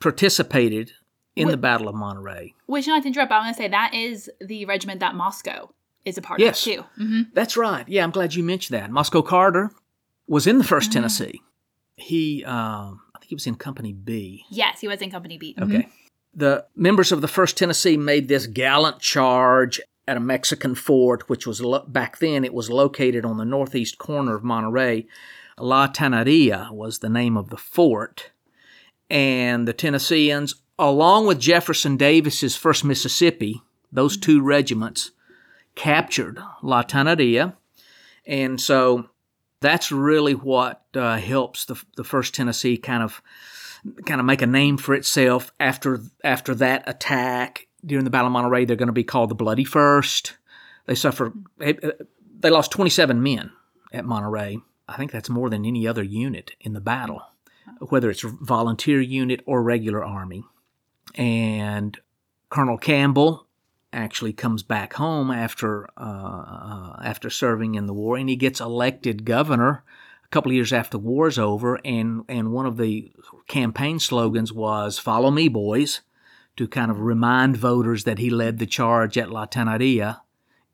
participated 0.02 0.91
in 1.36 1.48
the 1.50 1.58
Battle 1.58 1.88
of 1.88 1.95
Monterey. 1.95 2.54
Which, 2.65 2.88
not 2.88 3.02
to 3.04 3.08
interrupt, 3.08 3.32
I 3.32 3.39
want 3.39 3.56
to 3.56 3.62
say 3.62 3.67
that 3.67 3.93
is 3.93 4.30
the 4.39 4.65
regiment 4.65 5.00
that 5.02 5.15
Moscow 5.15 5.69
is 6.06 6.17
a 6.17 6.21
part 6.21 6.39
Yes. 6.39 6.65
of 6.65 6.74
too. 6.74 6.84
hmm 6.98 7.21
That's 7.34 7.58
right. 7.58 7.88
Yeah, 7.89 8.04
I'm 8.04 8.12
glad 8.12 8.36
you 8.36 8.43
mentioned 8.43 8.80
that. 8.80 8.91
Moscow 8.91 9.21
Carter 9.21 9.71
was 10.28 10.48
in 10.48 10.58
the 10.60 10.63
1st 10.63 10.89
Mhm. 10.89 10.93
Tennessee. 10.93 11.41
He, 11.98 12.43
um, 12.45 13.02
I 13.15 13.19
think 13.19 13.30
he 13.30 13.36
was 13.36 13.48
in 13.48 13.56
Company 13.56 13.91
B. 13.93 14.45
Yes, 14.50 14.82
he 14.82 14.88
was 14.88 15.02
in 15.02 15.10
Company 15.12 15.38
B. 15.38 15.56
Mhm. 15.58 15.63
Okay. 15.63 15.88
The 16.34 16.65
members 16.76 17.12
of 17.12 17.21
the 17.21 17.28
1st 17.28 17.58
Tennessee 17.58 17.98
made 17.98 18.28
this 18.28 18.45
gallant 18.48 19.00
charge 19.00 19.80
at 20.08 20.17
a 20.17 20.19
Mexican 20.19 20.76
fort, 20.76 21.28
which 21.30 21.48
was 21.48 21.62
lo- 21.62 21.86
back 21.88 22.19
then, 22.19 22.43
it 22.45 22.54
was 22.54 22.69
located 22.69 23.26
on 23.26 23.38
the 23.38 23.45
northeast 23.45 23.98
corner 23.98 24.36
of 24.36 24.43
Monterey. 24.43 25.08
La 25.58 25.88
Teneria 25.88 26.69
was 26.71 27.00
the 27.00 27.10
name 27.10 27.36
of 27.38 27.50
the 27.50 27.58
fort. 27.58 28.32
And 29.10 29.67
the 29.67 29.74
Tennesseans, 29.74 30.56
along 30.78 31.28
with 31.28 31.40
Jefferson 31.40 31.98
Davis's 31.98 32.58
1st 32.58 32.84
Mississippi, 32.84 33.62
those 33.92 34.18
two 34.18 34.42
regiments 34.42 35.12
captured 35.76 36.40
La 36.62 36.84
Teneria. 36.84 37.56
And 38.26 38.60
so 38.60 39.10
that's 39.62 39.92
really 39.92 40.34
what 40.34 40.84
uh, 40.94 41.18
helps 41.18 41.66
the, 41.66 41.82
the 41.96 42.04
1st 42.04 42.32
Tennessee 42.32 42.78
kind 42.78 43.04
of 43.04 43.22
kind 44.06 44.20
of 44.20 44.26
make 44.26 44.42
a 44.42 44.48
name 44.48 44.78
for 44.78 44.96
itself 44.96 45.52
after 45.60 46.02
after 46.24 46.56
that 46.56 46.84
attack 46.88 47.68
during 47.86 48.04
the 48.04 48.10
Battle 48.10 48.28
of 48.28 48.34
Monterey. 48.34 48.66
They're 48.66 48.76
going 48.76 48.88
to 48.88 48.94
be 48.94 49.04
called 49.04 49.30
the 49.30 49.36
Bloody 49.36 49.64
First. 49.64 50.38
They 50.88 50.96
suffer. 50.96 51.34
They 51.58 52.50
lost 52.50 52.72
27 52.72 53.22
men 53.22 53.52
at 53.92 54.06
Monterey. 54.06 54.58
I 54.88 54.98
think 54.98 55.12
that's 55.12 55.30
more 55.30 55.50
than 55.50 55.66
any 55.66 55.88
other 55.88 56.04
unit 56.04 56.52
in 56.60 56.74
the 56.74 56.82
battle, 56.82 57.22
whether 57.80 58.10
it's 58.10 58.22
volunteer 58.22 59.02
unit 59.02 59.42
or 59.46 59.64
regular 59.64 60.04
army. 60.04 60.44
And 61.15 61.97
Colonel 62.49 62.78
Campbell 62.78 63.47
actually 63.93 64.34
comes 64.34 64.62
back 64.62 64.93
home 64.93 65.32
after 65.32 65.88
uh, 65.97 66.97
after 67.04 67.30
serving 67.30 67.75
in 67.75 67.86
the 67.88 67.93
war, 67.93 68.17
and 68.17 68.30
he 68.30 68.36
gets 68.36 68.60
elected 68.60 69.25
governor 69.25 69.84
a 70.23 70.28
couple 70.28 70.51
of 70.51 70.56
years 70.56 70.73
after 70.73 70.91
the 70.91 70.99
war's 70.99 71.39
over. 71.39 71.80
And 71.86 72.23
and 72.28 72.51
one 72.51 72.65
of 72.65 72.78
the 72.78 73.12
campaign 73.47 73.99
slogans 73.99 74.51
was 74.51 74.99
"Follow 74.99 75.32
me, 75.32 75.47
boys," 75.47 76.01
to 76.58 76.67
kind 76.67 76.91
of 76.91 76.99
remind 76.99 77.58
voters 77.58 78.04
that 78.04 78.19
he 78.19 78.30
led 78.30 78.60
the 78.60 78.65
charge 78.65 79.17
at 79.17 79.32
La 79.32 79.45
Teneria 79.45 80.21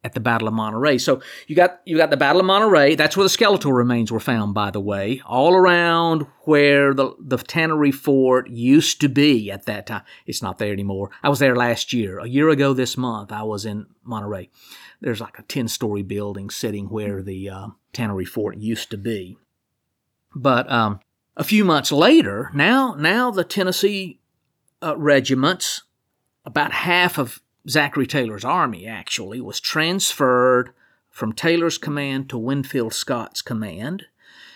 at 0.03 0.13
the 0.13 0.19
Battle 0.19 0.47
of 0.47 0.53
Monterey. 0.53 0.97
So 0.97 1.21
you 1.47 1.55
got 1.55 1.79
you 1.85 1.97
got 1.97 2.09
the 2.09 2.17
Battle 2.17 2.39
of 2.39 2.45
Monterey. 2.45 2.95
That's 2.95 3.15
where 3.15 3.23
the 3.23 3.29
skeletal 3.29 3.71
remains 3.71 4.11
were 4.11 4.19
found, 4.19 4.53
by 4.53 4.71
the 4.71 4.79
way, 4.79 5.21
all 5.25 5.53
around 5.53 6.25
where 6.41 6.93
the 6.93 7.13
the 7.19 7.37
Tannery 7.37 7.91
Fort 7.91 8.49
used 8.49 9.01
to 9.01 9.09
be 9.09 9.51
at 9.51 9.65
that 9.65 9.87
time. 9.87 10.03
It's 10.25 10.41
not 10.41 10.57
there 10.57 10.73
anymore. 10.73 11.11
I 11.21 11.29
was 11.29 11.39
there 11.39 11.55
last 11.55 11.93
year, 11.93 12.19
a 12.19 12.27
year 12.27 12.49
ago 12.49 12.73
this 12.73 12.97
month. 12.97 13.31
I 13.31 13.43
was 13.43 13.65
in 13.65 13.85
Monterey. 14.03 14.49
There's 15.01 15.21
like 15.21 15.37
a 15.37 15.43
ten 15.43 15.67
story 15.67 16.03
building 16.03 16.49
sitting 16.49 16.87
where 16.87 17.21
the 17.21 17.49
uh, 17.49 17.67
Tannery 17.93 18.25
Fort 18.25 18.57
used 18.57 18.89
to 18.91 18.97
be. 18.97 19.37
But 20.33 20.71
um, 20.71 20.99
a 21.37 21.43
few 21.43 21.63
months 21.63 21.91
later, 21.91 22.49
now 22.53 22.95
now 22.95 23.29
the 23.29 23.43
Tennessee 23.43 24.19
uh, 24.81 24.97
regiments, 24.97 25.83
about 26.43 26.71
half 26.71 27.19
of 27.19 27.39
Zachary 27.69 28.07
Taylor's 28.07 28.45
army 28.45 28.87
actually 28.87 29.39
was 29.39 29.59
transferred 29.59 30.71
from 31.09 31.33
Taylor's 31.33 31.77
command 31.77 32.29
to 32.29 32.37
Winfield 32.37 32.93
Scott's 32.93 33.41
command. 33.41 34.05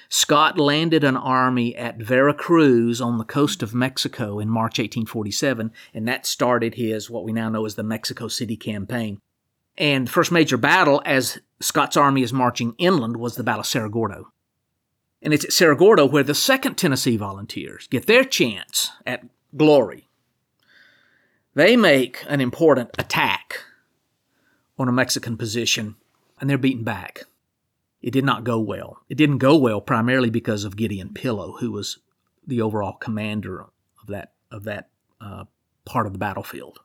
Scott 0.09 0.57
landed 0.57 1.03
an 1.03 1.17
army 1.17 1.75
at 1.75 1.97
Veracruz 1.97 3.01
on 3.01 3.17
the 3.17 3.23
coast 3.23 3.61
of 3.61 3.73
Mexico 3.73 4.39
in 4.39 4.49
March 4.49 4.79
1847, 4.79 5.71
and 5.93 6.07
that 6.07 6.25
started 6.25 6.75
his 6.75 7.09
what 7.09 7.23
we 7.25 7.33
now 7.33 7.49
know 7.49 7.65
as 7.65 7.75
the 7.75 7.83
Mexico 7.83 8.27
City 8.27 8.55
campaign. 8.55 9.19
And 9.77 10.07
the 10.07 10.11
first 10.11 10.31
major 10.31 10.57
battle 10.57 11.01
as 11.05 11.39
Scott's 11.59 11.97
army 11.97 12.21
is 12.21 12.31
marching 12.31 12.75
inland 12.77 13.17
was 13.17 13.35
the 13.35 13.43
Battle 13.43 13.61
of 13.61 13.67
Cerro 13.67 13.89
Gordo. 13.89 14.31
And 15.21 15.33
it's 15.33 15.43
at 15.43 15.53
Cerro 15.53 15.75
Gordo 15.75 16.05
where 16.05 16.23
the 16.23 16.33
2nd 16.33 16.77
Tennessee 16.77 17.17
Volunteers 17.17 17.87
get 17.87 18.05
their 18.05 18.23
chance 18.23 18.91
at 19.05 19.25
glory 19.57 20.04
they 21.55 21.75
make 21.75 22.23
an 22.27 22.41
important 22.41 22.91
attack 22.99 23.61
on 24.77 24.87
a 24.87 24.91
Mexican 24.91 25.37
position 25.37 25.95
and 26.39 26.49
they're 26.49 26.57
beaten 26.57 26.83
back. 26.83 27.23
It 28.01 28.11
did 28.11 28.25
not 28.25 28.43
go 28.43 28.59
well. 28.59 28.99
It 29.09 29.15
didn't 29.15 29.39
go 29.39 29.57
well 29.57 29.81
primarily 29.81 30.29
because 30.29 30.63
of 30.63 30.75
Gideon 30.75 31.13
Pillow, 31.13 31.55
who 31.59 31.71
was 31.71 31.97
the 32.45 32.61
overall 32.61 32.93
commander 32.93 33.61
of 33.61 34.07
that 34.07 34.33
of 34.51 34.65
that 34.65 34.89
uh, 35.19 35.45
part 35.85 36.05
of 36.05 36.13
the 36.13 36.19
battlefield. 36.19 36.79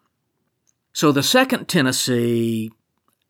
So 0.93 1.13
the 1.13 1.23
Second 1.23 1.69
Tennessee 1.69 2.71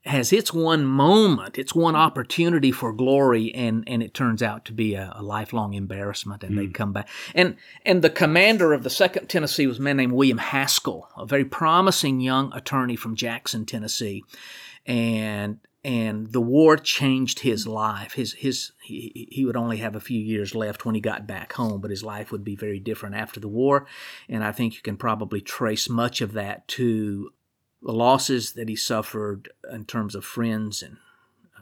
has 0.05 0.33
its 0.33 0.53
one 0.53 0.87
moment, 0.87 1.59
its 1.59 1.75
one 1.75 1.95
opportunity 1.95 2.73
for 2.73 2.93
glory, 2.93 3.53
and 3.55 3.85
and 3.87 4.03
it 4.03 4.15
turns 4.15 4.43
out 4.43 4.65
to 4.65 4.73
be 4.73 4.95
a, 4.95 5.13
a 5.15 5.23
lifelong 5.23 5.75
embarrassment, 5.75 6.43
and 6.43 6.57
they 6.57 6.67
hmm. 6.67 6.73
come 6.73 6.93
back. 6.93 7.09
And 7.35 7.57
and 7.85 8.01
the 8.01 8.11
commander 8.11 8.73
of 8.73 8.83
the 8.83 8.91
Second 8.91 9.29
Tennessee 9.29 9.67
was 9.67 9.79
a 9.79 9.83
man 9.83 9.99
named 9.99 10.13
William 10.13 10.39
Haskell, 10.39 11.09
a 11.17 11.27
very 11.27 11.45
promising 11.45 12.21
young 12.21 12.53
attorney 12.55 12.97
from 12.97 13.15
Jackson, 13.15 13.67
Tennessee, 13.67 14.25
and 14.87 15.59
and 15.85 16.33
the 16.33 16.41
war 16.41 16.79
changed 16.79 17.41
his 17.41 17.67
life. 17.67 18.15
His 18.15 18.33
his 18.33 18.73
he, 18.83 19.29
he 19.31 19.45
would 19.45 19.57
only 19.57 19.79
have 19.79 19.97
a 19.97 20.01
few 20.01 20.21
years 20.21 20.55
left 20.55 20.87
when 20.87 20.95
he 20.95 21.03
got 21.03 21.27
back 21.27 21.53
home, 21.53 21.83
but 21.83 21.91
his 21.91 22.03
life 22.03 22.33
would 22.33 22.45
be 22.45 22.57
very 22.57 22.81
different 22.81 23.17
after 23.17 23.39
the 23.39 23.49
war, 23.49 23.87
and 24.31 24.43
I 24.43 24.53
think 24.53 24.77
you 24.77 24.81
can 24.81 24.97
probably 24.97 25.43
trace 25.43 25.91
much 25.91 26.23
of 26.23 26.33
that 26.33 26.67
to 26.69 27.33
the 27.83 27.93
losses 27.93 28.53
that 28.53 28.69
he 28.69 28.77
suffered 28.77 29.51
in 29.73 29.85
terms 29.85 30.14
of 30.14 30.25
friends 30.25 30.83
and 30.83 30.99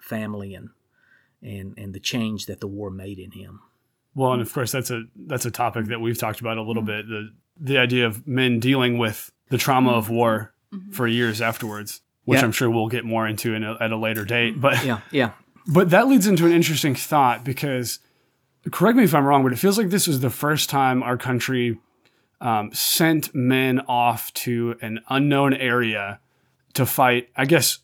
family 0.00 0.54
and 0.54 0.70
and 1.42 1.74
and 1.78 1.94
the 1.94 2.00
change 2.00 2.46
that 2.46 2.60
the 2.60 2.66
war 2.66 2.90
made 2.90 3.18
in 3.18 3.32
him. 3.32 3.60
Well, 4.14 4.32
and 4.32 4.42
of 4.42 4.52
course 4.52 4.72
that's 4.72 4.90
a 4.90 5.04
that's 5.14 5.46
a 5.46 5.50
topic 5.50 5.86
that 5.86 6.00
we've 6.00 6.18
talked 6.18 6.40
about 6.40 6.58
a 6.58 6.62
little 6.62 6.82
mm-hmm. 6.82 7.08
bit 7.08 7.08
the 7.08 7.30
the 7.60 7.78
idea 7.78 8.06
of 8.06 8.26
men 8.26 8.60
dealing 8.60 8.98
with 8.98 9.30
the 9.50 9.58
trauma 9.58 9.92
of 9.92 10.10
war 10.10 10.52
mm-hmm. 10.72 10.92
for 10.92 11.06
years 11.06 11.40
afterwards, 11.40 12.00
which 12.24 12.38
Yeah. 12.38 12.44
I'm 12.44 12.52
sure 12.52 12.70
we'll 12.70 12.88
get 12.88 13.04
more 13.04 13.26
into 13.26 13.54
in 13.54 13.64
a, 13.64 13.76
at 13.80 13.92
a 13.92 13.96
later 13.96 14.24
date. 14.24 14.60
But 14.60 14.84
Yeah, 14.84 15.00
yeah. 15.10 15.32
but 15.66 15.90
that 15.90 16.08
leads 16.08 16.26
into 16.26 16.46
an 16.46 16.52
interesting 16.52 16.94
thought 16.94 17.44
because 17.44 18.00
correct 18.70 18.96
me 18.96 19.04
if 19.04 19.14
I'm 19.14 19.24
wrong, 19.24 19.42
but 19.42 19.52
it 19.52 19.56
feels 19.56 19.78
like 19.78 19.90
this 19.90 20.06
was 20.06 20.20
the 20.20 20.30
first 20.30 20.68
time 20.70 21.02
our 21.02 21.16
country 21.16 21.78
um, 22.40 22.70
sent 22.72 23.34
men 23.34 23.80
off 23.88 24.32
to 24.34 24.76
an 24.80 25.00
unknown 25.08 25.54
area 25.54 26.20
to 26.74 26.86
fight. 26.86 27.28
I 27.36 27.44
guess, 27.44 27.78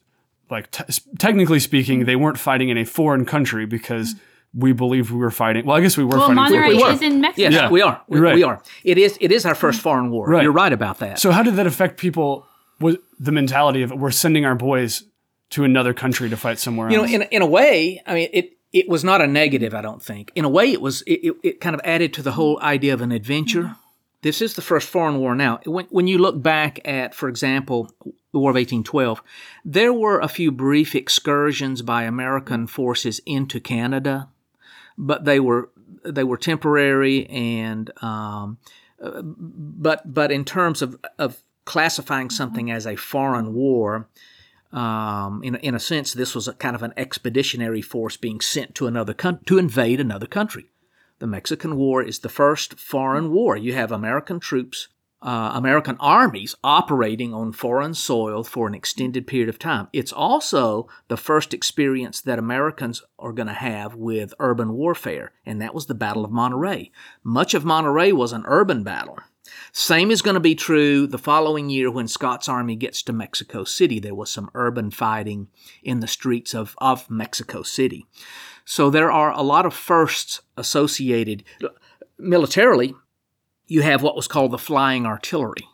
like 0.50 0.70
t- 0.70 0.84
technically 1.18 1.60
speaking, 1.60 2.04
they 2.04 2.16
weren't 2.16 2.38
fighting 2.38 2.68
in 2.68 2.78
a 2.78 2.84
foreign 2.84 3.24
country 3.24 3.66
because 3.66 4.14
we 4.56 4.72
believed 4.72 5.10
we 5.10 5.18
were 5.18 5.32
fighting. 5.32 5.66
Well, 5.66 5.76
I 5.76 5.80
guess 5.80 5.96
we 5.96 6.04
were 6.04 6.10
Well, 6.10 6.20
fighting. 6.28 6.34
for- 6.36 6.40
Monterey 6.60 6.74
we 6.74 6.82
is 6.84 7.02
in 7.02 7.20
Mexico. 7.20 7.42
Yes, 7.42 7.52
Yeah. 7.52 7.70
we 7.70 7.82
are. 7.82 8.00
We, 8.06 8.20
Right. 8.20 8.34
we 8.36 8.44
are. 8.44 8.62
It 8.84 8.98
is. 8.98 9.18
It 9.20 9.32
is 9.32 9.44
our 9.44 9.54
first 9.56 9.80
foreign 9.80 10.10
war. 10.10 10.28
Right. 10.28 10.42
You're 10.44 10.52
right 10.52 10.72
about 10.72 10.98
that. 11.00 11.18
So 11.18 11.32
how 11.32 11.42
did 11.42 11.56
that 11.56 11.66
affect 11.66 11.98
people? 11.98 12.46
Was 12.80 12.96
the 13.18 13.32
mentality 13.32 13.82
of 13.82 13.90
we're 13.92 14.10
sending 14.10 14.44
our 14.44 14.54
boys 14.54 15.04
to 15.50 15.64
another 15.64 15.94
country 15.94 16.28
to 16.28 16.36
fight 16.36 16.58
somewhere 16.58 16.90
you 16.90 16.96
know, 16.96 17.04
in 17.04 17.22
in 17.22 17.40
a 17.42 17.46
way, 17.46 18.02
I 18.06 18.14
mean, 18.14 18.28
it 18.32 18.52
it 18.72 18.88
was 18.88 19.02
not 19.04 19.20
a 19.20 19.26
negative. 19.26 19.74
I 19.74 19.80
don't 19.82 20.02
think. 20.02 20.30
In 20.34 20.44
a 20.44 20.48
way, 20.48 20.72
it 20.72 20.80
was. 20.80 21.02
It, 21.02 21.20
it, 21.24 21.34
it 21.44 21.60
kind 21.60 21.74
of 21.74 21.80
added 21.84 22.12
to 22.14 22.22
the 22.22 22.32
whole 22.32 22.60
idea 22.60 22.92
of 22.94 23.00
an 23.00 23.12
adventure. 23.12 23.76
This 24.24 24.40
is 24.40 24.54
the 24.54 24.62
first 24.62 24.88
foreign 24.88 25.18
war. 25.18 25.34
Now, 25.34 25.60
when 25.66 25.84
when 25.90 26.06
you 26.06 26.16
look 26.16 26.42
back 26.42 26.80
at, 26.86 27.14
for 27.14 27.28
example, 27.28 27.90
the 28.32 28.38
War 28.38 28.52
of 28.52 28.56
1812, 28.56 29.22
there 29.66 29.92
were 29.92 30.18
a 30.18 30.28
few 30.28 30.50
brief 30.50 30.94
excursions 30.94 31.82
by 31.82 32.04
American 32.04 32.66
forces 32.66 33.20
into 33.26 33.60
Canada, 33.60 34.30
but 34.96 35.26
they 35.26 35.38
were 35.38 35.68
they 36.02 36.24
were 36.24 36.38
temporary, 36.38 37.26
and 37.26 37.90
um, 38.02 38.56
but 38.98 40.00
but 40.10 40.32
in 40.32 40.46
terms 40.46 40.80
of 40.80 40.98
of 41.18 41.42
classifying 41.66 42.30
something 42.30 42.70
as 42.70 42.86
a 42.86 42.96
foreign 42.96 43.52
war, 43.52 44.08
um, 44.72 45.42
in 45.44 45.56
in 45.56 45.74
a 45.74 45.80
sense, 45.80 46.14
this 46.14 46.34
was 46.34 46.48
a 46.48 46.54
kind 46.54 46.74
of 46.74 46.82
an 46.82 46.94
expeditionary 46.96 47.82
force 47.82 48.16
being 48.16 48.40
sent 48.40 48.74
to 48.76 48.86
another 48.86 49.12
coun- 49.12 49.44
to 49.44 49.58
invade 49.58 50.00
another 50.00 50.26
country. 50.26 50.70
The 51.24 51.28
Mexican 51.28 51.76
War 51.76 52.02
is 52.02 52.18
the 52.18 52.28
first 52.28 52.78
foreign 52.78 53.32
war. 53.32 53.56
You 53.56 53.72
have 53.72 53.90
American 53.90 54.40
troops 54.40 54.88
uh, 55.22 55.52
American 55.54 55.96
armies 55.98 56.54
operating 56.62 57.32
on 57.32 57.50
foreign 57.50 57.94
soil 57.94 58.44
for 58.44 58.66
an 58.66 58.74
extended 58.74 59.26
period 59.26 59.48
of 59.48 59.58
time. 59.58 59.88
It's 59.90 60.12
also 60.12 60.86
the 61.08 61.16
first 61.16 61.54
experience 61.54 62.20
that 62.20 62.38
Americans 62.38 63.02
are 63.18 63.32
going 63.32 63.46
to 63.46 63.54
have 63.54 63.94
with 63.94 64.34
urban 64.38 64.74
warfare, 64.74 65.32
and 65.46 65.62
that 65.62 65.74
was 65.74 65.86
the 65.86 65.94
Battle 65.94 66.26
of 66.26 66.30
Monterey. 66.30 66.90
Much 67.22 67.54
of 67.54 67.64
Monterey 67.64 68.12
was 68.12 68.34
an 68.34 68.44
urban 68.46 68.82
battle. 68.82 69.18
Same 69.72 70.10
is 70.10 70.22
going 70.22 70.34
to 70.34 70.40
be 70.40 70.54
true 70.54 71.06
the 71.06 71.18
following 71.18 71.70
year 71.70 71.90
when 71.90 72.06
Scott's 72.06 72.48
army 72.48 72.76
gets 72.76 73.02
to 73.02 73.12
Mexico 73.12 73.64
City. 73.64 73.98
There 73.98 74.14
was 74.14 74.30
some 74.30 74.50
urban 74.54 74.90
fighting 74.90 75.48
in 75.82 76.00
the 76.00 76.06
streets 76.06 76.54
of, 76.54 76.74
of 76.78 77.10
Mexico 77.10 77.62
City. 77.62 78.06
So 78.64 78.90
there 78.90 79.10
are 79.10 79.30
a 79.32 79.42
lot 79.42 79.66
of 79.66 79.74
firsts 79.74 80.40
associated 80.56 81.44
militarily 82.18 82.94
you 83.66 83.82
have 83.82 84.02
what 84.02 84.16
was 84.16 84.28
called 84.28 84.50
the 84.50 84.58
flying 84.58 85.06
artillery, 85.06 85.66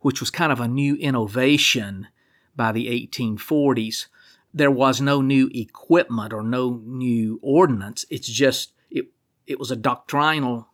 which 0.00 0.20
was 0.20 0.30
kind 0.30 0.52
of 0.52 0.60
a 0.60 0.68
new 0.68 0.96
innovation 0.96 2.08
by 2.54 2.72
the 2.72 2.86
1840s. 2.86 4.06
There 4.52 4.70
was 4.70 5.00
no 5.00 5.20
new 5.20 5.50
equipment 5.54 6.32
or 6.32 6.42
no 6.42 6.80
new 6.84 7.38
ordnance. 7.42 8.04
It's 8.10 8.28
just, 8.28 8.72
it, 8.90 9.06
it 9.46 9.58
was 9.58 9.70
a 9.70 9.76
doctrinal 9.76 10.68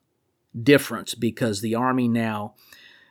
difference 0.60 1.14
because 1.14 1.60
the 1.60 1.74
Army 1.74 2.08
now 2.08 2.54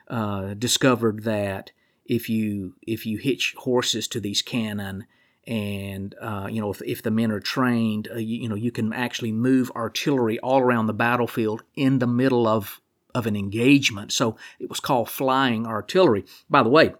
uh, 0.07 0.53
discovered 0.53 1.23
that 1.23 1.71
if 2.05 2.29
you 2.29 2.75
if 2.85 3.05
you 3.05 3.17
hitch 3.17 3.55
horses 3.59 4.07
to 4.09 4.19
these 4.19 4.41
cannon 4.41 5.05
and 5.47 6.15
uh, 6.21 6.47
you 6.49 6.61
know 6.61 6.71
if, 6.71 6.81
if 6.83 7.01
the 7.01 7.11
men 7.11 7.31
are 7.31 7.39
trained 7.39 8.07
uh, 8.11 8.17
you, 8.17 8.43
you, 8.43 8.49
know 8.49 8.55
you 8.55 8.71
can 8.71 8.93
actually 8.93 9.31
move 9.31 9.71
artillery 9.75 10.37
all 10.39 10.59
around 10.59 10.85
the 10.85 10.93
battlefield 10.93 11.63
in 11.75 11.99
the 11.99 12.07
middle 12.07 12.47
of 12.47 12.81
of 13.13 13.27
an 13.27 13.35
engagement. 13.35 14.11
So 14.11 14.37
it 14.59 14.69
was 14.69 14.79
called 14.79 15.09
flying 15.09 15.65
artillery. 15.65 16.25
By 16.49 16.63
the 16.63 16.69
way, 16.69 16.93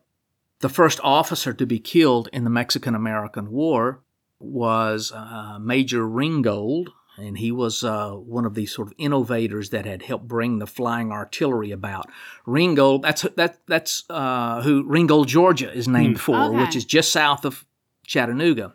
the 0.59 0.69
first 0.69 0.99
officer 1.03 1.53
to 1.53 1.65
be 1.65 1.79
killed 1.79 2.29
in 2.31 2.43
the 2.43 2.49
Mexican 2.49 2.95
American 2.95 3.51
War 3.51 4.01
was 4.39 5.11
uh, 5.11 5.57
Major 5.59 6.07
Ringgold, 6.07 6.91
and 7.17 7.37
he 7.37 7.51
was 7.51 7.83
uh, 7.83 8.11
one 8.11 8.45
of 8.45 8.55
these 8.55 8.73
sort 8.73 8.87
of 8.87 8.93
innovators 8.97 9.69
that 9.69 9.85
had 9.85 10.03
helped 10.03 10.27
bring 10.27 10.59
the 10.59 10.67
flying 10.67 11.11
artillery 11.11 11.71
about. 11.71 12.09
Ringgold, 12.45 13.03
that's 13.03 13.23
that 13.35 13.59
that's 13.67 14.03
uh, 14.09 14.61
who 14.61 14.83
Ringgold, 14.83 15.27
Georgia, 15.27 15.71
is 15.71 15.87
named 15.87 16.17
mm. 16.17 16.19
for, 16.19 16.35
okay. 16.35 16.57
which 16.57 16.75
is 16.75 16.85
just 16.85 17.11
south 17.11 17.45
of 17.45 17.65
Chattanooga. 18.11 18.73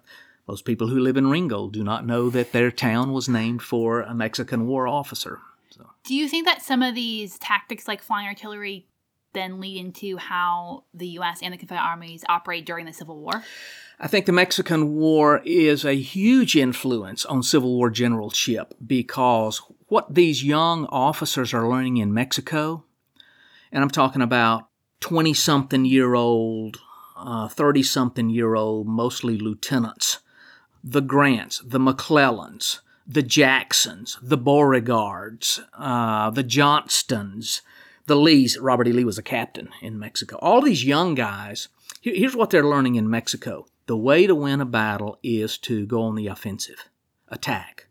Most 0.49 0.65
people 0.65 0.89
who 0.89 0.99
live 0.99 1.17
in 1.17 1.29
Ringgold 1.29 1.73
do 1.73 1.85
not 1.85 2.07
know 2.07 2.31
that 2.31 2.53
their 2.53 2.71
town 2.71 3.13
was 3.13 3.29
named 3.29 3.63
for 3.63 4.01
a 4.01 4.15
Mexican 4.15 4.67
War 4.67 4.89
officer. 4.89 5.41
Do 6.05 6.15
you 6.15 6.29
think 6.29 6.47
that 6.47 6.63
some 6.63 6.83
of 6.83 6.95
these 6.95 7.39
tactics, 7.39 7.89
like 7.89 8.01
flying 8.01 8.29
artillery, 8.29 8.87
then 9.35 9.61
lead 9.61 9.77
into 9.77 10.17
how 10.17 10.85
the 10.95 11.09
U.S. 11.09 11.41
and 11.43 11.53
the 11.53 11.59
Confederate 11.59 11.85
armies 11.85 12.25
operate 12.29 12.65
during 12.65 12.87
the 12.87 12.93
Civil 12.93 13.19
War? 13.19 13.43
I 13.99 14.07
think 14.07 14.25
the 14.25 14.33
Mexican 14.33 14.95
War 14.95 15.43
is 15.45 15.85
a 15.85 15.95
huge 15.95 16.57
influence 16.57 17.27
on 17.27 17.43
Civil 17.43 17.75
War 17.77 17.91
generalship 17.91 18.73
because 18.87 19.61
what 19.89 20.15
these 20.15 20.45
young 20.45 20.87
officers 20.87 21.53
are 21.53 21.69
learning 21.69 21.97
in 21.99 22.15
Mexico, 22.15 22.85
and 23.73 23.83
I'm 23.83 23.91
talking 23.91 24.23
about 24.23 24.69
20 25.01 25.35
something 25.35 25.85
year 25.85 26.15
old, 26.15 26.79
30 27.17 27.81
uh, 27.81 27.83
something 27.83 28.31
year 28.31 28.55
old, 28.55 28.87
mostly 28.87 29.39
lieutenants, 29.39 30.19
the 30.85 31.01
Grants, 31.01 31.61
the 31.65 31.81
McClellans, 31.81 32.81
the 33.07 33.23
Jacksons, 33.23 34.19
the 34.21 34.37
Beauregards, 34.37 35.61
uh, 35.79 36.31
the 36.31 36.45
Johnstons, 36.45 37.63
the 38.07 38.17
Lees. 38.17 38.59
Robert 38.59 38.89
E. 38.89 38.93
Lee 38.93 39.05
was 39.05 39.19
a 39.19 39.23
captain 39.23 39.69
in 39.81 39.99
Mexico. 39.99 40.37
All 40.37 40.61
these 40.61 40.85
young 40.85 41.15
guys, 41.15 41.69
here's 42.01 42.37
what 42.37 42.51
they're 42.51 42.65
learning 42.65 42.97
in 42.97 43.09
Mexico 43.09 43.67
the 43.87 43.97
way 43.97 44.27
to 44.27 44.35
win 44.35 44.61
a 44.61 44.67
battle 44.67 45.19
is 45.23 45.57
to 45.59 45.87
go 45.87 46.03
on 46.03 46.17
the 46.17 46.27
offensive, 46.27 46.89
attack. 47.29 47.87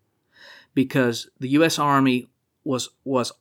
Because 0.73 1.29
the 1.39 1.47
U.S. 1.49 1.79
Army 1.79 2.27
was, 2.65 2.89
was 3.05 3.31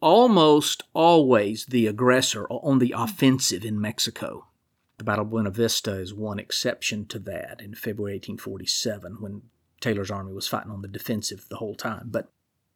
almost 0.00 0.84
always 0.94 1.66
the 1.66 1.86
aggressor 1.86 2.46
on 2.48 2.78
the 2.78 2.94
offensive 2.96 3.62
in 3.62 3.78
Mexico. 3.78 4.46
The 5.00 5.04
Battle 5.04 5.24
of 5.24 5.30
Buena 5.30 5.50
Vista 5.50 5.94
is 5.94 6.12
one 6.12 6.38
exception 6.38 7.06
to 7.06 7.18
that 7.20 7.62
in 7.62 7.74
February 7.74 8.16
1847 8.16 9.16
when 9.18 9.40
Taylor's 9.80 10.10
army 10.10 10.34
was 10.34 10.46
fighting 10.46 10.70
on 10.70 10.82
the 10.82 10.88
defensive 10.88 11.46
the 11.48 11.56
whole 11.56 11.74
time. 11.74 12.08
But 12.10 12.30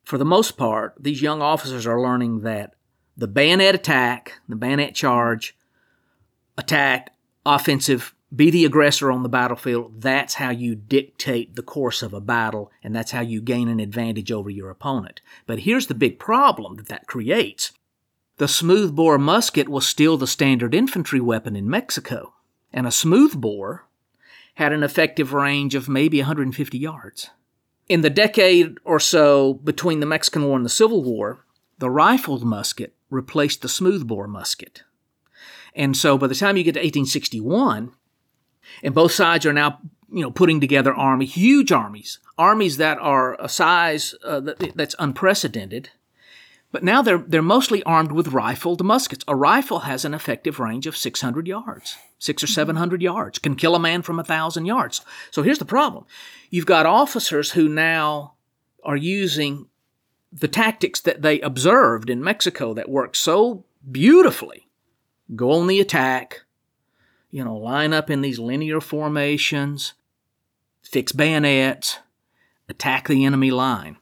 for 0.04 0.16
the 0.16 0.24
most 0.24 0.56
part, 0.56 0.94
these 0.98 1.20
young 1.20 1.42
officers 1.42 1.86
are 1.86 2.00
learning 2.00 2.40
that 2.40 2.76
the 3.14 3.28
bayonet 3.28 3.74
attack, 3.74 4.40
the 4.48 4.56
bayonet 4.56 4.94
charge, 4.94 5.54
attack, 6.56 7.14
offensive, 7.44 8.14
be 8.34 8.50
the 8.50 8.64
aggressor 8.64 9.12
on 9.12 9.22
the 9.22 9.28
battlefield. 9.28 10.00
That's 10.00 10.32
how 10.32 10.48
you 10.48 10.74
dictate 10.74 11.56
the 11.56 11.62
course 11.62 12.02
of 12.02 12.14
a 12.14 12.22
battle, 12.22 12.72
and 12.82 12.96
that's 12.96 13.10
how 13.10 13.20
you 13.20 13.42
gain 13.42 13.68
an 13.68 13.80
advantage 13.80 14.32
over 14.32 14.48
your 14.48 14.70
opponent. 14.70 15.20
But 15.46 15.58
here's 15.58 15.88
the 15.88 15.94
big 15.94 16.18
problem 16.18 16.76
that 16.76 16.88
that 16.88 17.06
creates 17.06 17.72
the 18.36 18.48
smoothbore 18.48 19.18
musket 19.18 19.68
was 19.68 19.86
still 19.86 20.16
the 20.16 20.26
standard 20.26 20.74
infantry 20.74 21.20
weapon 21.20 21.54
in 21.54 21.70
Mexico, 21.70 22.34
and 22.72 22.86
a 22.86 22.92
smoothbore 22.92 23.86
had 24.54 24.72
an 24.72 24.82
effective 24.82 25.32
range 25.32 25.74
of 25.74 25.88
maybe 25.88 26.18
150 26.18 26.78
yards. 26.78 27.30
In 27.88 28.00
the 28.00 28.10
decade 28.10 28.78
or 28.84 28.98
so 28.98 29.54
between 29.54 30.00
the 30.00 30.06
Mexican 30.06 30.44
War 30.44 30.56
and 30.56 30.64
the 30.64 30.70
Civil 30.70 31.02
War, 31.02 31.44
the 31.78 31.90
rifled 31.90 32.44
musket 32.44 32.94
replaced 33.10 33.62
the 33.62 33.68
smoothbore 33.68 34.26
musket. 34.26 34.82
And 35.74 35.96
so 35.96 36.16
by 36.16 36.28
the 36.28 36.34
time 36.34 36.56
you 36.56 36.64
get 36.64 36.72
to 36.74 36.80
1861, 36.80 37.92
and 38.82 38.94
both 38.94 39.12
sides 39.12 39.44
are 39.44 39.52
now 39.52 39.80
you 40.10 40.22
know 40.22 40.30
putting 40.30 40.60
together 40.60 40.94
army 40.94 41.26
huge 41.26 41.72
armies 41.72 42.18
armies 42.38 42.76
that 42.76 42.98
are 42.98 43.34
a 43.40 43.48
size 43.48 44.14
uh, 44.24 44.40
that, 44.40 44.72
that's 44.76 44.94
unprecedented 44.98 45.90
but 46.74 46.82
now 46.82 47.02
they're, 47.02 47.18
they're 47.18 47.40
mostly 47.40 47.84
armed 47.84 48.10
with 48.10 48.32
rifled 48.32 48.82
muskets. 48.82 49.24
A 49.28 49.36
rifle 49.36 49.78
has 49.80 50.04
an 50.04 50.12
effective 50.12 50.58
range 50.58 50.88
of 50.88 50.96
600 50.96 51.46
yards, 51.46 51.96
six 52.18 52.42
or 52.42 52.46
mm-hmm. 52.46 52.54
700 52.54 53.00
yards, 53.00 53.38
can 53.38 53.54
kill 53.54 53.76
a 53.76 53.78
man 53.78 54.02
from 54.02 54.18
a 54.18 54.24
thousand 54.24 54.66
yards. 54.66 55.00
So 55.30 55.44
here's 55.44 55.60
the 55.60 55.64
problem 55.64 56.04
you've 56.50 56.66
got 56.66 56.84
officers 56.84 57.52
who 57.52 57.68
now 57.68 58.34
are 58.82 58.96
using 58.96 59.68
the 60.32 60.48
tactics 60.48 61.00
that 61.02 61.22
they 61.22 61.40
observed 61.42 62.10
in 62.10 62.24
Mexico 62.24 62.74
that 62.74 62.88
worked 62.88 63.16
so 63.16 63.64
beautifully 63.88 64.66
go 65.36 65.52
on 65.52 65.68
the 65.68 65.80
attack, 65.80 66.42
you 67.30 67.44
know, 67.44 67.56
line 67.56 67.92
up 67.92 68.10
in 68.10 68.20
these 68.20 68.40
linear 68.40 68.80
formations, 68.80 69.94
fix 70.82 71.12
bayonets, 71.12 72.00
attack 72.68 73.06
the 73.06 73.24
enemy 73.24 73.52
line. 73.52 73.96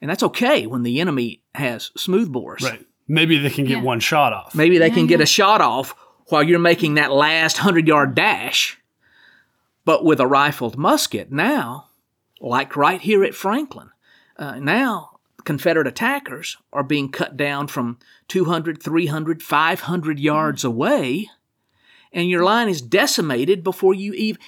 And 0.00 0.10
that's 0.10 0.22
okay 0.22 0.66
when 0.66 0.82
the 0.82 1.00
enemy 1.00 1.42
has 1.54 1.90
smoothbores. 1.96 2.62
Right. 2.62 2.84
Maybe 3.08 3.38
they 3.38 3.50
can 3.50 3.64
get 3.64 3.78
yeah. 3.78 3.82
one 3.82 4.00
shot 4.00 4.32
off. 4.32 4.54
Maybe 4.54 4.78
they 4.78 4.88
yeah, 4.88 4.94
can 4.94 5.04
yeah. 5.04 5.10
get 5.16 5.20
a 5.20 5.26
shot 5.26 5.60
off 5.60 5.94
while 6.26 6.42
you're 6.42 6.58
making 6.58 6.94
that 6.94 7.12
last 7.12 7.58
100 7.58 7.86
yard 7.86 8.14
dash. 8.14 8.78
But 9.84 10.04
with 10.04 10.18
a 10.18 10.26
rifled 10.26 10.76
musket, 10.76 11.30
now, 11.30 11.86
like 12.40 12.76
right 12.76 13.00
here 13.00 13.22
at 13.22 13.34
Franklin, 13.34 13.90
uh, 14.36 14.56
now 14.56 15.20
Confederate 15.44 15.86
attackers 15.86 16.56
are 16.72 16.82
being 16.82 17.10
cut 17.10 17.36
down 17.36 17.68
from 17.68 17.98
200, 18.26 18.82
300, 18.82 19.42
500 19.42 20.18
yards 20.18 20.62
mm-hmm. 20.62 20.68
away, 20.72 21.30
and 22.12 22.28
your 22.28 22.42
line 22.42 22.68
is 22.68 22.82
decimated 22.82 23.62
before 23.62 23.94
you 23.94 24.12
even. 24.14 24.40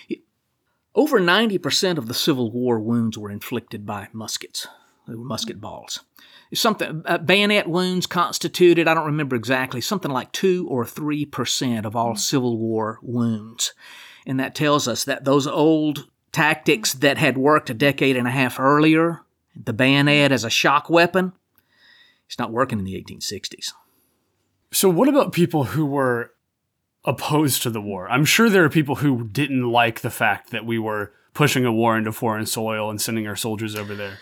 Over 0.94 1.20
90% 1.20 1.96
of 1.96 2.08
the 2.08 2.14
Civil 2.14 2.50
War 2.50 2.80
wounds 2.80 3.16
were 3.16 3.30
inflicted 3.30 3.86
by 3.86 4.08
muskets 4.12 4.66
musket 5.16 5.60
balls. 5.60 6.00
Something 6.54 7.02
uh, 7.04 7.18
bayonet 7.18 7.68
wounds 7.68 8.06
constituted, 8.06 8.88
I 8.88 8.94
don't 8.94 9.06
remember 9.06 9.36
exactly, 9.36 9.80
something 9.80 10.10
like 10.10 10.32
2 10.32 10.66
or 10.68 10.84
3% 10.84 11.84
of 11.84 11.94
all 11.94 12.16
Civil 12.16 12.58
War 12.58 12.98
wounds. 13.02 13.74
And 14.26 14.40
that 14.40 14.54
tells 14.54 14.88
us 14.88 15.04
that 15.04 15.24
those 15.24 15.46
old 15.46 16.08
tactics 16.32 16.94
that 16.94 17.18
had 17.18 17.36
worked 17.36 17.70
a 17.70 17.74
decade 17.74 18.16
and 18.16 18.26
a 18.26 18.30
half 18.30 18.58
earlier, 18.58 19.22
the 19.54 19.72
bayonet 19.72 20.32
as 20.32 20.44
a 20.44 20.50
shock 20.50 20.88
weapon, 20.88 21.32
it's 22.26 22.38
not 22.38 22.52
working 22.52 22.78
in 22.78 22.84
the 22.84 22.94
1860s. 22.94 23.72
So, 24.70 24.90
what 24.90 25.08
about 25.08 25.32
people 25.32 25.64
who 25.64 25.86
were 25.86 26.32
opposed 27.04 27.62
to 27.62 27.70
the 27.70 27.80
war? 27.80 28.08
I'm 28.10 28.26
sure 28.26 28.50
there 28.50 28.64
are 28.64 28.70
people 28.70 28.96
who 28.96 29.24
didn't 29.24 29.70
like 29.70 30.00
the 30.00 30.10
fact 30.10 30.50
that 30.50 30.66
we 30.66 30.78
were 30.78 31.12
pushing 31.32 31.64
a 31.64 31.72
war 31.72 31.96
into 31.96 32.12
foreign 32.12 32.44
soil 32.46 32.90
and 32.90 33.00
sending 33.00 33.26
our 33.26 33.36
soldiers 33.36 33.74
over 33.74 33.94
there. 33.94 34.18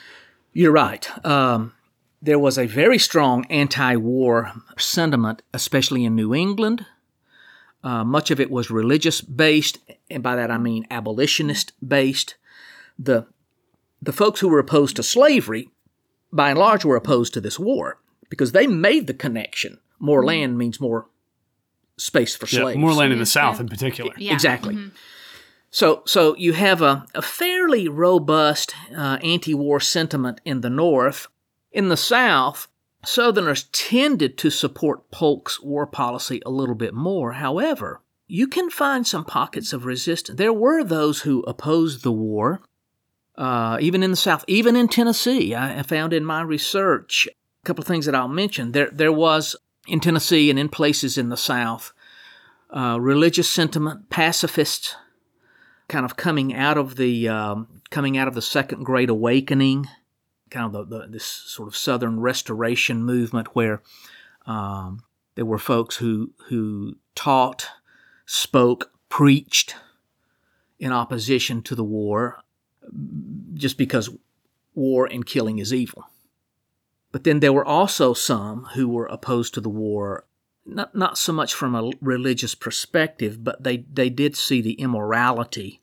You're 0.57 0.73
right. 0.73 1.07
Um, 1.27 1.75
there 2.23 2.39
was 2.39 2.57
a 2.57 2.65
very 2.67 2.99
strong 2.99 3.45
anti 3.51 3.95
war 3.97 4.53
sentiment, 4.79 5.43
especially 5.53 6.03
in 6.07 6.15
New 6.15 6.35
England. 6.35 6.87
Uh, 7.85 8.05
much 8.05 8.31
of 8.31 8.41
it 8.41 8.51
was 8.51 8.71
religious 8.71 9.21
based, 9.21 9.79
and 10.11 10.23
by 10.23 10.35
that 10.35 10.51
I 10.51 10.57
mean 10.57 10.87
abolitionist 10.91 11.73
based. 11.87 12.37
The, 12.99 13.27
the 14.01 14.15
folks 14.15 14.41
who 14.41 14.49
were 14.49 14.59
opposed 14.59 14.97
to 14.97 15.03
slavery, 15.03 15.69
by 16.33 16.49
and 16.49 16.59
large, 16.59 16.87
were 16.87 16.97
opposed 16.97 17.35
to 17.35 17.43
this 17.43 17.59
war 17.59 17.99
because 18.31 18.53
they 18.53 18.67
made 18.67 19.09
the 19.09 19.15
connection. 19.15 19.79
More 19.99 20.25
land 20.25 20.57
means 20.57 20.81
more 20.81 21.07
space 21.99 22.35
for 22.35 22.47
Yeah, 22.47 22.63
slaves. 22.63 22.79
more 22.79 22.95
land 22.95 23.13
in 23.13 23.19
the 23.19 23.27
South 23.27 23.61
in 23.61 23.69
particular. 23.69 24.15
Yeah. 24.17 24.33
Exactly. 24.33 24.91
So, 25.77 26.01
so 26.07 26.35
you 26.37 26.55
have 26.55 26.81
a, 26.81 27.05
a 27.15 27.21
fairly 27.21 27.87
robust 27.87 28.75
uh, 28.97 29.19
anti-war 29.23 29.79
sentiment 29.79 30.41
in 30.43 30.63
the 30.63 30.71
North. 30.71 31.27
In 31.71 31.91
the 31.91 31.99
South, 31.99 32.69
Southerners 33.05 33.65
tended 33.65 34.39
to 34.39 34.49
support 34.49 35.11
Polk's 35.11 35.61
war 35.61 35.87
policy 35.87 36.41
a 36.47 36.51
little 36.51 36.75
bit 36.75 36.95
more. 36.95 37.33
However, 37.33 38.01
you 38.27 38.47
can 38.47 38.71
find 38.71 39.07
some 39.07 39.27
pockets 39.27 39.75
of 39.75 39.85
resistance. 39.85 40.39
There 40.39 40.51
were 40.51 40.83
those 40.83 41.21
who 41.21 41.43
opposed 41.43 42.03
the 42.03 42.11
war, 42.11 42.63
uh, 43.37 43.77
even 43.79 44.03
in 44.03 44.13
the 44.13 44.17
South, 44.17 44.47
even 44.47 44.77
in 44.77 44.89
Tennessee. 44.89 45.55
I, 45.55 45.81
I 45.81 45.83
found 45.83 46.15
in 46.15 46.25
my 46.25 46.41
research 46.41 47.29
a 47.31 47.67
couple 47.67 47.83
of 47.83 47.87
things 47.87 48.07
that 48.07 48.15
I'll 48.15 48.29
mention. 48.29 48.73
There, 48.73 48.89
there 48.91 49.13
was 49.13 49.55
in 49.87 50.01
Tennessee 50.01 50.49
and 50.49 50.59
in 50.59 50.71
places 50.71 51.19
in 51.19 51.29
the 51.29 51.37
South 51.37 51.93
uh, 52.75 52.97
religious 52.99 53.51
sentiment, 53.51 54.09
pacifists, 54.09 54.97
kind 55.89 56.05
of 56.05 56.17
coming 56.17 56.55
out 56.55 56.79
of 56.79 56.97
the 56.97 57.29
um, 57.29 57.81
coming 57.91 58.19
out 58.19 58.29
of 58.29 58.35
the 58.35 58.43
Second 58.43 58.85
Great 58.85 59.11
Awakening, 59.11 59.87
kind 60.51 60.67
of 60.67 60.89
the, 60.89 60.99
the, 60.99 61.07
this 61.09 61.25
sort 61.25 61.69
of 61.69 61.77
Southern 61.77 62.21
Restoration 62.21 63.03
movement, 63.03 63.55
where 63.55 63.83
um, 64.47 65.03
there 65.35 65.47
were 65.47 65.59
folks 65.59 65.97
who 65.97 66.33
who 66.49 66.97
taught, 67.15 67.69
spoke, 68.25 68.91
preached 69.09 69.77
in 70.79 70.93
opposition 70.93 71.63
to 71.63 71.75
the 71.75 71.85
war, 71.85 72.43
just 73.55 73.79
because 73.79 74.11
war 74.75 75.07
and 75.07 75.25
killing 75.25 75.59
is 75.59 75.73
evil. 75.73 76.05
But 77.13 77.25
then 77.25 77.41
there 77.41 77.53
were 77.53 77.65
also 77.65 78.13
some 78.13 78.65
who 78.75 78.89
were 78.89 79.07
opposed 79.07 79.55
to 79.55 79.61
the 79.61 79.71
war 79.71 80.27
not 80.67 80.95
not 80.95 81.19
so 81.19 81.33
much 81.33 81.55
from 81.55 81.75
a 81.75 81.91
religious 82.01 82.55
perspective, 82.55 83.43
but 83.43 83.63
they, 83.63 83.79
they 83.93 84.11
did 84.11 84.37
see 84.37 84.61
the 84.61 84.75
immorality 84.75 85.81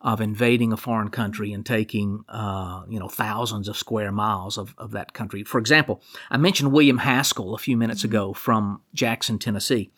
of 0.00 0.20
invading 0.20 0.72
a 0.72 0.76
foreign 0.76 1.08
country 1.08 1.52
and 1.52 1.64
taking 1.64 2.24
uh, 2.28 2.82
you 2.88 2.98
know 2.98 3.08
thousands 3.08 3.68
of 3.68 3.76
square 3.76 4.12
miles 4.12 4.58
of, 4.58 4.74
of 4.78 4.92
that 4.92 5.12
country. 5.12 5.42
For 5.44 5.58
example, 5.58 6.02
I 6.30 6.36
mentioned 6.36 6.72
William 6.72 6.98
Haskell 6.98 7.54
a 7.54 7.58
few 7.58 7.76
minutes 7.76 8.04
ago 8.04 8.32
from 8.32 8.80
Jackson, 8.94 9.38
Tennessee. 9.38 9.90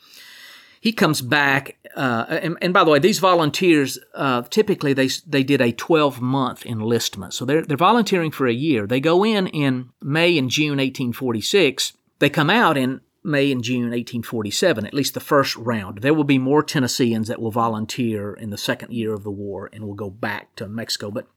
He 0.81 0.93
comes 0.93 1.21
back, 1.21 1.77
uh, 1.97 2.27
and, 2.29 2.57
and 2.63 2.73
by 2.73 2.85
the 2.85 2.91
way, 2.91 3.01
these 3.01 3.19
volunteers 3.19 3.99
uh, 4.15 4.43
typically 4.43 4.93
they 4.93 5.09
they 5.27 5.43
did 5.43 5.61
a 5.61 5.73
12 5.73 6.21
month 6.21 6.65
enlistment, 6.65 7.35
so 7.35 7.45
they're 7.45 7.63
they're 7.63 7.77
volunteering 7.77 8.31
for 8.31 8.47
a 8.47 8.53
year. 8.53 8.87
They 8.87 9.01
go 9.01 9.25
in 9.25 9.49
in 9.49 9.91
May 10.01 10.39
and 10.39 10.51
June 10.51 10.79
1846. 10.79 11.93
They 12.21 12.31
come 12.31 12.51
out 12.51 12.77
in 12.77 13.01
May 13.29 13.53
and 13.53 13.63
June 13.63 13.91
1847, 13.91 14.87
at 14.87 14.95
least 14.95 15.15
the 15.15 15.21
first 15.21 15.55
round. 15.57 15.99
There 15.99 16.15
will 16.15 16.25
be 16.25 16.39
more 16.39 16.63
Tennesseans 16.63 17.29
that 17.29 17.41
will 17.41 17.51
volunteer 17.51 18.33
in 18.33 18.51
the 18.51 18.59
second 18.59 18.93
year 18.93 19.15
of 19.15 19.23
the 19.23 19.31
war 19.31 19.71
and 19.73 19.85
will 19.85 19.95
go 19.95 20.11
back 20.11 20.57
to 20.57 20.67
Mexico. 20.69 21.11
But 21.11 21.29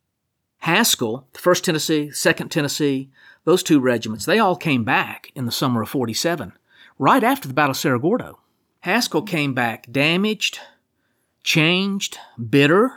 Haskell, 0.60 1.28
the 1.34 1.40
1st 1.40 1.64
Tennessee, 1.64 2.10
2nd 2.12 2.50
Tennessee, 2.50 3.12
those 3.46 3.64
two 3.64 3.80
regiments, 3.80 4.26
they 4.26 4.40
all 4.40 4.56
came 4.56 4.84
back 4.84 5.32
in 5.36 5.46
the 5.46 5.52
summer 5.52 5.82
of 5.82 5.90
47, 5.90 6.54
right 6.98 7.24
after 7.24 7.48
the 7.48 7.54
Battle 7.54 7.72
of 7.72 7.78
Cerro 7.78 8.00
Gordo. 8.00 8.40
Haskell 8.82 9.24
came 9.24 9.54
back 9.54 9.92
damaged, 9.92 10.60
changed, 11.44 12.18
bitter, 12.50 12.94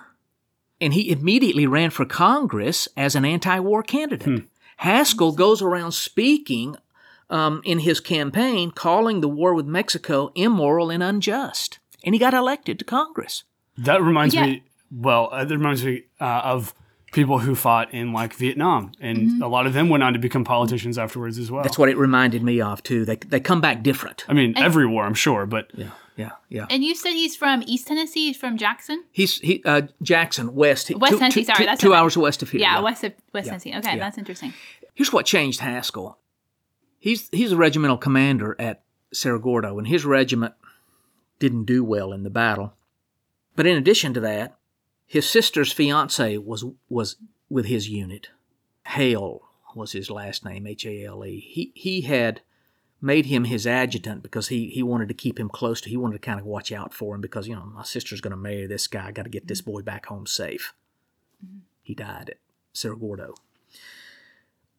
and 0.80 0.92
he 0.92 1.11
immediately 1.11 1.66
ran 1.66 1.90
for 1.90 2.04
Congress 2.04 2.88
as 2.96 3.14
an 3.14 3.24
anti 3.24 3.59
war 3.59 3.83
candidate. 3.83 4.24
Hmm. 4.24 4.46
Haskell 4.78 5.33
goes 5.33 5.62
around 5.62 5.92
speaking 5.92 6.76
um, 7.30 7.62
in 7.64 7.80
his 7.80 8.00
campaign, 8.00 8.70
calling 8.70 9.20
the 9.20 9.28
war 9.28 9.54
with 9.54 9.66
Mexico 9.66 10.30
immoral 10.34 10.90
and 10.90 11.02
unjust. 11.02 11.78
And 12.04 12.14
he 12.14 12.18
got 12.18 12.34
elected 12.34 12.78
to 12.80 12.84
Congress. 12.84 13.44
That 13.78 14.02
reminds 14.02 14.34
Yeah. 14.34 14.46
me. 14.46 14.62
Well, 14.90 15.28
uh, 15.32 15.44
that 15.44 15.56
reminds 15.56 15.84
me 15.84 16.04
uh, 16.20 16.24
of 16.44 16.74
people 17.12 17.38
who 17.40 17.54
fought 17.54 17.92
in 17.94 18.12
like 18.12 18.34
Vietnam, 18.34 18.92
and 19.00 19.42
a 19.42 19.48
lot 19.48 19.66
of 19.66 19.72
them 19.72 19.88
went 19.88 20.02
on 20.02 20.12
to 20.12 20.18
become 20.18 20.44
politicians 20.44 20.98
afterwards 20.98 21.38
as 21.38 21.50
well. 21.50 21.62
That's 21.62 21.78
what 21.78 21.88
it 21.88 21.96
reminded 21.96 22.42
me 22.42 22.60
of, 22.60 22.82
too. 22.82 23.04
They, 23.04 23.16
they 23.16 23.40
come 23.40 23.60
back 23.60 23.82
different. 23.82 24.24
I 24.28 24.32
mean, 24.34 24.54
every 24.56 24.87
war, 24.87 25.04
I'm 25.04 25.14
sure, 25.14 25.46
but 25.46 25.70
Yeah, 25.74 25.90
yeah, 26.16 26.30
yeah. 26.48 26.66
And 26.70 26.84
you 26.84 26.94
said 26.94 27.10
he's 27.12 27.34
from 27.34 27.62
East 27.66 27.87
Tennessee. 27.88 28.26
He's 28.28 28.37
from 28.37 28.56
Jackson. 28.58 29.02
He's 29.10 29.38
he 29.40 29.62
uh, 29.64 29.82
Jackson 30.02 30.54
West. 30.54 30.90
West 30.94 31.12
two, 31.12 31.18
Tennessee, 31.18 31.40
two- 31.40 31.44
sorry, 31.46 31.58
two- 31.58 31.64
that's 31.66 31.80
two 31.80 31.90
what 31.90 31.98
hours 31.98 32.16
west 32.16 32.42
of 32.42 32.50
here. 32.50 32.60
Yeah, 32.60 32.80
west 32.80 33.02
of 33.04 33.12
West 33.32 33.48
Tennessee. 33.48 33.74
Okay, 33.74 33.92
yeah. 33.96 33.98
that's 33.98 34.18
interesting. 34.18 34.52
Here's 34.94 35.12
what 35.12 35.24
changed 35.26 35.60
Haskell. 35.60 36.18
He's 37.04 37.28
he's 37.32 37.52
a 37.52 37.56
regimental 37.58 37.98
commander 37.98 38.56
at 38.58 38.82
Cerro 39.12 39.38
Gordo, 39.38 39.76
and 39.76 39.86
his 39.86 40.06
regiment 40.06 40.54
didn't 41.38 41.66
do 41.66 41.84
well 41.84 42.14
in 42.14 42.22
the 42.22 42.30
battle. 42.30 42.72
But 43.54 43.66
in 43.66 43.76
addition 43.76 44.14
to 44.14 44.20
that, 44.20 44.56
his 45.04 45.28
sister's 45.28 45.70
fiance 45.70 46.38
was 46.38 46.64
was 46.88 47.16
with 47.50 47.66
his 47.66 47.90
unit. 47.90 48.30
Hale 48.86 49.42
was 49.74 49.92
his 49.92 50.10
last 50.10 50.46
name, 50.46 50.66
H 50.66 50.86
A 50.86 51.04
L 51.04 51.26
E. 51.26 51.40
He 51.40 51.72
he 51.74 52.00
had 52.00 52.40
made 53.02 53.26
him 53.26 53.44
his 53.44 53.66
adjutant 53.66 54.22
because 54.22 54.48
he 54.48 54.70
he 54.70 54.82
wanted 54.82 55.08
to 55.08 55.14
keep 55.14 55.38
him 55.38 55.50
close 55.50 55.82
to. 55.82 55.90
He 55.90 55.98
wanted 55.98 56.22
to 56.22 56.26
kind 56.26 56.40
of 56.40 56.46
watch 56.46 56.72
out 56.72 56.94
for 56.94 57.14
him 57.14 57.20
because 57.20 57.46
you 57.46 57.54
know 57.54 57.66
my 57.66 57.84
sister's 57.84 58.22
going 58.22 58.30
to 58.30 58.36
marry 58.38 58.66
this 58.66 58.86
guy. 58.86 59.08
I 59.08 59.12
got 59.12 59.24
to 59.24 59.28
get 59.28 59.46
this 59.46 59.60
boy 59.60 59.82
back 59.82 60.06
home 60.06 60.26
safe. 60.26 60.72
Mm-hmm. 61.44 61.58
He 61.82 61.94
died 61.94 62.30
at 62.30 62.38
Cerro 62.72 62.96
Gordo. 62.96 63.34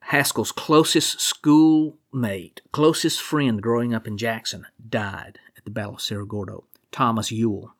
Haskell's 0.09 0.51
closest 0.51 1.19
schoolmate, 1.19 2.61
closest 2.71 3.19
friend 3.19 3.61
growing 3.61 3.91
up 3.91 4.05
in 4.05 4.17
Jackson, 4.17 4.67
died 4.87 5.39
at 5.57 5.65
the 5.65 5.71
Battle 5.71 5.95
of 5.95 6.01
Cerro 6.01 6.25
Gordo. 6.25 6.65
Thomas 6.91 7.31
Ewell. 7.31 7.73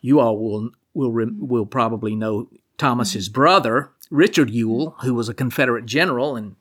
You 0.00 0.20
all 0.20 0.38
will 0.38 0.70
will 0.94 1.10
will 1.12 1.66
probably 1.66 2.14
know 2.14 2.48
Thomas's 2.78 3.28
brother, 3.28 3.90
Richard 4.08 4.50
Ewell, 4.50 4.96
who 5.02 5.12
was 5.12 5.28
a 5.28 5.34
Confederate 5.34 5.84
general 5.84 6.36
and 6.36 6.54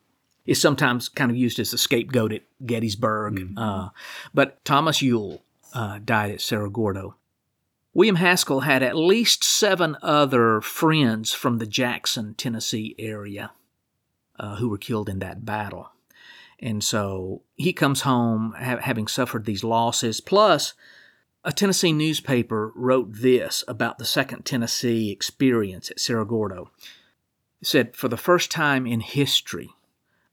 is 0.48 0.60
sometimes 0.60 1.10
kind 1.10 1.30
of 1.30 1.38
used 1.38 1.60
as 1.60 1.72
a 1.72 1.78
scapegoat 1.78 2.34
at 2.34 2.42
Gettysburg. 2.66 3.54
Uh, 3.56 3.90
but 4.34 4.66
Thomas 4.66 5.02
Ewell 5.02 5.44
uh, 5.76 6.00
died 6.04 6.32
at 6.32 6.42
Cerro 6.42 6.72
Gordo. 6.72 7.16
William 7.94 8.16
Haskell 8.16 8.62
had 8.62 8.82
at 8.82 8.96
least 8.96 9.44
seven 9.44 9.96
other 10.02 10.60
friends 10.60 11.34
from 11.34 11.60
the 11.60 11.68
Jackson, 11.68 12.34
Tennessee 12.34 12.96
area 12.98 13.52
uh, 14.40 14.56
who 14.56 14.70
were 14.70 14.78
killed 14.78 15.10
in 15.10 15.20
that 15.20 15.46
battle. 15.46 15.92
And 16.60 16.84
so 16.84 17.42
he 17.56 17.72
comes 17.74 18.02
home 18.02 18.54
ha- 18.58 18.80
having 18.82 19.08
suffered 19.08 19.46
these 19.46 19.64
losses. 19.64 20.20
Plus, 20.22 20.74
a 21.46 21.54
Tennessee 21.54 21.94
newspaper 21.94 22.72
wrote 22.76 23.14
this 23.14 23.64
about 23.68 23.98
the 23.98 24.06
Second 24.06 24.44
Tennessee 24.46 25.10
experience 25.12 25.90
at 25.90 26.00
Cerro 26.00 26.26
Gordo. 26.26 26.70
It 27.62 27.68
said, 27.68 27.96
For 27.96 28.08
the 28.10 28.18
first 28.18 28.52
time 28.52 28.86
in 28.86 29.00
history, 29.00 29.70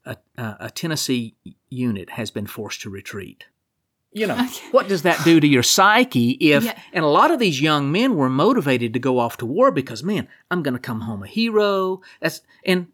a, 0.04 0.16
a, 0.36 0.56
a 0.60 0.70
Tennessee 0.70 1.34
unit 1.70 2.10
has 2.10 2.30
been 2.30 2.46
forced 2.46 2.80
to 2.82 2.90
retreat. 2.90 3.44
You 4.12 4.26
know, 4.26 4.48
what 4.70 4.88
does 4.88 5.02
that 5.02 5.22
do 5.24 5.40
to 5.40 5.46
your 5.46 5.62
psyche 5.62 6.30
if, 6.30 6.64
Yeah. 6.64 6.78
and 6.92 7.04
a 7.04 7.08
lot 7.08 7.30
of 7.30 7.38
these 7.38 7.60
young 7.60 7.92
men 7.92 8.14
were 8.16 8.30
motivated 8.30 8.94
to 8.94 8.98
go 8.98 9.18
off 9.18 9.36
to 9.38 9.46
war 9.46 9.70
because, 9.70 10.02
man, 10.02 10.26
I'm 10.50 10.62
going 10.62 10.74
to 10.74 10.80
come 10.80 11.02
home 11.02 11.22
a 11.22 11.26
hero. 11.26 12.00
That's, 12.20 12.40
and 12.64 12.86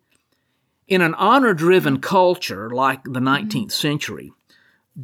in 0.92 1.00
an 1.00 1.14
honor 1.14 1.54
driven 1.54 1.98
culture 1.98 2.68
like 2.68 3.02
the 3.04 3.18
19th 3.18 3.72
century, 3.72 4.30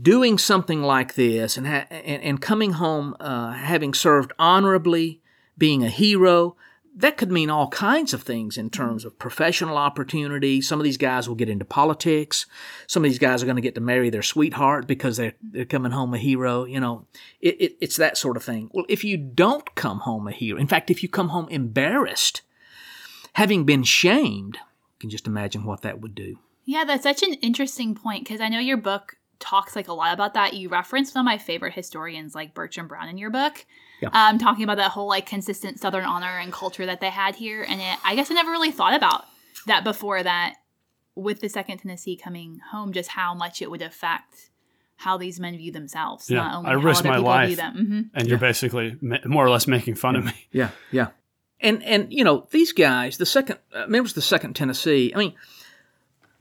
doing 0.02 0.36
something 0.36 0.82
like 0.82 1.14
this 1.14 1.56
and, 1.56 1.66
ha- 1.66 1.86
and, 1.90 2.22
and 2.22 2.42
coming 2.42 2.72
home 2.72 3.16
uh, 3.20 3.52
having 3.52 3.94
served 3.94 4.30
honorably, 4.38 5.22
being 5.56 5.82
a 5.82 5.88
hero, 5.88 6.54
that 6.94 7.16
could 7.16 7.32
mean 7.32 7.48
all 7.48 7.68
kinds 7.68 8.12
of 8.12 8.22
things 8.22 8.58
in 8.58 8.68
terms 8.68 9.06
of 9.06 9.18
professional 9.18 9.78
opportunity. 9.78 10.60
Some 10.60 10.78
of 10.78 10.84
these 10.84 10.98
guys 10.98 11.26
will 11.26 11.36
get 11.36 11.48
into 11.48 11.64
politics. 11.64 12.44
Some 12.86 13.02
of 13.02 13.10
these 13.10 13.18
guys 13.18 13.42
are 13.42 13.46
going 13.46 13.56
to 13.56 13.62
get 13.62 13.74
to 13.76 13.80
marry 13.80 14.10
their 14.10 14.20
sweetheart 14.20 14.86
because 14.86 15.16
they're, 15.16 15.34
they're 15.40 15.64
coming 15.64 15.92
home 15.92 16.12
a 16.12 16.18
hero. 16.18 16.66
You 16.66 16.80
know, 16.80 17.06
it, 17.40 17.58
it, 17.58 17.76
it's 17.80 17.96
that 17.96 18.18
sort 18.18 18.36
of 18.36 18.44
thing. 18.44 18.68
Well, 18.74 18.84
if 18.90 19.04
you 19.04 19.16
don't 19.16 19.74
come 19.74 20.00
home 20.00 20.28
a 20.28 20.32
hero, 20.32 20.60
in 20.60 20.66
fact, 20.66 20.90
if 20.90 21.02
you 21.02 21.08
come 21.08 21.28
home 21.28 21.48
embarrassed, 21.48 22.42
having 23.34 23.64
been 23.64 23.84
shamed, 23.84 24.58
can 25.00 25.10
just 25.10 25.26
imagine 25.26 25.64
what 25.64 25.82
that 25.82 26.00
would 26.00 26.14
do. 26.14 26.38
Yeah, 26.64 26.84
that's 26.84 27.02
such 27.02 27.22
an 27.22 27.34
interesting 27.34 27.94
point 27.94 28.24
because 28.24 28.40
I 28.40 28.48
know 28.48 28.58
your 28.58 28.76
book 28.76 29.16
talks 29.38 29.74
like 29.76 29.88
a 29.88 29.92
lot 29.92 30.12
about 30.12 30.34
that. 30.34 30.54
You 30.54 30.68
referenced 30.68 31.14
one 31.14 31.20
of 31.20 31.24
my 31.24 31.38
favorite 31.38 31.72
historians, 31.72 32.34
like 32.34 32.54
Bertram 32.54 32.88
Brown, 32.88 33.08
in 33.08 33.16
your 33.18 33.30
book, 33.30 33.64
Yeah. 34.02 34.08
um, 34.12 34.38
talking 34.38 34.64
about 34.64 34.76
that 34.78 34.90
whole 34.90 35.08
like 35.08 35.26
consistent 35.26 35.78
Southern 35.80 36.04
honor 36.04 36.38
and 36.38 36.52
culture 36.52 36.84
that 36.86 37.00
they 37.00 37.10
had 37.10 37.36
here. 37.36 37.62
And 37.62 37.80
it, 37.80 37.98
I 38.04 38.14
guess 38.16 38.30
I 38.30 38.34
never 38.34 38.50
really 38.50 38.72
thought 38.72 38.94
about 38.94 39.24
that 39.66 39.84
before. 39.84 40.22
That 40.22 40.54
with 41.14 41.40
the 41.40 41.48
Second 41.48 41.78
Tennessee 41.78 42.16
coming 42.16 42.60
home, 42.70 42.92
just 42.92 43.10
how 43.10 43.32
much 43.34 43.62
it 43.62 43.70
would 43.70 43.82
affect 43.82 44.50
how 44.96 45.16
these 45.16 45.38
men 45.38 45.56
view 45.56 45.70
themselves. 45.72 46.28
Yeah, 46.28 46.38
not 46.38 46.54
only 46.56 46.70
I 46.70 46.72
how 46.74 46.80
risk 46.80 47.04
my 47.04 47.10
people 47.12 47.24
life. 47.24 47.46
view 47.46 47.56
them. 47.56 47.74
hmm 47.76 48.00
And 48.18 48.28
you're 48.28 48.38
basically 48.38 48.96
ma- 49.00 49.18
more 49.24 49.46
or 49.46 49.50
less 49.50 49.66
making 49.68 49.94
fun 49.94 50.16
of 50.16 50.24
me. 50.24 50.32
Yeah, 50.52 50.70
yeah. 50.90 51.08
And 51.60 51.82
and 51.82 52.12
you 52.12 52.24
know 52.24 52.46
these 52.50 52.72
guys, 52.72 53.18
the 53.18 53.26
second 53.26 53.58
uh, 53.74 53.86
members 53.86 54.12
of 54.12 54.16
the 54.16 54.22
Second 54.22 54.54
Tennessee. 54.54 55.12
I 55.14 55.18
mean, 55.18 55.34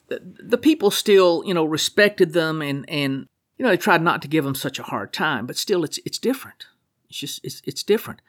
the, 0.10 0.22
the 0.24 0.58
people 0.58 0.92
still 0.92 1.44
you 1.46 1.54
know 1.54 1.66
respected 1.66 2.34
them 2.34 2.62
and 2.62 2.88
and 2.90 3.28
you 3.58 3.64
know 3.64 3.70
they 3.70 3.78
tried 3.78 4.02
not 4.02 4.22
to 4.22 4.28
give 4.28 4.44
them 4.44 4.56
such 4.56 4.80
a 4.80 4.84
hard 4.84 5.12
time, 5.14 5.48
but 5.48 5.58
still 5.58 5.84
it's 5.84 6.00
it's 6.06 6.20
different. 6.20 6.68
It's 7.10 7.20
just 7.20 7.44
it's 7.44 7.62
it's 7.66 7.84
different. 7.84 8.22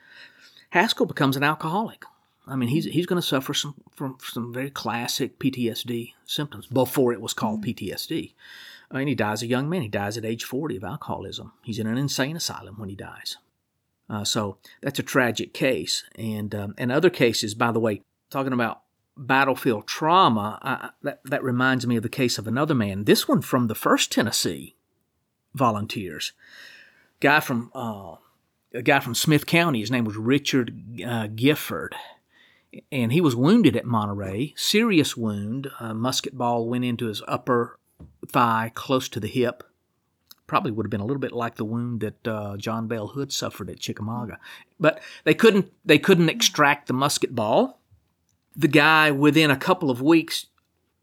Haskell 0.70 1.06
becomes 1.06 1.36
an 1.36 1.42
alcoholic. 1.42 2.04
I 2.46 2.56
mean, 2.56 2.70
he's 2.70 2.86
he's 2.86 3.06
going 3.06 3.20
to 3.20 3.26
suffer 3.26 3.52
some 3.52 3.74
from 3.94 4.16
some 4.22 4.52
very 4.52 4.70
classic 4.70 5.38
PTSD 5.38 6.14
symptoms 6.24 6.66
before 6.66 7.12
it 7.12 7.20
was 7.20 7.34
called 7.34 7.64
PTSD. 7.64 8.32
I 8.90 8.98
mean, 8.98 9.08
he 9.08 9.14
dies 9.14 9.42
a 9.42 9.46
young 9.46 9.68
man. 9.68 9.82
He 9.82 9.88
dies 9.88 10.16
at 10.16 10.24
age 10.24 10.44
40 10.44 10.78
of 10.78 10.84
alcoholism. 10.84 11.52
He's 11.62 11.78
in 11.78 11.86
an 11.86 11.98
insane 11.98 12.36
asylum 12.36 12.78
when 12.78 12.88
he 12.88 12.96
dies. 12.96 13.36
Uh, 14.10 14.24
so 14.24 14.58
that's 14.80 14.98
a 14.98 15.02
tragic 15.02 15.52
case. 15.52 16.04
And 16.16 16.54
um, 16.54 16.74
and 16.78 16.90
other 16.90 17.10
cases, 17.10 17.54
by 17.54 17.72
the 17.72 17.80
way, 17.80 18.02
talking 18.30 18.52
about 18.52 18.82
battlefield 19.16 19.86
trauma, 19.86 20.58
I, 20.62 20.90
that 21.02 21.20
that 21.24 21.42
reminds 21.42 21.86
me 21.86 21.96
of 21.96 22.02
the 22.02 22.08
case 22.08 22.38
of 22.38 22.46
another 22.46 22.74
man. 22.74 23.04
This 23.04 23.28
one 23.28 23.42
from 23.42 23.66
the 23.66 23.74
First 23.74 24.10
Tennessee 24.12 24.76
Volunteers, 25.54 26.32
guy 27.20 27.40
from 27.40 27.70
uh, 27.74 28.16
a 28.74 28.82
guy 28.82 29.00
from 29.00 29.14
Smith 29.14 29.46
County. 29.46 29.80
His 29.80 29.90
name 29.90 30.04
was 30.04 30.16
Richard 30.16 31.02
uh, 31.06 31.26
Gifford. 31.28 31.94
And 32.92 33.12
he 33.12 33.22
was 33.22 33.34
wounded 33.34 33.76
at 33.76 33.86
Monterey, 33.86 34.52
serious 34.54 35.16
wound. 35.16 35.70
A 35.80 35.94
musket 35.94 36.36
ball 36.36 36.68
went 36.68 36.84
into 36.84 37.06
his 37.06 37.22
upper 37.26 37.78
thigh, 38.30 38.70
close 38.74 39.08
to 39.08 39.20
the 39.20 39.26
hip 39.26 39.62
probably 40.48 40.72
would 40.72 40.86
have 40.86 40.90
been 40.90 41.00
a 41.00 41.06
little 41.06 41.20
bit 41.20 41.32
like 41.32 41.54
the 41.54 41.64
wound 41.64 42.00
that 42.00 42.26
uh, 42.26 42.56
John 42.56 42.88
Bell 42.88 43.06
Hood 43.06 43.32
suffered 43.32 43.70
at 43.70 43.78
Chickamauga. 43.78 44.40
But 44.80 45.00
they 45.22 45.34
couldn't 45.34 45.72
they 45.84 45.98
couldn't 45.98 46.28
extract 46.28 46.88
the 46.88 46.92
musket 46.94 47.34
ball. 47.34 47.80
The 48.56 48.66
guy 48.66 49.12
within 49.12 49.52
a 49.52 49.56
couple 49.56 49.90
of 49.90 50.02
weeks 50.02 50.46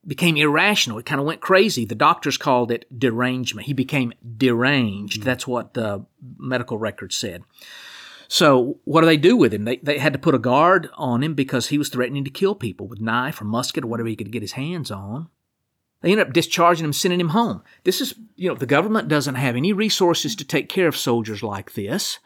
became 0.06 0.36
irrational. 0.36 0.98
He 0.98 1.04
kind 1.04 1.22
of 1.22 1.28
went 1.28 1.40
crazy. 1.40 1.86
The 1.86 1.96
doctors 1.96 2.38
called 2.38 2.72
it 2.72 2.86
derangement. 2.98 3.68
He 3.68 3.74
became 3.74 4.14
deranged. 4.38 5.24
That's 5.24 5.48
what 5.48 5.74
the 5.74 6.06
medical 6.38 6.78
records 6.78 7.16
said. 7.16 7.44
So 8.28 8.80
what 8.84 9.02
do 9.02 9.08
they 9.08 9.18
do 9.18 9.38
with 9.38 9.54
him? 9.54 9.66
They, 9.66 9.78
they 9.78 10.00
had 10.00 10.14
to 10.14 10.20
put 10.20 10.36
a 10.36 10.40
guard 10.40 10.90
on 10.96 11.24
him 11.24 11.36
because 11.36 11.68
he 11.68 11.78
was 11.78 11.90
threatening 11.90 12.24
to 12.24 12.32
kill 12.32 12.56
people 12.56 12.88
with 12.88 13.00
knife 13.00 13.40
or 13.40 13.46
musket 13.46 13.84
or 13.84 13.88
whatever 13.88 14.10
he 14.10 14.16
could 14.16 14.32
get 14.32 14.42
his 14.42 14.54
hands 14.54 14.92
on. 14.92 15.30
They 16.06 16.12
ended 16.12 16.28
up 16.28 16.34
discharging 16.34 16.86
him, 16.86 16.94
sending 16.94 17.20
him 17.20 17.30
home. 17.30 17.64
This 17.84 18.00
is, 18.00 18.14
you 18.36 18.48
know, 18.48 18.54
the 18.54 18.68
government 18.68 19.08
doesn't 19.08 19.34
have 19.34 19.56
any 19.56 19.74
resources 19.74 20.36
to 20.36 20.46
take 20.46 20.70
care 20.70 20.88
of 20.88 20.96
soldiers 20.96 21.42
like 21.42 21.74
this. 21.74 22.20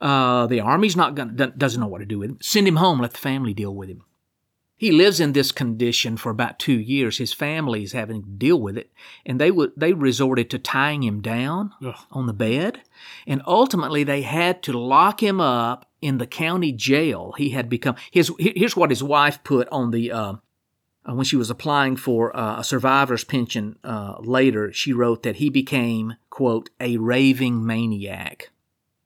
Uh, 0.00 0.46
the 0.46 0.60
army's 0.60 0.94
not 0.94 1.16
going 1.16 1.34
doesn't 1.34 1.80
know 1.80 1.88
what 1.88 1.98
to 1.98 2.06
do 2.06 2.20
with 2.20 2.30
him. 2.30 2.38
Send 2.40 2.68
him 2.68 2.76
home. 2.76 3.00
Let 3.00 3.10
the 3.10 3.18
family 3.18 3.52
deal 3.52 3.74
with 3.74 3.88
him. 3.88 4.04
He 4.76 4.92
lives 4.92 5.18
in 5.18 5.32
this 5.32 5.50
condition 5.50 6.16
for 6.16 6.30
about 6.30 6.60
two 6.60 6.78
years. 6.78 7.18
His 7.18 7.32
family 7.32 7.82
is 7.82 7.90
having 7.90 8.22
to 8.22 8.28
deal 8.28 8.60
with 8.60 8.78
it, 8.78 8.92
and 9.26 9.40
they 9.40 9.50
would 9.50 9.72
they 9.76 9.92
resorted 9.92 10.48
to 10.50 10.60
tying 10.60 11.02
him 11.02 11.20
down 11.20 11.72
Ugh. 11.84 11.96
on 12.12 12.26
the 12.26 12.32
bed, 12.32 12.82
and 13.26 13.42
ultimately 13.48 14.04
they 14.04 14.22
had 14.22 14.62
to 14.62 14.78
lock 14.78 15.20
him 15.20 15.40
up 15.40 15.90
in 16.00 16.18
the 16.18 16.26
county 16.28 16.70
jail. 16.70 17.34
He 17.36 17.50
had 17.50 17.68
become 17.68 17.96
his. 18.12 18.30
Here's 18.38 18.76
what 18.76 18.90
his 18.90 19.02
wife 19.02 19.42
put 19.42 19.68
on 19.70 19.90
the. 19.90 20.12
Uh, 20.12 20.34
uh, 21.08 21.14
when 21.14 21.24
she 21.24 21.36
was 21.36 21.50
applying 21.50 21.96
for 21.96 22.34
uh, 22.36 22.60
a 22.60 22.64
survivor's 22.64 23.24
pension 23.24 23.78
uh, 23.84 24.16
later, 24.20 24.72
she 24.72 24.92
wrote 24.92 25.22
that 25.22 25.36
he 25.36 25.50
became, 25.50 26.14
quote, 26.30 26.70
a 26.80 26.96
raving 26.96 27.64
maniac. 27.64 28.50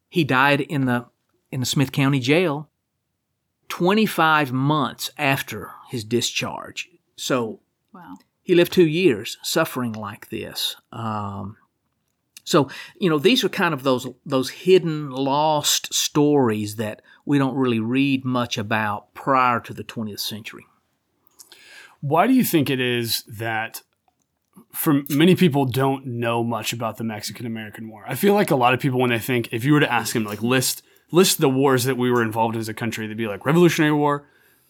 He 0.08 0.24
died 0.24 0.60
in 0.60 0.86
the, 0.86 1.06
in 1.50 1.60
the 1.60 1.66
Smith 1.66 1.92
County 1.92 2.20
Jail 2.20 2.68
25 3.68 4.52
months 4.52 5.10
after 5.18 5.72
his 5.90 6.04
discharge. 6.04 6.88
So 7.16 7.60
Wow. 7.92 8.16
he 8.42 8.54
lived 8.54 8.72
two 8.72 8.86
years 8.86 9.38
suffering 9.42 9.92
like 9.92 10.28
this. 10.30 10.76
Um, 10.92 11.56
so 12.44 12.70
you 12.98 13.10
know 13.10 13.18
these 13.18 13.44
are 13.44 13.50
kind 13.50 13.74
of 13.74 13.82
those 13.82 14.06
those 14.24 14.48
hidden, 14.48 15.10
lost 15.10 15.92
stories 15.92 16.76
that 16.76 17.02
we 17.26 17.36
don't 17.36 17.56
really 17.56 17.80
read 17.80 18.24
much 18.24 18.56
about 18.56 19.12
prior 19.12 19.60
to 19.60 19.74
the 19.74 19.84
20th 19.84 20.20
century. 20.20 20.64
Why 22.00 22.26
do 22.26 22.32
you 22.32 22.44
think 22.44 22.70
it 22.70 22.80
is 22.80 23.24
that 23.24 23.82
for 24.72 25.02
many 25.08 25.34
people 25.34 25.64
don't 25.64 26.06
know 26.06 26.42
much 26.44 26.72
about 26.72 26.96
the 26.96 27.04
Mexican 27.04 27.46
American 27.46 27.88
War? 27.88 28.04
I 28.06 28.14
feel 28.14 28.34
like 28.34 28.50
a 28.50 28.56
lot 28.56 28.74
of 28.74 28.80
people 28.80 29.00
when 29.00 29.10
they 29.10 29.18
think 29.18 29.48
if 29.52 29.64
you 29.64 29.72
were 29.72 29.80
to 29.80 29.92
ask 29.92 30.14
them 30.14 30.24
like 30.24 30.42
list 30.42 30.82
list 31.10 31.40
the 31.40 31.48
wars 31.48 31.84
that 31.84 31.96
we 31.96 32.10
were 32.10 32.22
involved 32.22 32.54
in 32.54 32.60
as 32.60 32.68
a 32.68 32.74
country, 32.74 33.06
they'd 33.06 33.16
be 33.16 33.26
like 33.26 33.46
Revolutionary 33.46 33.92
War, 33.94 34.26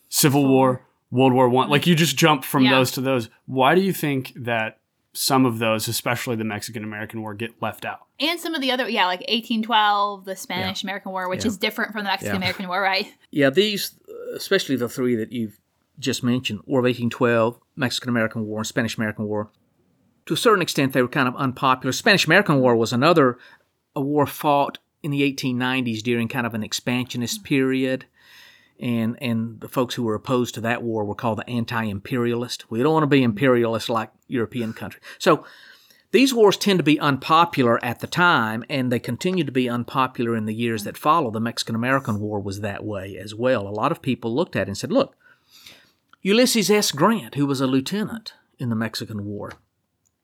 Civil 0.09 0.47
War, 0.49 0.87
World 1.11 1.33
War 1.33 1.49
One. 1.49 1.69
Like 1.69 1.87
you 1.87 1.95
just 1.95 2.17
jump 2.17 2.45
from 2.45 2.65
Yeah. 2.65 2.77
those 2.77 2.91
to 2.93 3.01
those. 3.01 3.29
Why 3.47 3.75
do 3.75 3.81
you 3.81 3.93
think 3.93 4.33
that 4.37 4.79
some 5.13 5.45
of 5.45 5.59
those, 5.59 5.89
especially 5.89 6.37
the 6.37 6.45
Mexican 6.45 6.85
American 6.85 7.21
War, 7.23 7.35
get 7.35 7.61
left 7.61 7.85
out? 7.85 8.01
And 8.21 8.39
some 8.39 8.55
of 8.55 8.61
the 8.61 8.71
other, 8.71 8.89
yeah, 8.89 9.07
like 9.07 9.21
1812, 9.29 10.25
the 10.25 10.37
Spanish 10.37 10.83
American 10.83 11.13
War, 11.13 11.29
which 11.29 11.45
Yeah. 11.45 11.49
is 11.49 11.57
different 11.57 11.93
from 11.93 12.05
the 12.05 12.11
Mexican 12.11 12.35
Yeah. 12.35 12.39
American 12.39 12.69
War, 12.69 12.81
right? 12.81 13.13
Yeah, 13.31 13.51
these, 13.51 13.95
especially 14.37 14.77
the 14.77 14.89
three 14.89 15.17
that 15.17 15.33
you've 15.33 15.59
just 15.99 16.23
mentioned 16.23 16.61
War 16.65 16.81
of 16.81 16.85
1812, 16.85 17.59
Mexican 17.77 18.09
American 18.09 18.47
War, 18.47 18.61
and 18.61 18.67
Spanish 18.67 18.97
American 18.97 19.27
War, 19.27 19.51
to 20.29 20.35
a 20.35 20.37
certain 20.37 20.61
extent, 20.61 20.93
they 20.93 21.01
were 21.01 21.09
kind 21.09 21.27
of 21.27 21.35
unpopular. 21.37 21.91
Spanish 21.91 22.27
American 22.27 22.61
War 22.61 22.77
was 22.77 22.93
another 22.93 23.39
a 23.97 24.01
war 24.01 24.27
fought 24.27 24.79
in 25.03 25.11
the 25.11 25.23
1890s 25.23 26.03
during 26.03 26.29
kind 26.29 26.47
of 26.47 26.53
an 26.53 26.63
expansionist 26.63 27.45
period. 27.45 28.05
And, 28.79 29.17
and 29.23 29.61
the 29.61 29.69
folks 29.69 29.95
who 29.95 30.03
were 30.03 30.15
opposed 30.15 30.55
to 30.55 30.61
that 30.61 30.83
war 30.83 31.05
were 31.05 31.15
called 31.15 31.39
the 31.39 31.49
anti-imperialist. 31.49 32.71
We 32.71 32.83
don't 32.83 32.93
want 32.93 33.05
to 33.05 33.09
be 33.09 33.23
imperialist 33.23 33.89
like 33.89 34.11
European 34.29 34.75
countries. 34.75 35.03
So 35.19 35.47
these 36.11 36.35
wars 36.35 36.59
tend 36.59 36.79
to 36.79 36.85
be 36.85 37.01
unpopular 37.01 37.83
at 37.83 38.01
the 38.01 38.07
time, 38.07 38.65
and 38.69 38.93
they 38.93 39.01
continue 39.01 39.45
to 39.45 39.53
be 39.53 39.69
unpopular 39.69 40.37
in 40.37 40.45
the 40.45 40.55
years 40.55 40.85
that 40.85 40.99
follow. 40.99 41.31
The 41.31 41.41
Mexican 41.41 41.75
American 41.75 42.21
War 42.21 42.39
was 42.39 42.61
that 42.61 42.85
way 42.85 43.17
as 43.17 43.35
well. 43.35 43.67
A 43.67 43.71
lot 43.71 43.93
of 43.93 44.03
people 44.03 44.35
looked 44.35 44.57
at 44.57 44.63
it 44.63 44.69
and 44.69 44.79
said, 44.79 44.93
look, 44.93 45.17
Ulysses 46.21 46.69
S. 46.69 46.91
Grant, 46.91 47.37
who 47.37 47.47
was 47.47 47.61
a 47.61 47.67
lieutenant 47.67 48.35
in 48.59 48.71
the 48.71 48.77
Mexican 48.77 49.25
War, 49.25 49.53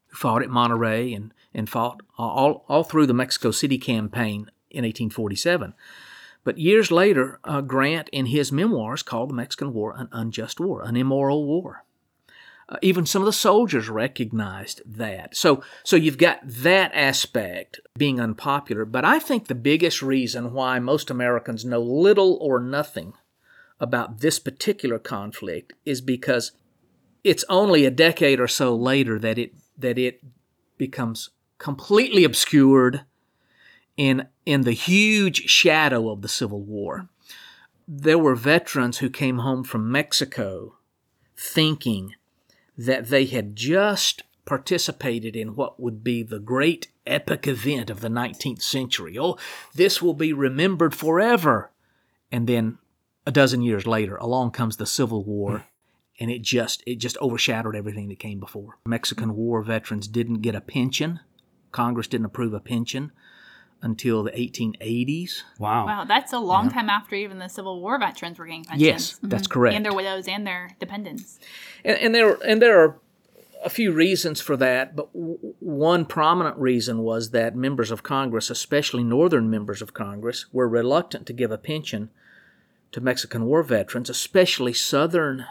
who 0.09 0.17
fought 0.17 0.43
at 0.43 0.51
Monterey 0.51 1.13
and, 1.13 1.33
and 1.55 1.71
fought 1.71 2.03
all, 2.19 2.65
all 2.69 2.83
through 2.83 3.07
the 3.07 3.15
Mexico 3.15 3.53
City 3.53 3.79
campaign 3.79 4.51
in 4.71 4.83
1847. 4.83 5.73
But 6.43 6.59
years 6.59 6.91
later, 6.91 7.39
uh, 7.45 7.61
Grant, 7.61 8.09
in 8.11 8.27
his 8.27 8.51
memoirs, 8.51 9.05
called 9.05 9.31
the 9.31 9.35
Mexican 9.35 9.73
War 9.73 9.95
an 9.97 10.09
unjust 10.11 10.59
war, 10.59 10.83
an 10.83 10.97
immoral 10.97 11.47
war. 11.47 11.85
Uh, 12.69 12.77
even 12.83 13.07
some 13.07 13.23
of 13.23 13.27
the 13.27 13.33
soldiers 13.33 13.89
recognized 13.89 14.83
that. 14.85 15.37
So, 15.37 15.63
so 15.85 15.97
you've 15.97 16.19
got 16.19 16.41
that 16.45 16.91
aspect 16.95 17.79
being 17.97 18.19
unpopular. 18.19 18.85
But 18.85 19.05
I 19.05 19.21
think 19.21 19.47
the 19.47 19.55
biggest 19.55 20.03
reason 20.03 20.53
why 20.53 20.79
most 20.81 21.09
Americans 21.09 21.65
know 21.65 21.81
little 21.81 22.37
or 22.41 22.59
nothing 22.59 23.15
about 23.85 24.18
this 24.18 24.41
particular 24.41 24.99
conflict 24.99 25.74
is 25.85 26.01
because 26.01 26.53
it's 27.22 27.45
only 27.49 27.85
a 27.85 27.91
decade 27.91 28.41
or 28.41 28.49
so 28.49 28.74
later 28.74 29.18
that 29.20 29.39
it 29.39 29.55
that 29.78 29.99
it 29.99 30.20
becomes 30.76 31.30
completely 31.59 32.24
obscured 32.24 33.05
in 33.97 34.26
in 34.45 34.62
the 34.62 34.72
huge 34.72 35.49
shadow 35.49 36.11
of 36.11 36.22
the 36.22 36.28
Civil 36.28 36.62
War. 36.62 37.09
There 37.87 38.18
were 38.18 38.35
veterans 38.35 38.99
who 38.99 39.11
came 39.11 39.39
home 39.39 39.62
from 39.62 39.93
Mexico 39.93 40.78
thinking 41.37 42.14
that 42.76 43.09
they 43.09 43.26
had 43.26 43.55
just 43.55 44.22
participated 44.45 45.37
in 45.37 45.55
what 45.55 45.78
would 45.78 46.03
be 46.03 46.22
the 46.22 46.39
great 46.39 46.89
epic 47.07 47.47
event 47.47 47.91
of 47.91 48.01
the 48.01 48.09
19th 48.09 48.62
century. 48.62 49.18
Oh, 49.18 49.37
this 49.74 50.03
will 50.03 50.14
be 50.14 50.32
remembered 50.32 50.95
forever. 50.95 51.70
And 52.32 52.47
then 52.47 52.78
a 53.27 53.33
dozen 53.33 53.62
years 53.62 53.87
later, 53.87 54.16
along 54.16 54.51
comes 54.53 54.77
the 54.77 54.87
Civil 54.87 55.25
War, 55.25 55.64
and 56.20 56.31
it 56.31 56.43
just 56.43 56.83
it 56.87 56.97
just 56.97 57.16
overshadowed 57.20 57.75
everything 57.77 58.09
that 58.09 58.18
came 58.18 58.39
before. 58.41 58.79
Mexican 58.87 59.35
War 59.37 59.62
veterans 59.62 60.09
didn't 60.09 60.41
get 60.43 60.55
a 60.55 60.61
pension. 60.61 61.20
Congress 61.72 62.07
didn't 62.07 62.27
approve 62.27 62.55
a 62.55 62.61
pension 62.61 63.11
until 63.83 64.22
the 64.22 64.31
1880s. 64.31 65.43
Wow. 65.59 65.87
Wow, 65.87 66.05
that's 66.05 66.33
a 66.33 66.39
long 66.39 66.70
time 66.70 66.89
after 66.89 67.14
even 67.16 67.39
the 67.39 67.49
Civil 67.49 67.81
War 67.83 67.99
veterans 67.99 68.39
were 68.39 68.47
getting 68.47 68.64
pensions. 68.64 68.83
Yes, 68.87 69.20
that's 69.22 69.47
Mhm. 69.49 69.51
correct. 69.51 69.77
And 69.77 69.85
their 69.85 69.93
widows 69.95 70.27
and 70.29 70.47
their 70.47 70.70
dependents. 70.81 71.39
And, 71.85 71.99
and 71.99 72.14
there 72.14 72.39
and 72.47 72.62
there 72.62 72.79
are 72.81 72.99
a 73.64 73.70
few 73.70 73.93
reasons 73.93 74.41
for 74.43 74.57
that, 74.59 74.95
but 74.95 75.11
w- 75.14 75.39
one 75.59 76.05
prominent 76.05 76.57
reason 76.59 76.99
was 76.99 77.31
that 77.31 77.57
members 77.57 77.91
of 77.91 78.03
Congress, 78.03 78.51
especially 78.51 79.03
northern 79.03 79.49
members 79.51 79.81
of 79.83 79.95
Congress, 79.95 80.47
were 80.53 80.68
reluctant 80.68 81.27
to 81.27 81.33
give 81.33 81.51
a 81.51 81.57
pension 81.59 82.11
to 82.95 83.01
Mexican 83.01 83.45
War 83.45 83.65
veterans, 83.65 84.09
especially 84.09 84.73
southern 84.73 85.47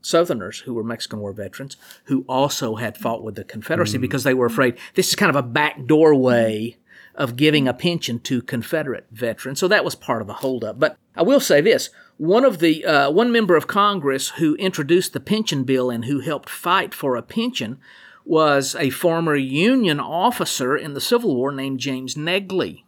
Southerners 0.00 0.60
who 0.60 0.74
were 0.74 0.82
Mexican 0.82 1.20
War 1.20 1.32
veterans 1.32 1.76
who 2.04 2.24
also 2.28 2.74
had 2.74 2.96
fought 2.96 3.22
with 3.22 3.36
the 3.36 3.44
Confederacy 3.44 3.98
because 3.98 4.24
they 4.24 4.34
were 4.34 4.46
afraid 4.46 4.76
this 4.94 5.08
is 5.08 5.14
kind 5.14 5.30
of 5.30 5.36
a 5.36 5.42
backdoor 5.42 6.12
way 6.14 6.76
of 7.14 7.36
giving 7.36 7.68
a 7.68 7.74
pension 7.74 8.18
to 8.20 8.42
Confederate 8.42 9.06
veterans. 9.12 9.60
So 9.60 9.68
that 9.68 9.84
was 9.84 9.94
part 9.94 10.20
of 10.20 10.26
the 10.26 10.34
holdup. 10.34 10.80
But 10.80 10.96
I 11.14 11.22
will 11.22 11.40
say 11.40 11.60
this: 11.60 11.90
one 12.16 12.44
of 12.44 12.58
the 12.58 12.84
uh, 12.84 13.10
one 13.12 13.30
member 13.30 13.54
of 13.54 13.68
Congress 13.68 14.30
who 14.30 14.56
introduced 14.56 15.12
the 15.12 15.20
pension 15.20 15.62
bill 15.62 15.88
and 15.88 16.04
who 16.04 16.18
helped 16.18 16.50
fight 16.50 16.94
for 16.94 17.14
a 17.14 17.22
pension 17.22 17.78
was 18.24 18.74
a 18.74 18.90
former 18.90 19.36
Union 19.36 20.00
officer 20.00 20.76
in 20.76 20.94
the 20.94 21.00
Civil 21.00 21.36
War 21.36 21.52
named 21.52 21.78
James 21.78 22.16
Negley. 22.16 22.85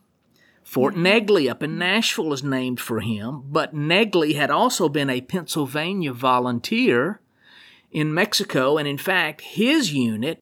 Fort 0.68 0.94
Negley 0.94 1.48
up 1.48 1.62
in 1.62 1.78
Nashville 1.78 2.34
is 2.34 2.44
named 2.44 2.78
for 2.78 3.00
him, 3.00 3.44
but 3.46 3.72
Negley 3.72 4.34
had 4.34 4.50
also 4.50 4.90
been 4.90 5.08
a 5.08 5.22
Pennsylvania 5.22 6.12
volunteer 6.12 7.22
in 7.90 8.12
Mexico, 8.12 8.76
and 8.76 8.86
in 8.86 8.98
fact, 8.98 9.40
his 9.40 9.94
unit 9.94 10.38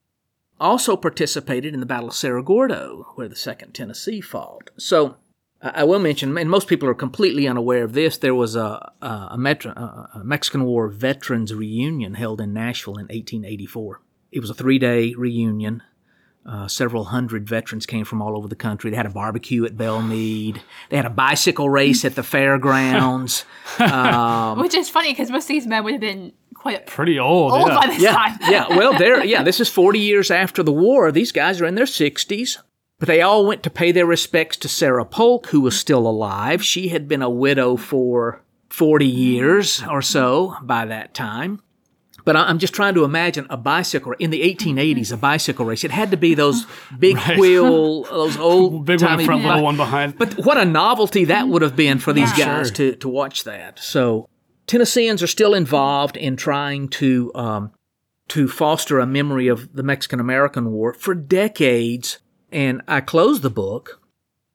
also 0.58 0.96
participated 0.96 1.74
in 1.74 1.78
the 1.78 1.86
Battle 1.86 2.08
of 2.08 2.14
Cerro 2.16 2.42
Gordo, 2.42 3.12
where 3.14 3.28
the 3.28 3.36
2nd 3.36 3.72
Tennessee 3.72 4.20
fought. 4.20 4.70
So 4.76 5.14
I 5.62 5.84
will 5.84 6.00
mention, 6.00 6.36
and 6.36 6.50
most 6.50 6.66
people 6.66 6.88
are 6.88 6.94
completely 6.94 7.46
unaware 7.46 7.84
of 7.84 7.92
this, 7.92 8.18
there 8.18 8.34
was 8.34 8.56
a, 8.56 8.94
a, 9.00 9.36
Metro, 9.38 9.70
a 9.70 10.22
Mexican 10.24 10.64
War 10.64 10.88
veterans 10.88 11.54
reunion 11.54 12.14
held 12.14 12.40
in 12.40 12.52
Nashville 12.52 12.94
in 12.94 13.06
1884. 13.06 14.02
It 14.32 14.40
was 14.40 14.50
a 14.50 14.54
three 14.54 14.80
day 14.80 15.14
reunion. 15.16 15.84
Uh, 16.48 16.68
several 16.68 17.06
hundred 17.06 17.48
veterans 17.48 17.86
came 17.86 18.04
from 18.04 18.22
all 18.22 18.36
over 18.36 18.46
the 18.46 18.54
country. 18.54 18.88
They 18.90 18.96
had 18.96 19.06
a 19.06 19.10
barbecue 19.10 19.64
at 19.64 19.76
Belle 19.76 20.00
Meade. 20.00 20.62
They 20.90 20.96
had 20.96 21.04
a 21.04 21.10
bicycle 21.10 21.68
race 21.68 22.04
at 22.04 22.14
the 22.14 22.22
fairgrounds. 22.22 23.44
Um, 23.80 24.60
Which 24.60 24.74
is 24.74 24.88
funny 24.88 25.10
because 25.12 25.30
most 25.30 25.44
of 25.44 25.48
these 25.48 25.66
men 25.66 25.82
would 25.84 25.92
have 25.92 26.00
been 26.00 26.32
quite 26.54 26.86
Pretty 26.86 27.18
old. 27.18 27.52
old 27.52 27.68
yeah. 27.68 27.80
by 27.80 27.86
this 27.88 28.00
yeah, 28.00 28.12
time. 28.12 28.38
yeah. 28.42 28.66
Well, 28.76 28.96
they're 28.96 29.24
yeah. 29.24 29.42
This 29.42 29.60
is 29.60 29.68
forty 29.68 29.98
years 29.98 30.30
after 30.30 30.62
the 30.62 30.72
war. 30.72 31.10
These 31.12 31.32
guys 31.32 31.60
are 31.60 31.66
in 31.66 31.74
their 31.74 31.84
sixties, 31.84 32.58
but 32.98 33.06
they 33.08 33.20
all 33.22 33.44
went 33.44 33.62
to 33.64 33.70
pay 33.70 33.92
their 33.92 34.06
respects 34.06 34.56
to 34.58 34.68
Sarah 34.68 35.04
Polk, 35.04 35.48
who 35.48 35.60
was 35.60 35.78
still 35.78 36.06
alive. 36.06 36.64
She 36.64 36.88
had 36.88 37.06
been 37.08 37.22
a 37.22 37.28
widow 37.28 37.76
for 37.76 38.40
forty 38.70 39.06
years 39.06 39.82
or 39.90 40.00
so 40.00 40.56
by 40.62 40.86
that 40.86 41.12
time. 41.12 41.60
But 42.26 42.36
I- 42.36 42.48
I'm 42.48 42.58
just 42.58 42.74
trying 42.74 42.92
to 42.94 43.04
imagine 43.04 43.46
a 43.48 43.56
bicycle 43.56 44.12
in 44.18 44.28
the 44.30 44.42
1880s. 44.42 45.12
A 45.12 45.16
bicycle 45.16 45.64
race. 45.64 45.84
It 45.84 45.90
had 45.92 46.10
to 46.10 46.18
be 46.18 46.34
those 46.34 46.66
big 46.98 47.16
wheel, 47.38 48.02
those 48.20 48.36
old 48.36 48.84
Big 48.84 49.00
one 49.00 49.20
in 49.20 49.24
front, 49.26 49.42
bi- 49.42 49.48
little 49.48 49.64
one 49.64 49.76
behind. 49.78 50.18
but 50.18 50.34
what 50.44 50.58
a 50.58 50.64
novelty 50.66 51.24
that 51.26 51.48
would 51.48 51.62
have 51.62 51.76
been 51.76 51.98
for 51.98 52.12
these 52.12 52.36
Yeah. 52.36 52.46
guys 52.58 52.70
to, 52.72 52.96
to 52.96 53.08
watch 53.08 53.44
that. 53.44 53.78
So 53.78 54.28
Tennesseans 54.66 55.22
are 55.22 55.26
still 55.28 55.54
involved 55.54 56.16
in 56.18 56.36
trying 56.36 56.88
to 57.00 57.30
um, 57.34 57.70
to 58.28 58.48
foster 58.48 58.98
a 58.98 59.06
memory 59.06 59.46
of 59.46 59.72
the 59.72 59.84
Mexican 59.84 60.18
American 60.20 60.72
War 60.72 60.92
for 60.94 61.14
decades. 61.14 62.18
And 62.50 62.82
I 62.88 63.00
close 63.00 63.40
the 63.40 63.50
book 63.50 64.00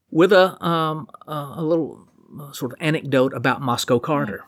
with 0.10 0.34
a 0.34 0.62
um, 0.64 1.08
a 1.26 1.54
a 1.58 1.64
little 1.64 2.06
uh, 2.38 2.52
sort 2.52 2.74
of 2.74 2.78
anecdote 2.82 3.34
about 3.34 3.62
Moscow 3.62 4.00
Carter, 4.00 4.44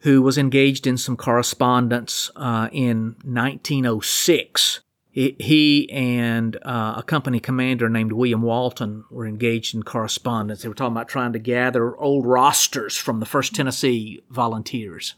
who 0.00 0.22
was 0.22 0.38
engaged 0.38 0.86
in 0.86 0.96
some 0.96 1.16
correspondence 1.16 2.30
uh, 2.36 2.68
in 2.72 3.16
1906 3.24 4.80
he- 5.12 5.90
and 5.90 6.56
uh, 6.62 6.94
a 6.98 7.02
company 7.02 7.40
commander 7.40 7.88
named 7.88 8.12
William 8.12 8.42
Walton 8.42 9.04
were 9.10 9.26
engaged 9.26 9.74
in 9.74 9.82
correspondence. 9.82 10.62
They 10.62 10.68
were 10.68 10.74
talking 10.74 10.92
about 10.92 11.08
trying 11.08 11.32
to 11.32 11.38
gather 11.38 11.96
old 11.96 12.26
rosters 12.26 12.96
from 12.96 13.20
the 13.20 13.26
1st 13.26 13.52
Tennessee 13.52 14.22
volunteers. 14.30 15.14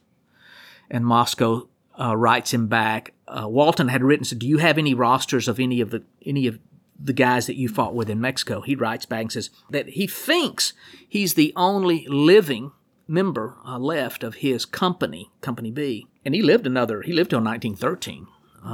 And 0.91 1.05
Moscow 1.05 1.69
uh, 2.01 2.17
writes 2.17 2.55
him 2.55 2.69
back. 2.69 3.13
Uh, 3.29 3.47
Walton 3.49 3.89
had 3.89 4.03
written, 4.03 4.25
said, 4.25 4.39
"Do 4.39 4.49
you 4.49 4.59
have 4.59 4.79
any 4.79 4.95
rosters 4.95 5.47
of 5.47 5.61
any 5.61 5.81
of 5.81 5.91
the 5.91 6.03
any 6.25 6.47
of 6.47 6.59
the 6.99 7.13
guys 7.13 7.47
that 7.47 7.57
you 7.57 7.69
fought 7.69 7.95
with 7.95 8.11
in 8.11 8.21
Mexico?" 8.21 8.61
He 8.61 8.75
writes 8.75 9.07
back 9.07 9.23
and 9.23 9.33
says 9.33 9.51
that 9.71 9.91
he 9.91 10.07
thinks 10.07 10.73
he's 11.07 11.35
the 11.35 11.53
only 11.55 12.07
living 12.09 12.73
member 13.13 13.57
uh, 13.65 13.79
left 13.79 14.25
of 14.25 14.37
his 14.37 14.65
company, 14.65 15.31
Company 15.41 15.71
B, 15.71 16.07
and 16.25 16.35
he 16.35 16.43
lived 16.43 16.67
another. 16.67 17.03
He 17.03 17.13
lived 17.13 17.31
till 17.31 17.41
1913. 17.41 18.27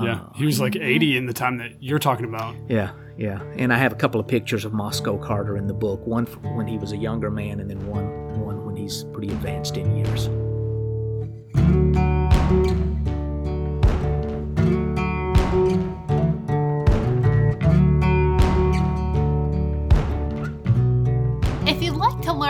yeah. 0.02 0.20
He 0.36 0.46
was 0.46 0.60
like 0.60 0.76
80 0.76 1.16
in 1.16 1.26
the 1.26 1.32
time 1.32 1.58
that 1.58 1.82
you're 1.82 1.98
talking 1.98 2.24
about. 2.24 2.54
Yeah, 2.68 2.92
yeah. 3.16 3.42
And 3.56 3.72
I 3.72 3.78
have 3.78 3.92
a 3.92 3.96
couple 3.96 4.20
of 4.20 4.28
pictures 4.28 4.64
of 4.64 4.72
Moscow 4.72 5.18
Carter 5.18 5.56
in 5.56 5.66
the 5.66 5.74
book. 5.74 6.06
One 6.06 6.26
when 6.56 6.66
he 6.66 6.78
was 6.78 6.92
a 6.92 6.96
younger 6.96 7.30
man, 7.30 7.60
and 7.60 7.68
then 7.68 7.84
one 7.86 8.40
one 8.40 8.64
when 8.64 8.76
he's 8.76 9.04
pretty 9.12 9.28
advanced 9.28 9.76
in 9.76 9.96
years. 9.96 10.28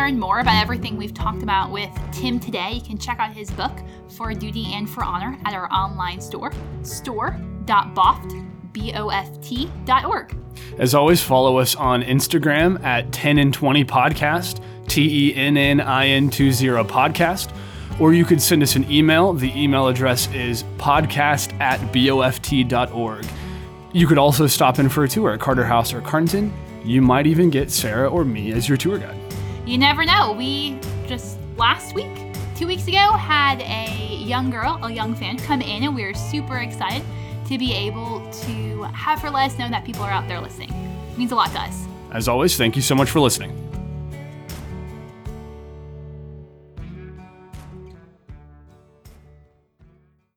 Learn 0.09 0.19
more 0.19 0.41
about 0.41 0.63
everything 0.63 0.97
we've 0.97 1.13
talked 1.13 1.43
about 1.43 1.71
with 1.71 1.91
Tim 2.13 2.41
today, 2.41 2.73
you 2.73 2.81
can 2.81 2.97
check 2.97 3.19
out 3.19 3.31
his 3.31 3.51
book, 3.51 3.73
For 4.17 4.33
Duty 4.33 4.73
and 4.73 4.89
for 4.89 5.05
Honor, 5.05 5.39
at 5.45 5.53
our 5.53 5.71
online 5.71 6.19
store, 6.23 6.51
store.boft, 6.83 8.73
B-O-F-T.org. 8.73 10.37
As 10.79 10.95
always, 10.95 11.21
follow 11.21 11.59
us 11.59 11.75
on 11.75 12.03
Instagram 12.03 12.83
at 12.83 13.13
10 13.13 13.39
and 13.39 13.53
20 13.53 13.85
podcast, 13.85 14.63
T 14.87 15.29
E 15.31 15.35
N 15.35 15.59
N 15.59 15.79
I 15.81 16.07
N 16.07 16.31
20 16.31 16.55
podcast. 16.85 17.55
Or 18.01 18.15
you 18.15 18.25
could 18.25 18.41
send 18.41 18.63
us 18.63 18.77
an 18.77 18.91
email. 18.91 19.35
The 19.35 19.53
email 19.61 19.89
address 19.89 20.33
is 20.33 20.63
podcast 20.79 21.53
at 21.61 21.81
boft.org. 21.93 23.27
You 23.93 24.07
could 24.07 24.19
also 24.19 24.47
stop 24.47 24.79
in 24.79 24.89
for 24.89 25.05
a 25.05 25.09
tour 25.09 25.33
at 25.33 25.41
Carter 25.41 25.65
House 25.65 25.93
or 25.93 26.01
Carnton. 26.01 26.53
You 26.83 27.03
might 27.03 27.27
even 27.27 27.51
get 27.51 27.71
Sarah 27.71 28.09
or 28.09 28.25
me 28.25 28.53
as 28.53 28.69
your 28.69 28.79
tour 28.79 28.99
guide. 28.99 29.28
You 29.69 29.77
never 29.77 30.07
know. 30.07 30.33
We 30.33 30.81
just 31.07 31.37
last 31.59 31.95
week, 31.95 32.33
two 32.57 32.67
weeks 32.67 32.89
ago, 32.89 32.97
had 32.97 33.61
a 33.61 34.17
young 34.17 34.49
girl, 34.49 34.81
a 34.83 34.91
young 34.91 35.15
fan, 35.15 35.37
come 35.37 35.61
in, 35.61 35.83
and 35.83 35.95
we 35.95 36.07
were 36.07 36.15
super 36.15 36.57
excited 36.57 37.07
to 37.49 37.59
be 37.59 37.75
able 37.75 38.27
to 38.31 38.85
have 38.85 39.21
her 39.21 39.29
let 39.29 39.51
us 39.51 39.59
know 39.59 39.69
that 39.69 39.85
people 39.85 40.05
are 40.05 40.11
out 40.11 40.27
there 40.27 40.41
listening. 40.41 40.71
It 40.71 41.19
means 41.19 41.33
a 41.33 41.35
lot 41.35 41.51
to 41.51 41.61
us. 41.61 41.85
As 42.13 42.29
always, 42.29 42.57
thank 42.57 42.77
you 42.77 42.83
so 42.83 42.95
much 42.95 43.11
for 43.11 43.21
listening. 43.21 43.68